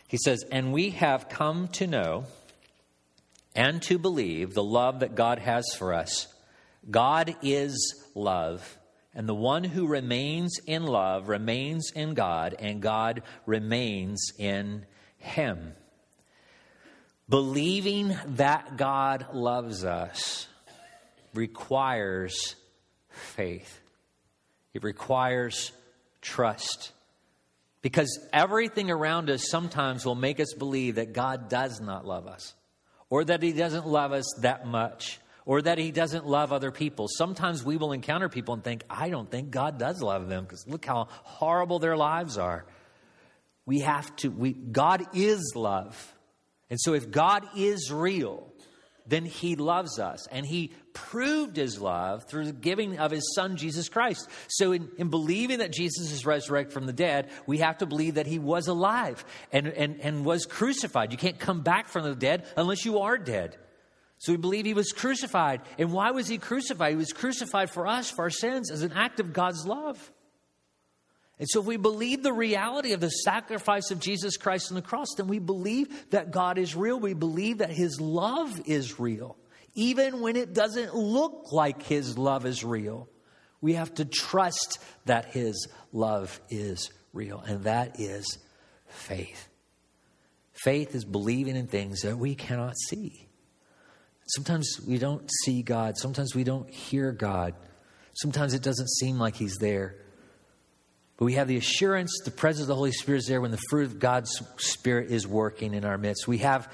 He 0.07 0.17
says, 0.17 0.45
And 0.51 0.73
we 0.73 0.91
have 0.91 1.29
come 1.29 1.69
to 1.69 1.87
know 1.87 2.25
and 3.55 3.83
to 3.83 3.99
believe 3.99 4.55
the 4.55 4.65
love 4.65 5.01
that 5.01 5.17
God 5.17 5.41
has 5.41 5.65
for 5.77 5.93
us. 5.93 6.29
God 6.89 7.35
is 7.43 8.05
love, 8.15 8.79
and 9.15 9.29
the 9.29 9.35
one 9.35 9.65
who 9.65 9.87
remains 9.87 10.59
in 10.67 10.85
love 10.85 11.29
remains 11.29 11.91
in 11.95 12.15
God, 12.15 12.55
and 12.59 12.81
God 12.81 13.23
remains 13.47 14.33
in 14.39 14.85
him. 15.19 15.73
Believing 17.29 18.17
that 18.27 18.77
God 18.77 19.29
loves 19.33 19.85
us 19.85 20.47
requires 21.35 22.57
faith. 23.09 23.81
It 24.73 24.83
requires 24.83 25.73
trust. 26.21 26.93
Because 27.83 28.19
everything 28.33 28.91
around 28.91 29.29
us 29.31 29.49
sometimes 29.49 30.07
will 30.07 30.15
make 30.15 30.41
us 30.41 30.55
believe 30.55 30.95
that 30.95 31.13
God 31.13 31.49
does 31.49 31.81
not 31.81 32.07
love 32.07 32.27
us, 32.27 32.55
or 33.11 33.25
that 33.25 33.43
He 33.43 33.53
doesn't 33.53 33.87
love 33.87 34.13
us 34.13 34.25
that 34.41 34.67
much, 34.67 35.21
or 35.45 35.61
that 35.61 35.77
He 35.77 35.93
doesn't 35.93 36.27
love 36.27 36.53
other 36.53 36.71
people. 36.71 37.09
Sometimes 37.09 37.63
we 37.63 37.77
will 37.77 37.93
encounter 37.93 38.29
people 38.29 38.55
and 38.55 38.65
think, 38.65 38.85
I 38.89 39.11
don't 39.11 39.31
think 39.31 39.51
God 39.51 39.79
does 39.79 40.03
love 40.03 40.29
them, 40.29 40.45
because 40.45 40.67
look 40.67 40.85
how 40.85 41.09
horrible 41.11 41.79
their 41.79 41.97
lives 41.97 42.39
are. 42.39 42.65
We 43.67 43.81
have 43.81 44.15
to, 44.17 44.29
we, 44.31 44.53
God 44.53 45.07
is 45.15 45.53
love. 45.55 46.15
And 46.71 46.81
so 46.81 46.95
if 46.95 47.11
God 47.11 47.47
is 47.57 47.93
real, 47.93 48.51
then 49.07 49.25
he 49.27 49.57
loves 49.57 49.99
us. 49.99 50.27
And 50.29 50.47
he 50.47 50.73
proved 50.95 51.57
his 51.57 51.81
love 51.81 52.25
through 52.25 52.47
the 52.47 52.53
giving 52.53 52.99
of 52.99 53.11
his 53.11 53.35
son, 53.35 53.57
Jesus 53.57 53.89
Christ. 53.89 54.29
So, 54.49 54.73
in, 54.73 54.89
in, 54.97 55.11
believing 55.11 55.59
that 55.59 55.73
Jesus 55.73 56.11
is 56.11 56.25
resurrected 56.25 56.73
from 56.73 56.87
the 56.87 56.93
dead, 56.93 57.31
we 57.47 57.59
have 57.59 57.79
to 57.79 57.87
believe 57.87 58.15
that 58.15 58.27
he 58.27 58.39
was 58.39 58.69
alive 58.69 59.25
and, 59.53 59.67
and, 59.67 60.01
and 60.01 60.25
was 60.25 60.47
crucified. 60.47 61.13
You 61.13 61.19
can't 61.19 61.39
come 61.39 61.61
back 61.61 61.89
from 61.89 62.05
the 62.05 62.15
dead 62.15 62.47
unless 62.57 62.85
you 62.85 63.01
are 63.01 63.19
dead. 63.19 63.57
So, 64.19 64.33
we 64.33 64.39
believe 64.39 64.65
he 64.65 64.75
was 64.75 64.93
crucified. 64.93 65.61
And 65.79 65.93
why 65.93 66.13
was 66.13 66.29
he 66.29 66.39
crucified? 66.39 66.93
He 66.93 66.97
was 66.97 67.13
crucified 67.13 67.71
for 67.71 67.87
us, 67.87 68.11
for 68.11 68.23
our 68.23 68.31
sins, 68.31 68.71
as 68.71 68.83
an 68.83 68.93
act 68.93 69.21
of 69.21 69.33
God's 69.33 69.67
love. 69.67 70.13
And 71.39 71.49
so, 71.51 71.61
if 71.61 71.67
we 71.67 71.77
believe 71.77 72.23
the 72.23 72.33
reality 72.33 72.93
of 72.93 73.01
the 73.01 73.11
sacrifice 73.11 73.91
of 73.91 73.99
Jesus 73.99 74.37
Christ 74.37 74.71
on 74.71 74.77
the 74.77 74.83
cross, 74.83 75.09
then 75.17 75.27
we 75.27 75.41
believe 75.41 76.11
that 76.11 76.31
God 76.31 76.59
is 76.59 76.77
real. 76.77 77.01
We 77.01 77.15
believe 77.15 77.59
that 77.59 77.71
His 77.71 78.01
love 78.01 78.63
is 78.67 79.01
real. 79.01 79.37
Even 79.75 80.21
when 80.21 80.37
it 80.37 80.55
doesn't 80.55 80.95
look 80.95 81.53
like 81.53 81.83
His 81.83 82.17
love 82.17 82.47
is 82.47 82.65
real, 82.65 83.09
we 83.61 83.75
have 83.75 83.95
to 83.95 84.05
trust 84.05 84.79
that 85.07 85.27
His 85.27 85.69
love 85.93 86.41
is 86.49 86.91
real. 87.13 87.41
And 87.41 87.65
that 87.65 87.99
is 87.99 88.39
faith. 88.87 89.49
Faith 90.53 90.95
is 90.95 91.05
believing 91.05 91.57
in 91.57 91.67
things 91.67 92.03
that 92.03 92.17
we 92.17 92.35
cannot 92.35 92.75
see. 92.89 93.27
Sometimes 94.27 94.81
we 94.87 94.99
don't 94.99 95.29
see 95.43 95.63
God, 95.63 95.99
sometimes 95.99 96.35
we 96.35 96.45
don't 96.45 96.71
hear 96.71 97.13
God, 97.13 97.55
sometimes 98.15 98.55
it 98.55 98.63
doesn't 98.63 98.89
seem 98.89 99.19
like 99.19 99.37
He's 99.37 99.57
there. 99.57 99.97
But 101.17 101.27
we 101.27 101.35
have 101.35 101.47
the 101.47 101.57
assurance, 101.57 102.11
the 102.25 102.31
presence 102.31 102.63
of 102.63 102.69
the 102.69 102.75
Holy 102.75 102.93
Spirit 102.93 103.19
is 103.19 103.27
there 103.27 103.41
when 103.41 103.51
the 103.51 103.61
fruit 103.71 103.87
of 103.87 103.99
God's 103.99 104.31
Spirit 104.57 105.11
is 105.11 105.27
working 105.29 105.75
in 105.75 105.85
our 105.85 105.99
midst. 105.99 106.27
We 106.27 106.39
have, 106.39 106.73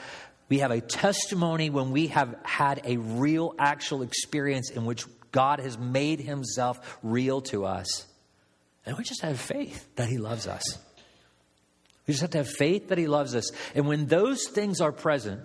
we 0.50 0.58
have 0.58 0.70
a 0.70 0.82
testimony 0.82 1.70
when 1.70 1.90
we 1.90 2.08
have 2.08 2.34
had 2.42 2.82
a 2.84 2.98
real, 2.98 3.54
actual 3.58 4.02
experience 4.02 4.68
in 4.68 4.84
which 4.84 5.06
God 5.32 5.60
has 5.60 5.78
made 5.78 6.20
himself 6.20 6.98
real 7.02 7.40
to 7.42 7.64
us. 7.64 8.04
And 8.84 8.98
we 8.98 9.04
just 9.04 9.22
have 9.22 9.40
faith 9.40 9.88
that 9.96 10.08
he 10.08 10.18
loves 10.18 10.46
us. 10.46 10.62
We 12.06 12.12
just 12.12 12.20
have 12.20 12.30
to 12.30 12.38
have 12.38 12.48
faith 12.48 12.88
that 12.88 12.98
he 12.98 13.06
loves 13.06 13.34
us. 13.34 13.50
And 13.74 13.86
when 13.86 14.06
those 14.06 14.46
things 14.48 14.82
are 14.82 14.92
present, 14.92 15.40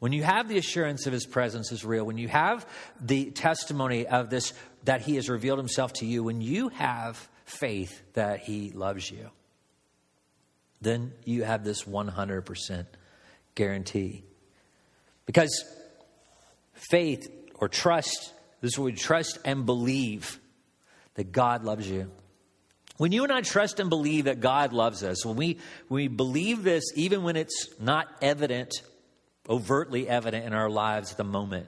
when 0.00 0.12
you 0.12 0.22
have 0.24 0.48
the 0.48 0.58
assurance 0.58 1.06
of 1.06 1.14
his 1.14 1.24
presence 1.24 1.72
is 1.72 1.84
real, 1.84 2.04
when 2.04 2.18
you 2.18 2.28
have 2.28 2.66
the 3.00 3.30
testimony 3.30 4.06
of 4.06 4.28
this, 4.28 4.52
that 4.84 5.00
he 5.00 5.14
has 5.14 5.30
revealed 5.30 5.58
himself 5.58 5.94
to 5.94 6.06
you, 6.06 6.22
when 6.22 6.40
you 6.40 6.68
have 6.70 7.28
faith 7.44 8.02
that 8.14 8.40
He 8.40 8.70
loves 8.70 9.10
you, 9.10 9.30
then 10.80 11.12
you 11.24 11.44
have 11.44 11.64
this 11.64 11.84
100% 11.84 12.86
guarantee. 13.54 14.24
Because 15.26 15.64
faith 16.90 17.28
or 17.54 17.68
trust, 17.68 18.32
this 18.60 18.72
is 18.72 18.78
what 18.78 18.86
we 18.86 18.92
trust 18.92 19.38
and 19.44 19.66
believe 19.66 20.38
that 21.14 21.32
God 21.32 21.64
loves 21.64 21.88
you. 21.88 22.10
When 22.96 23.10
you 23.10 23.24
and 23.24 23.32
I 23.32 23.40
trust 23.40 23.80
and 23.80 23.90
believe 23.90 24.26
that 24.26 24.40
God 24.40 24.72
loves 24.72 25.02
us, 25.02 25.26
when 25.26 25.36
we, 25.36 25.58
when 25.88 25.96
we 25.96 26.08
believe 26.08 26.62
this, 26.62 26.84
even 26.94 27.24
when 27.24 27.36
it's 27.36 27.68
not 27.80 28.06
evident, 28.22 28.72
overtly 29.48 30.08
evident 30.08 30.46
in 30.46 30.52
our 30.52 30.70
lives 30.70 31.10
at 31.10 31.16
the 31.16 31.24
moment, 31.24 31.66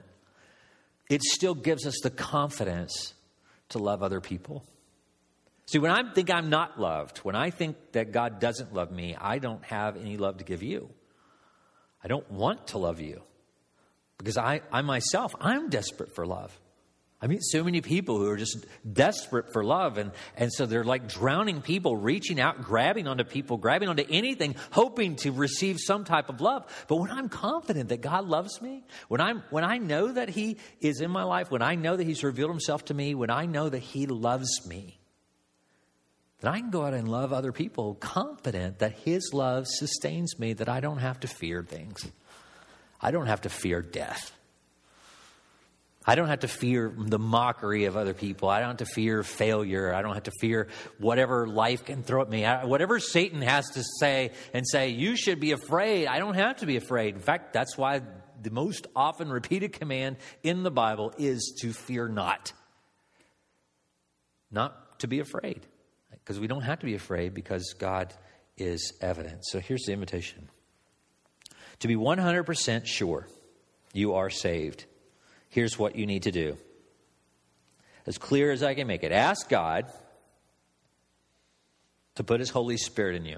it 1.09 1.21
still 1.23 1.55
gives 1.55 1.85
us 1.85 1.99
the 2.01 2.09
confidence 2.09 3.13
to 3.69 3.77
love 3.77 4.03
other 4.03 4.21
people. 4.21 4.63
See, 5.65 5.79
when 5.79 5.91
I 5.91 6.13
think 6.13 6.29
I'm 6.29 6.49
not 6.49 6.79
loved, 6.79 7.17
when 7.19 7.35
I 7.35 7.49
think 7.49 7.75
that 7.91 8.13
God 8.13 8.39
doesn't 8.39 8.73
love 8.73 8.89
me, 8.89 9.17
I 9.19 9.39
don't 9.39 9.63
have 9.65 9.97
any 9.97 10.15
love 10.15 10.37
to 10.37 10.45
give 10.45 10.63
you. 10.63 10.89
I 12.07 12.09
don't 12.09 12.31
want 12.31 12.67
to 12.67 12.77
love 12.77 13.01
you 13.01 13.21
because 14.17 14.37
I, 14.37 14.61
I 14.71 14.81
myself, 14.81 15.35
I'm 15.41 15.67
desperate 15.67 16.15
for 16.15 16.25
love. 16.25 16.57
I 17.21 17.27
meet 17.27 17.43
so 17.43 17.65
many 17.65 17.81
people 17.81 18.17
who 18.17 18.29
are 18.29 18.37
just 18.37 18.65
desperate 18.89 19.51
for 19.51 19.61
love, 19.61 19.97
and, 19.97 20.13
and 20.37 20.53
so 20.53 20.65
they're 20.65 20.85
like 20.85 21.09
drowning 21.09 21.61
people, 21.61 21.97
reaching 21.97 22.39
out, 22.39 22.61
grabbing 22.61 23.09
onto 23.09 23.25
people, 23.25 23.57
grabbing 23.57 23.89
onto 23.89 24.05
anything, 24.09 24.55
hoping 24.71 25.17
to 25.17 25.33
receive 25.33 25.79
some 25.81 26.05
type 26.05 26.29
of 26.29 26.39
love. 26.39 26.63
But 26.87 26.95
when 26.95 27.11
I'm 27.11 27.27
confident 27.27 27.89
that 27.89 27.99
God 27.99 28.23
loves 28.25 28.61
me, 28.61 28.85
when, 29.09 29.19
I'm, 29.19 29.43
when 29.49 29.65
I 29.65 29.77
know 29.77 30.09
that 30.09 30.29
He 30.29 30.59
is 30.79 31.01
in 31.01 31.11
my 31.11 31.23
life, 31.23 31.51
when 31.51 31.61
I 31.61 31.75
know 31.75 31.97
that 31.97 32.05
He's 32.05 32.23
revealed 32.23 32.51
Himself 32.51 32.85
to 32.85 32.93
me, 32.93 33.15
when 33.15 33.31
I 33.31 33.47
know 33.47 33.67
that 33.67 33.79
He 33.79 34.05
loves 34.05 34.65
me, 34.65 34.97
that 36.39 36.51
I 36.51 36.59
can 36.59 36.69
go 36.69 36.85
out 36.85 36.93
and 36.93 37.07
love 37.07 37.33
other 37.33 37.51
people 37.51 37.95
confident 37.95 38.79
that 38.79 38.93
His 38.93 39.31
love 39.33 39.65
sustains 39.67 40.37
me, 40.37 40.53
that 40.53 40.69
I 40.69 40.79
don't 40.79 40.99
have 40.99 41.19
to 41.21 41.27
fear 41.27 41.63
things. 41.63 42.05
I 43.01 43.11
don't 43.11 43.27
have 43.27 43.41
to 43.41 43.49
fear 43.49 43.81
death. 43.81 44.33
I 46.09 46.15
don't 46.15 46.29
have 46.29 46.39
to 46.39 46.47
fear 46.47 46.93
the 46.97 47.19
mockery 47.19 47.83
of 47.83 47.97
other 47.97 48.13
people. 48.13 48.47
I 48.47 48.59
don't 48.59 48.69
have 48.69 48.77
to 48.77 48.85
fear 48.85 49.23
failure. 49.23 49.93
I 49.93 50.01
don't 50.01 50.13
have 50.13 50.23
to 50.23 50.31
fear 50.39 50.69
whatever 50.99 51.47
life 51.47 51.83
can 51.83 52.01
throw 52.01 52.21
at 52.21 52.29
me. 52.29 52.45
I, 52.45 52.63
whatever 52.63 52.99
Satan 53.01 53.41
has 53.41 53.69
to 53.71 53.83
say 53.99 54.31
and 54.53 54.65
say, 54.65 54.89
you 54.89 55.17
should 55.17 55.41
be 55.41 55.51
afraid. 55.51 56.07
I 56.07 56.19
don't 56.19 56.35
have 56.35 56.57
to 56.57 56.65
be 56.65 56.77
afraid. 56.77 57.15
In 57.15 57.21
fact, 57.21 57.51
that's 57.51 57.77
why 57.77 58.01
the 58.41 58.51
most 58.51 58.87
often 58.95 59.29
repeated 59.29 59.73
command 59.73 60.15
in 60.43 60.63
the 60.63 60.71
Bible 60.71 61.13
is 61.17 61.57
to 61.61 61.73
fear 61.73 62.07
not. 62.07 62.53
Not 64.49 64.99
to 64.99 65.07
be 65.07 65.19
afraid. 65.19 65.65
Because 66.27 66.41
we 66.41 66.47
don't 66.47 66.63
have 66.63 66.79
to 66.79 66.85
be 66.85 66.93
afraid 66.93 67.33
because 67.33 67.73
God 67.79 68.13
is 68.57 68.91
evident. 68.99 69.45
So 69.45 69.61
here's 69.61 69.83
the 69.83 69.93
invitation 69.93 70.49
to 71.79 71.87
be 71.87 71.95
100% 71.95 72.85
sure 72.85 73.27
you 73.93 74.15
are 74.15 74.29
saved 74.29 74.83
here's 75.47 75.79
what 75.79 75.95
you 75.95 76.05
need 76.05 76.23
to 76.23 76.31
do. 76.31 76.57
As 78.05 78.17
clear 78.17 78.51
as 78.51 78.61
I 78.61 78.73
can 78.73 78.87
make 78.87 79.03
it, 79.03 79.13
ask 79.13 79.47
God 79.47 79.85
to 82.15 82.25
put 82.25 82.41
His 82.41 82.49
Holy 82.49 82.75
Spirit 82.75 83.15
in 83.15 83.23
you. 83.23 83.37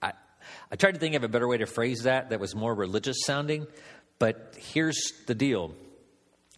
I, 0.00 0.12
I 0.72 0.76
tried 0.76 0.92
to 0.92 0.98
think 0.98 1.16
of 1.16 1.22
a 1.22 1.28
better 1.28 1.46
way 1.46 1.58
to 1.58 1.66
phrase 1.66 2.04
that 2.04 2.30
that 2.30 2.40
was 2.40 2.54
more 2.54 2.74
religious 2.74 3.18
sounding, 3.26 3.66
but 4.18 4.56
here's 4.58 5.12
the 5.26 5.34
deal 5.34 5.74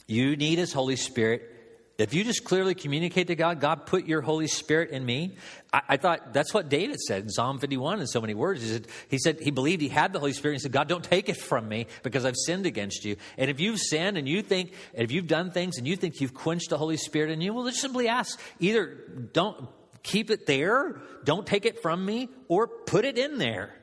you 0.07 0.37
need 0.37 0.59
His 0.59 0.73
Holy 0.73 0.95
Spirit 0.95 1.56
if 1.99 2.13
you 2.13 2.25
just 2.25 2.45
clearly 2.45 2.75
communicate 2.75 3.29
to 3.29 3.35
God, 3.35 3.59
God 3.61 3.87
put 3.87 4.07
your 4.07 4.21
Holy 4.21 4.49
Spirit 4.49 4.91
in 4.91 5.05
me. 5.05 5.37
I, 5.73 5.83
I, 5.91 5.97
thought 5.97 6.35
that's 6.35 6.53
what 6.53 6.69
David 6.69 7.01
said 7.01 7.23
in 7.23 7.31
Psalm 7.31 7.59
51 7.59 8.01
in 8.01 8.07
so 8.07 8.21
many 8.21 8.35
words. 8.35 8.61
He 8.63 8.69
said, 8.69 8.89
he 9.09 9.19
said 9.19 9.41
he 9.41 9.51
believed 9.51 9.81
he 9.81 9.89
had 9.89 10.13
the 10.13 10.19
Holy 10.19 10.35
Spirit. 10.35 10.57
He 10.57 10.59
said, 10.59 10.73
God, 10.73 10.89
don't 10.89 11.05
take 11.05 11.31
it 11.31 11.39
from 11.39 11.69
me 11.69 11.87
because 12.03 12.27
I've 12.27 12.37
sinned 12.37 12.67
against 12.67 13.05
you. 13.07 13.17
And 13.39 13.51
if 13.51 13.61
you've 13.61 13.79
sinned 13.79 14.19
and 14.19 14.29
you 14.29 14.43
think, 14.43 14.75
and 14.95 15.05
if 15.05 15.11
you've 15.11 15.27
done 15.27 15.51
things 15.51 15.79
and 15.79 15.87
you 15.87 15.97
think 15.97 16.21
you've 16.21 16.35
quenched 16.35 16.69
the 16.69 16.79
Holy 16.79 16.99
Spirit 16.99 17.31
in 17.31 17.41
you, 17.41 17.55
well, 17.55 17.65
just 17.65 17.81
simply 17.81 18.09
ask 18.09 18.39
either 18.61 18.99
don't 19.33 19.69
keep 20.03 20.31
it 20.31 20.47
there, 20.47 21.01
don't 21.25 21.47
take 21.47 21.65
it 21.65 21.81
from 21.81 22.05
me, 22.05 22.29
or 22.49 22.69
put 22.69 23.07
it 23.07 23.17
in 23.17 23.39
there. 23.39 23.75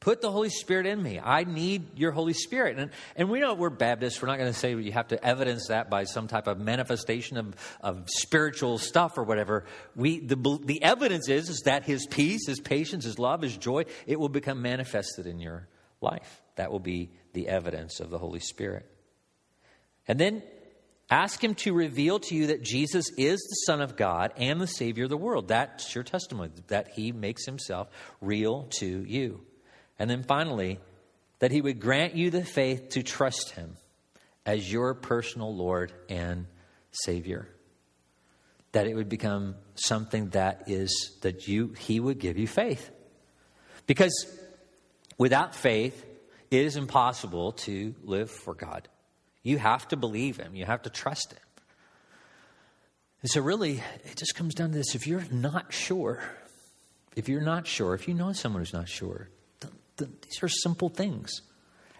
Put 0.00 0.22
the 0.22 0.30
Holy 0.30 0.48
Spirit 0.48 0.86
in 0.86 1.02
me. 1.02 1.20
I 1.22 1.44
need 1.44 1.98
your 1.98 2.10
Holy 2.10 2.32
Spirit. 2.32 2.78
And, 2.78 2.90
and 3.16 3.28
we 3.28 3.38
know 3.38 3.52
we're 3.52 3.68
Baptists. 3.68 4.20
We're 4.20 4.28
not 4.28 4.38
going 4.38 4.50
to 4.50 4.58
say 4.58 4.74
you 4.74 4.92
have 4.92 5.08
to 5.08 5.22
evidence 5.22 5.68
that 5.68 5.90
by 5.90 6.04
some 6.04 6.26
type 6.26 6.46
of 6.46 6.58
manifestation 6.58 7.36
of, 7.36 7.54
of 7.82 8.08
spiritual 8.08 8.78
stuff 8.78 9.18
or 9.18 9.24
whatever. 9.24 9.66
We, 9.94 10.20
the, 10.20 10.58
the 10.64 10.82
evidence 10.82 11.28
is, 11.28 11.50
is 11.50 11.60
that 11.66 11.84
His 11.84 12.06
peace, 12.06 12.46
His 12.46 12.60
patience, 12.60 13.04
His 13.04 13.18
love, 13.18 13.42
His 13.42 13.54
joy, 13.58 13.84
it 14.06 14.18
will 14.18 14.30
become 14.30 14.62
manifested 14.62 15.26
in 15.26 15.38
your 15.38 15.68
life. 16.00 16.40
That 16.56 16.72
will 16.72 16.80
be 16.80 17.10
the 17.34 17.48
evidence 17.48 18.00
of 18.00 18.08
the 18.08 18.18
Holy 18.18 18.40
Spirit. 18.40 18.90
And 20.08 20.18
then 20.18 20.42
ask 21.10 21.44
Him 21.44 21.54
to 21.56 21.74
reveal 21.74 22.20
to 22.20 22.34
you 22.34 22.46
that 22.46 22.62
Jesus 22.62 23.10
is 23.18 23.38
the 23.38 23.66
Son 23.66 23.82
of 23.82 23.98
God 23.98 24.32
and 24.38 24.62
the 24.62 24.66
Savior 24.66 25.04
of 25.04 25.10
the 25.10 25.18
world. 25.18 25.48
That's 25.48 25.94
your 25.94 26.04
testimony, 26.04 26.52
that 26.68 26.88
He 26.88 27.12
makes 27.12 27.44
Himself 27.44 27.88
real 28.22 28.62
to 28.78 29.04
you. 29.04 29.42
And 30.00 30.08
then 30.08 30.22
finally, 30.22 30.80
that 31.38 31.52
He 31.52 31.60
would 31.60 31.78
grant 31.78 32.16
you 32.16 32.30
the 32.30 32.42
faith 32.42 32.88
to 32.90 33.02
trust 33.02 33.50
Him 33.50 33.76
as 34.46 34.72
your 34.72 34.94
personal 34.94 35.54
Lord 35.54 35.92
and 36.08 36.46
Savior. 36.90 37.46
That 38.72 38.86
it 38.86 38.94
would 38.94 39.10
become 39.10 39.56
something 39.74 40.30
that 40.30 40.64
is, 40.68 41.18
that 41.20 41.46
you, 41.46 41.74
He 41.78 42.00
would 42.00 42.18
give 42.18 42.38
you 42.38 42.46
faith. 42.46 42.90
Because 43.86 44.26
without 45.18 45.54
faith, 45.54 46.02
it 46.50 46.64
is 46.64 46.76
impossible 46.76 47.52
to 47.52 47.94
live 48.02 48.30
for 48.30 48.54
God. 48.54 48.88
You 49.42 49.58
have 49.58 49.86
to 49.88 49.96
believe 49.98 50.38
Him, 50.38 50.54
you 50.54 50.64
have 50.64 50.82
to 50.82 50.90
trust 50.90 51.32
Him. 51.32 51.40
And 53.20 53.30
so, 53.30 53.42
really, 53.42 53.82
it 54.04 54.16
just 54.16 54.34
comes 54.34 54.54
down 54.54 54.70
to 54.70 54.78
this 54.78 54.94
if 54.94 55.06
you're 55.06 55.26
not 55.30 55.74
sure, 55.74 56.22
if 57.16 57.28
you're 57.28 57.42
not 57.42 57.66
sure, 57.66 57.92
if 57.92 58.08
you 58.08 58.14
know 58.14 58.32
someone 58.32 58.62
who's 58.62 58.72
not 58.72 58.88
sure, 58.88 59.28
these 60.00 60.42
are 60.42 60.48
simple 60.48 60.88
things. 60.88 61.42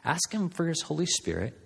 Ask 0.05 0.33
Him 0.33 0.49
for 0.49 0.67
His 0.67 0.83
Holy 0.83 1.07
Spirit. 1.07 1.59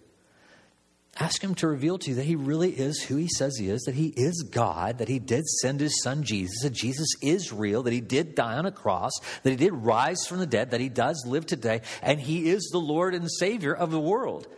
Ask 1.18 1.42
Him 1.42 1.54
to 1.56 1.68
reveal 1.68 1.98
to 1.98 2.10
you 2.10 2.16
that 2.16 2.24
He 2.24 2.34
really 2.34 2.72
is 2.72 3.02
who 3.02 3.16
He 3.16 3.28
says 3.28 3.56
He 3.56 3.68
is, 3.68 3.82
that 3.82 3.94
He 3.94 4.08
is 4.08 4.48
God, 4.50 4.98
that 4.98 5.08
He 5.08 5.20
did 5.20 5.44
send 5.46 5.80
His 5.80 6.02
Son 6.02 6.24
Jesus, 6.24 6.62
that 6.62 6.72
Jesus 6.72 7.08
is 7.22 7.52
real, 7.52 7.84
that 7.84 7.92
He 7.92 8.00
did 8.00 8.34
die 8.34 8.54
on 8.54 8.66
a 8.66 8.72
cross, 8.72 9.12
that 9.42 9.50
He 9.50 9.56
did 9.56 9.72
rise 9.72 10.26
from 10.26 10.38
the 10.38 10.46
dead, 10.46 10.72
that 10.72 10.80
He 10.80 10.88
does 10.88 11.24
live 11.26 11.46
today, 11.46 11.82
and 12.02 12.20
He 12.20 12.48
is 12.48 12.68
the 12.72 12.78
Lord 12.78 13.14
and 13.14 13.30
Savior 13.30 13.72
of 13.72 13.92
the 13.92 14.00
world. 14.00 14.48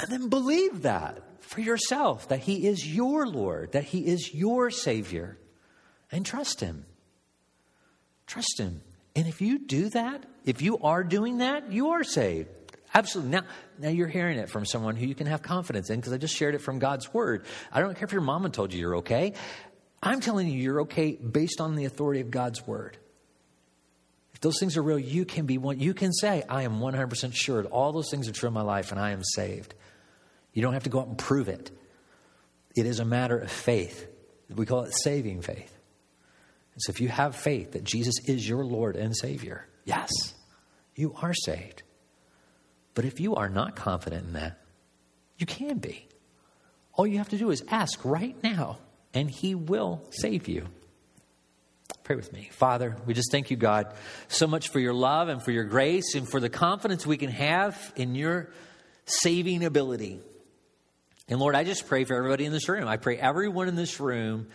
And 0.00 0.10
then 0.10 0.28
believe 0.28 0.82
that 0.82 1.22
for 1.40 1.60
yourself, 1.60 2.28
that 2.28 2.40
He 2.40 2.66
is 2.66 2.84
your 2.84 3.26
Lord, 3.26 3.72
that 3.72 3.84
He 3.84 4.06
is 4.06 4.34
your 4.34 4.70
Savior, 4.70 5.38
and 6.10 6.26
trust 6.26 6.60
Him. 6.60 6.86
Trust 8.26 8.58
Him. 8.58 8.82
And 9.14 9.26
if 9.26 9.40
you 9.40 9.58
do 9.58 9.90
that, 9.90 10.24
if 10.44 10.62
you 10.62 10.78
are 10.78 11.04
doing 11.04 11.38
that, 11.38 11.70
you 11.72 11.90
are 11.90 12.04
saved. 12.04 12.48
Absolutely. 12.94 13.32
Now, 13.32 13.42
now 13.78 13.88
you're 13.88 14.08
hearing 14.08 14.38
it 14.38 14.50
from 14.50 14.66
someone 14.66 14.96
who 14.96 15.06
you 15.06 15.14
can 15.14 15.26
have 15.26 15.42
confidence 15.42 15.90
in 15.90 15.98
because 15.98 16.12
I 16.12 16.18
just 16.18 16.36
shared 16.36 16.54
it 16.54 16.60
from 16.60 16.78
God's 16.78 17.12
word. 17.12 17.44
I 17.72 17.80
don't 17.80 17.94
care 17.94 18.04
if 18.04 18.12
your 18.12 18.20
mama 18.20 18.50
told 18.50 18.72
you 18.72 18.80
you're 18.80 18.96
okay. 18.96 19.32
I'm 20.02 20.20
telling 20.20 20.48
you 20.48 20.60
you're 20.60 20.82
okay 20.82 21.12
based 21.12 21.60
on 21.60 21.74
the 21.74 21.84
authority 21.84 22.20
of 22.20 22.30
God's 22.30 22.66
word. 22.66 22.98
If 24.34 24.40
those 24.40 24.58
things 24.58 24.76
are 24.76 24.82
real, 24.82 24.98
you 24.98 25.24
can 25.24 25.46
be 25.46 25.58
one. 25.58 25.78
You 25.80 25.94
can 25.94 26.12
say, 26.12 26.42
I 26.48 26.62
am 26.62 26.80
100% 26.80 27.34
sure 27.34 27.64
all 27.64 27.92
those 27.92 28.10
things 28.10 28.28
are 28.28 28.32
true 28.32 28.48
in 28.48 28.52
my 28.52 28.62
life 28.62 28.90
and 28.90 29.00
I 29.00 29.12
am 29.12 29.22
saved. 29.22 29.74
You 30.52 30.60
don't 30.60 30.74
have 30.74 30.84
to 30.84 30.90
go 30.90 31.00
out 31.00 31.08
and 31.08 31.16
prove 31.16 31.48
it. 31.48 31.70
It 32.74 32.86
is 32.86 33.00
a 33.00 33.04
matter 33.04 33.38
of 33.38 33.50
faith. 33.50 34.06
We 34.54 34.66
call 34.66 34.82
it 34.82 34.92
saving 34.94 35.42
faith. 35.42 35.71
And 36.74 36.82
so 36.82 36.90
if 36.90 37.00
you 37.00 37.08
have 37.08 37.36
faith 37.36 37.72
that 37.72 37.84
Jesus 37.84 38.14
is 38.26 38.48
your 38.48 38.64
Lord 38.64 38.96
and 38.96 39.16
Savior, 39.16 39.66
yes, 39.84 40.10
you 40.94 41.14
are 41.22 41.34
saved. 41.34 41.82
But 42.94 43.04
if 43.04 43.20
you 43.20 43.36
are 43.36 43.48
not 43.48 43.76
confident 43.76 44.26
in 44.26 44.32
that, 44.34 44.58
you 45.38 45.46
can 45.46 45.78
be. 45.78 46.06
All 46.94 47.06
you 47.06 47.18
have 47.18 47.30
to 47.30 47.38
do 47.38 47.50
is 47.50 47.64
ask 47.68 48.04
right 48.04 48.36
now, 48.42 48.78
and 49.14 49.30
He 49.30 49.54
will 49.54 50.02
save 50.10 50.48
you. 50.48 50.66
Pray 52.04 52.16
with 52.16 52.32
me. 52.32 52.48
Father, 52.52 52.96
we 53.06 53.14
just 53.14 53.30
thank 53.30 53.50
you, 53.50 53.56
God, 53.56 53.94
so 54.28 54.46
much 54.46 54.68
for 54.68 54.80
your 54.80 54.92
love 54.92 55.28
and 55.28 55.42
for 55.42 55.52
your 55.52 55.64
grace 55.64 56.14
and 56.14 56.28
for 56.28 56.40
the 56.40 56.48
confidence 56.48 57.06
we 57.06 57.16
can 57.16 57.30
have 57.30 57.92
in 57.96 58.14
your 58.14 58.50
saving 59.06 59.64
ability. 59.64 60.20
And 61.28 61.38
Lord, 61.38 61.54
I 61.54 61.64
just 61.64 61.86
pray 61.86 62.04
for 62.04 62.14
everybody 62.14 62.44
in 62.44 62.52
this 62.52 62.68
room. 62.68 62.88
I 62.88 62.96
pray 62.96 63.16
everyone 63.16 63.68
in 63.68 63.76
this 63.76 64.00
room 64.00 64.48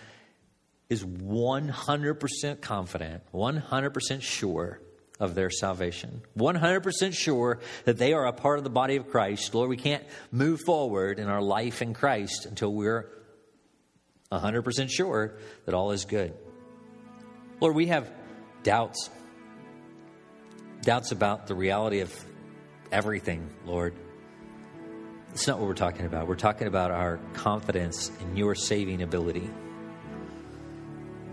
is 0.90 1.04
100% 1.04 2.62
confident, 2.62 3.24
100% 3.34 4.22
sure 4.22 4.80
of 5.20 5.36
their 5.36 5.50
salvation, 5.50 6.22
100% 6.38 7.14
sure 7.14 7.60
that 7.86 7.98
they 7.98 8.14
are 8.14 8.26
a 8.26 8.34
part 8.34 8.58
of 8.58 8.64
the 8.64 8.70
body 8.70 8.96
of 8.96 9.10
Christ. 9.10 9.54
Lord, 9.54 9.70
we 9.70 9.78
can't 9.78 10.04
move 10.32 10.62
forward 10.66 11.20
in 11.20 11.28
our 11.28 11.42
life 11.42 11.82
in 11.82 11.94
Christ 11.94 12.46
until 12.46 12.74
we're 12.74 13.10
100% 14.32 14.90
sure 14.90 15.38
that 15.66 15.74
all 15.74 15.92
is 15.92 16.06
good. 16.06 16.34
Lord, 17.60 17.76
we 17.76 17.88
have 17.88 18.12
doubts, 18.64 19.10
doubts 20.82 21.12
about 21.12 21.48
the 21.48 21.56
reality 21.56 22.02
of 22.02 22.14
everything, 22.92 23.50
Lord. 23.66 23.96
That's 25.30 25.48
not 25.48 25.58
what 25.60 25.68
we're 25.68 25.74
talking 25.74 26.06
about. 26.06 26.28
We're 26.28 26.36
talking 26.36 26.68
about 26.68 26.92
our 26.92 27.20
confidence 27.34 28.12
in 28.22 28.38
your 28.38 28.56
saving 28.56 29.02
ability. 29.02 29.50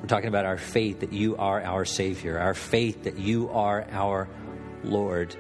We're 0.05 0.09
talking 0.09 0.29
about 0.29 0.45
our 0.45 0.59
faith 0.59 1.01
that 1.01 1.15
you 1.15 1.39
are 1.39 1.63
our 1.63 1.87
Savior, 1.87 2.39
our 2.39 2.53
faith 2.53 3.05
that 3.05 3.19
you 3.19 3.49
are 3.49 3.87
our 3.91 4.29
Lord. 4.83 5.35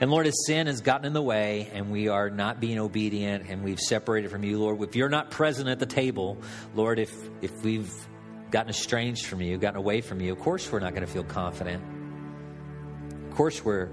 And 0.00 0.10
Lord, 0.10 0.26
as 0.26 0.34
sin 0.44 0.66
has 0.66 0.80
gotten 0.80 1.06
in 1.06 1.12
the 1.12 1.22
way 1.22 1.70
and 1.72 1.92
we 1.92 2.08
are 2.08 2.30
not 2.30 2.58
being 2.58 2.80
obedient 2.80 3.48
and 3.48 3.62
we've 3.62 3.78
separated 3.78 4.32
from 4.32 4.42
you, 4.42 4.58
Lord, 4.58 4.82
if 4.82 4.96
you're 4.96 5.08
not 5.08 5.30
present 5.30 5.68
at 5.68 5.78
the 5.78 5.86
table, 5.86 6.38
Lord, 6.74 6.98
if, 6.98 7.14
if 7.42 7.52
we've 7.62 7.94
gotten 8.50 8.70
estranged 8.70 9.26
from 9.26 9.40
you, 9.40 9.56
gotten 9.56 9.78
away 9.78 10.00
from 10.00 10.20
you, 10.20 10.32
of 10.32 10.40
course 10.40 10.72
we're 10.72 10.80
not 10.80 10.92
going 10.92 11.06
to 11.06 11.12
feel 11.12 11.22
confident. 11.22 11.84
Of 13.30 13.36
course 13.36 13.64
we're 13.64 13.86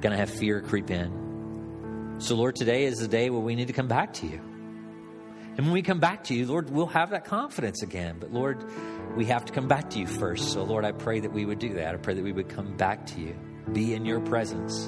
going 0.00 0.10
to 0.10 0.16
have 0.16 0.30
fear 0.30 0.60
creep 0.62 0.90
in. 0.90 2.16
So, 2.18 2.34
Lord, 2.34 2.56
today 2.56 2.86
is 2.86 2.98
the 2.98 3.06
day 3.06 3.30
where 3.30 3.40
we 3.40 3.54
need 3.54 3.68
to 3.68 3.72
come 3.72 3.86
back 3.86 4.14
to 4.14 4.26
you. 4.26 4.45
And 5.56 5.64
when 5.64 5.72
we 5.72 5.80
come 5.80 6.00
back 6.00 6.24
to 6.24 6.34
you, 6.34 6.46
Lord, 6.46 6.68
we'll 6.68 6.86
have 6.86 7.10
that 7.10 7.24
confidence 7.24 7.82
again. 7.82 8.16
But 8.20 8.30
Lord, 8.30 8.62
we 9.16 9.24
have 9.26 9.46
to 9.46 9.52
come 9.54 9.68
back 9.68 9.88
to 9.90 9.98
you 9.98 10.06
first. 10.06 10.52
So, 10.52 10.62
Lord, 10.64 10.84
I 10.84 10.92
pray 10.92 11.20
that 11.20 11.32
we 11.32 11.46
would 11.46 11.58
do 11.58 11.74
that. 11.74 11.94
I 11.94 11.96
pray 11.96 12.12
that 12.12 12.22
we 12.22 12.32
would 12.32 12.50
come 12.50 12.76
back 12.76 13.06
to 13.06 13.20
you, 13.20 13.34
be 13.72 13.94
in 13.94 14.04
your 14.04 14.20
presence. 14.20 14.86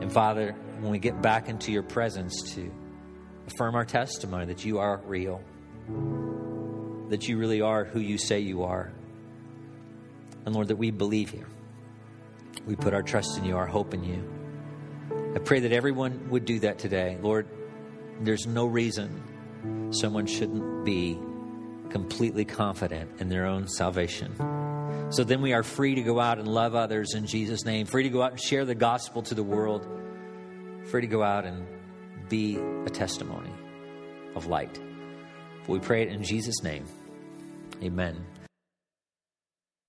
And 0.00 0.12
Father, 0.12 0.52
when 0.78 0.92
we 0.92 1.00
get 1.00 1.20
back 1.20 1.48
into 1.48 1.72
your 1.72 1.82
presence 1.82 2.54
to 2.54 2.70
affirm 3.48 3.74
our 3.74 3.84
testimony 3.84 4.46
that 4.46 4.64
you 4.64 4.78
are 4.78 5.00
real, 5.04 5.42
that 7.08 7.26
you 7.28 7.38
really 7.38 7.60
are 7.60 7.84
who 7.84 7.98
you 7.98 8.18
say 8.18 8.38
you 8.38 8.62
are. 8.62 8.92
And 10.44 10.54
Lord, 10.54 10.68
that 10.68 10.76
we 10.76 10.92
believe 10.92 11.34
you. 11.34 11.44
We 12.66 12.76
put 12.76 12.94
our 12.94 13.02
trust 13.02 13.36
in 13.38 13.44
you, 13.44 13.56
our 13.56 13.66
hope 13.66 13.94
in 13.94 14.04
you. 14.04 14.22
I 15.34 15.38
pray 15.40 15.60
that 15.60 15.72
everyone 15.72 16.30
would 16.30 16.44
do 16.44 16.60
that 16.60 16.78
today. 16.78 17.18
Lord, 17.20 17.48
there's 18.20 18.46
no 18.46 18.66
reason 18.66 19.22
someone 19.92 20.26
shouldn't 20.26 20.84
be 20.84 21.18
completely 21.90 22.44
confident 22.44 23.10
in 23.20 23.28
their 23.28 23.46
own 23.46 23.68
salvation. 23.68 24.34
So 25.10 25.24
then 25.24 25.40
we 25.40 25.52
are 25.52 25.62
free 25.62 25.94
to 25.94 26.02
go 26.02 26.18
out 26.18 26.38
and 26.38 26.48
love 26.48 26.74
others 26.74 27.14
in 27.14 27.26
Jesus' 27.26 27.64
name, 27.64 27.86
free 27.86 28.02
to 28.02 28.08
go 28.08 28.22
out 28.22 28.32
and 28.32 28.40
share 28.40 28.64
the 28.64 28.74
gospel 28.74 29.22
to 29.22 29.34
the 29.34 29.42
world, 29.42 29.86
free 30.84 31.02
to 31.02 31.06
go 31.06 31.22
out 31.22 31.44
and 31.44 31.66
be 32.28 32.56
a 32.56 32.90
testimony 32.90 33.52
of 34.34 34.46
light. 34.46 34.80
But 35.60 35.68
we 35.68 35.78
pray 35.78 36.02
it 36.02 36.08
in 36.08 36.22
Jesus' 36.22 36.62
name. 36.62 36.84
Amen. 37.82 38.24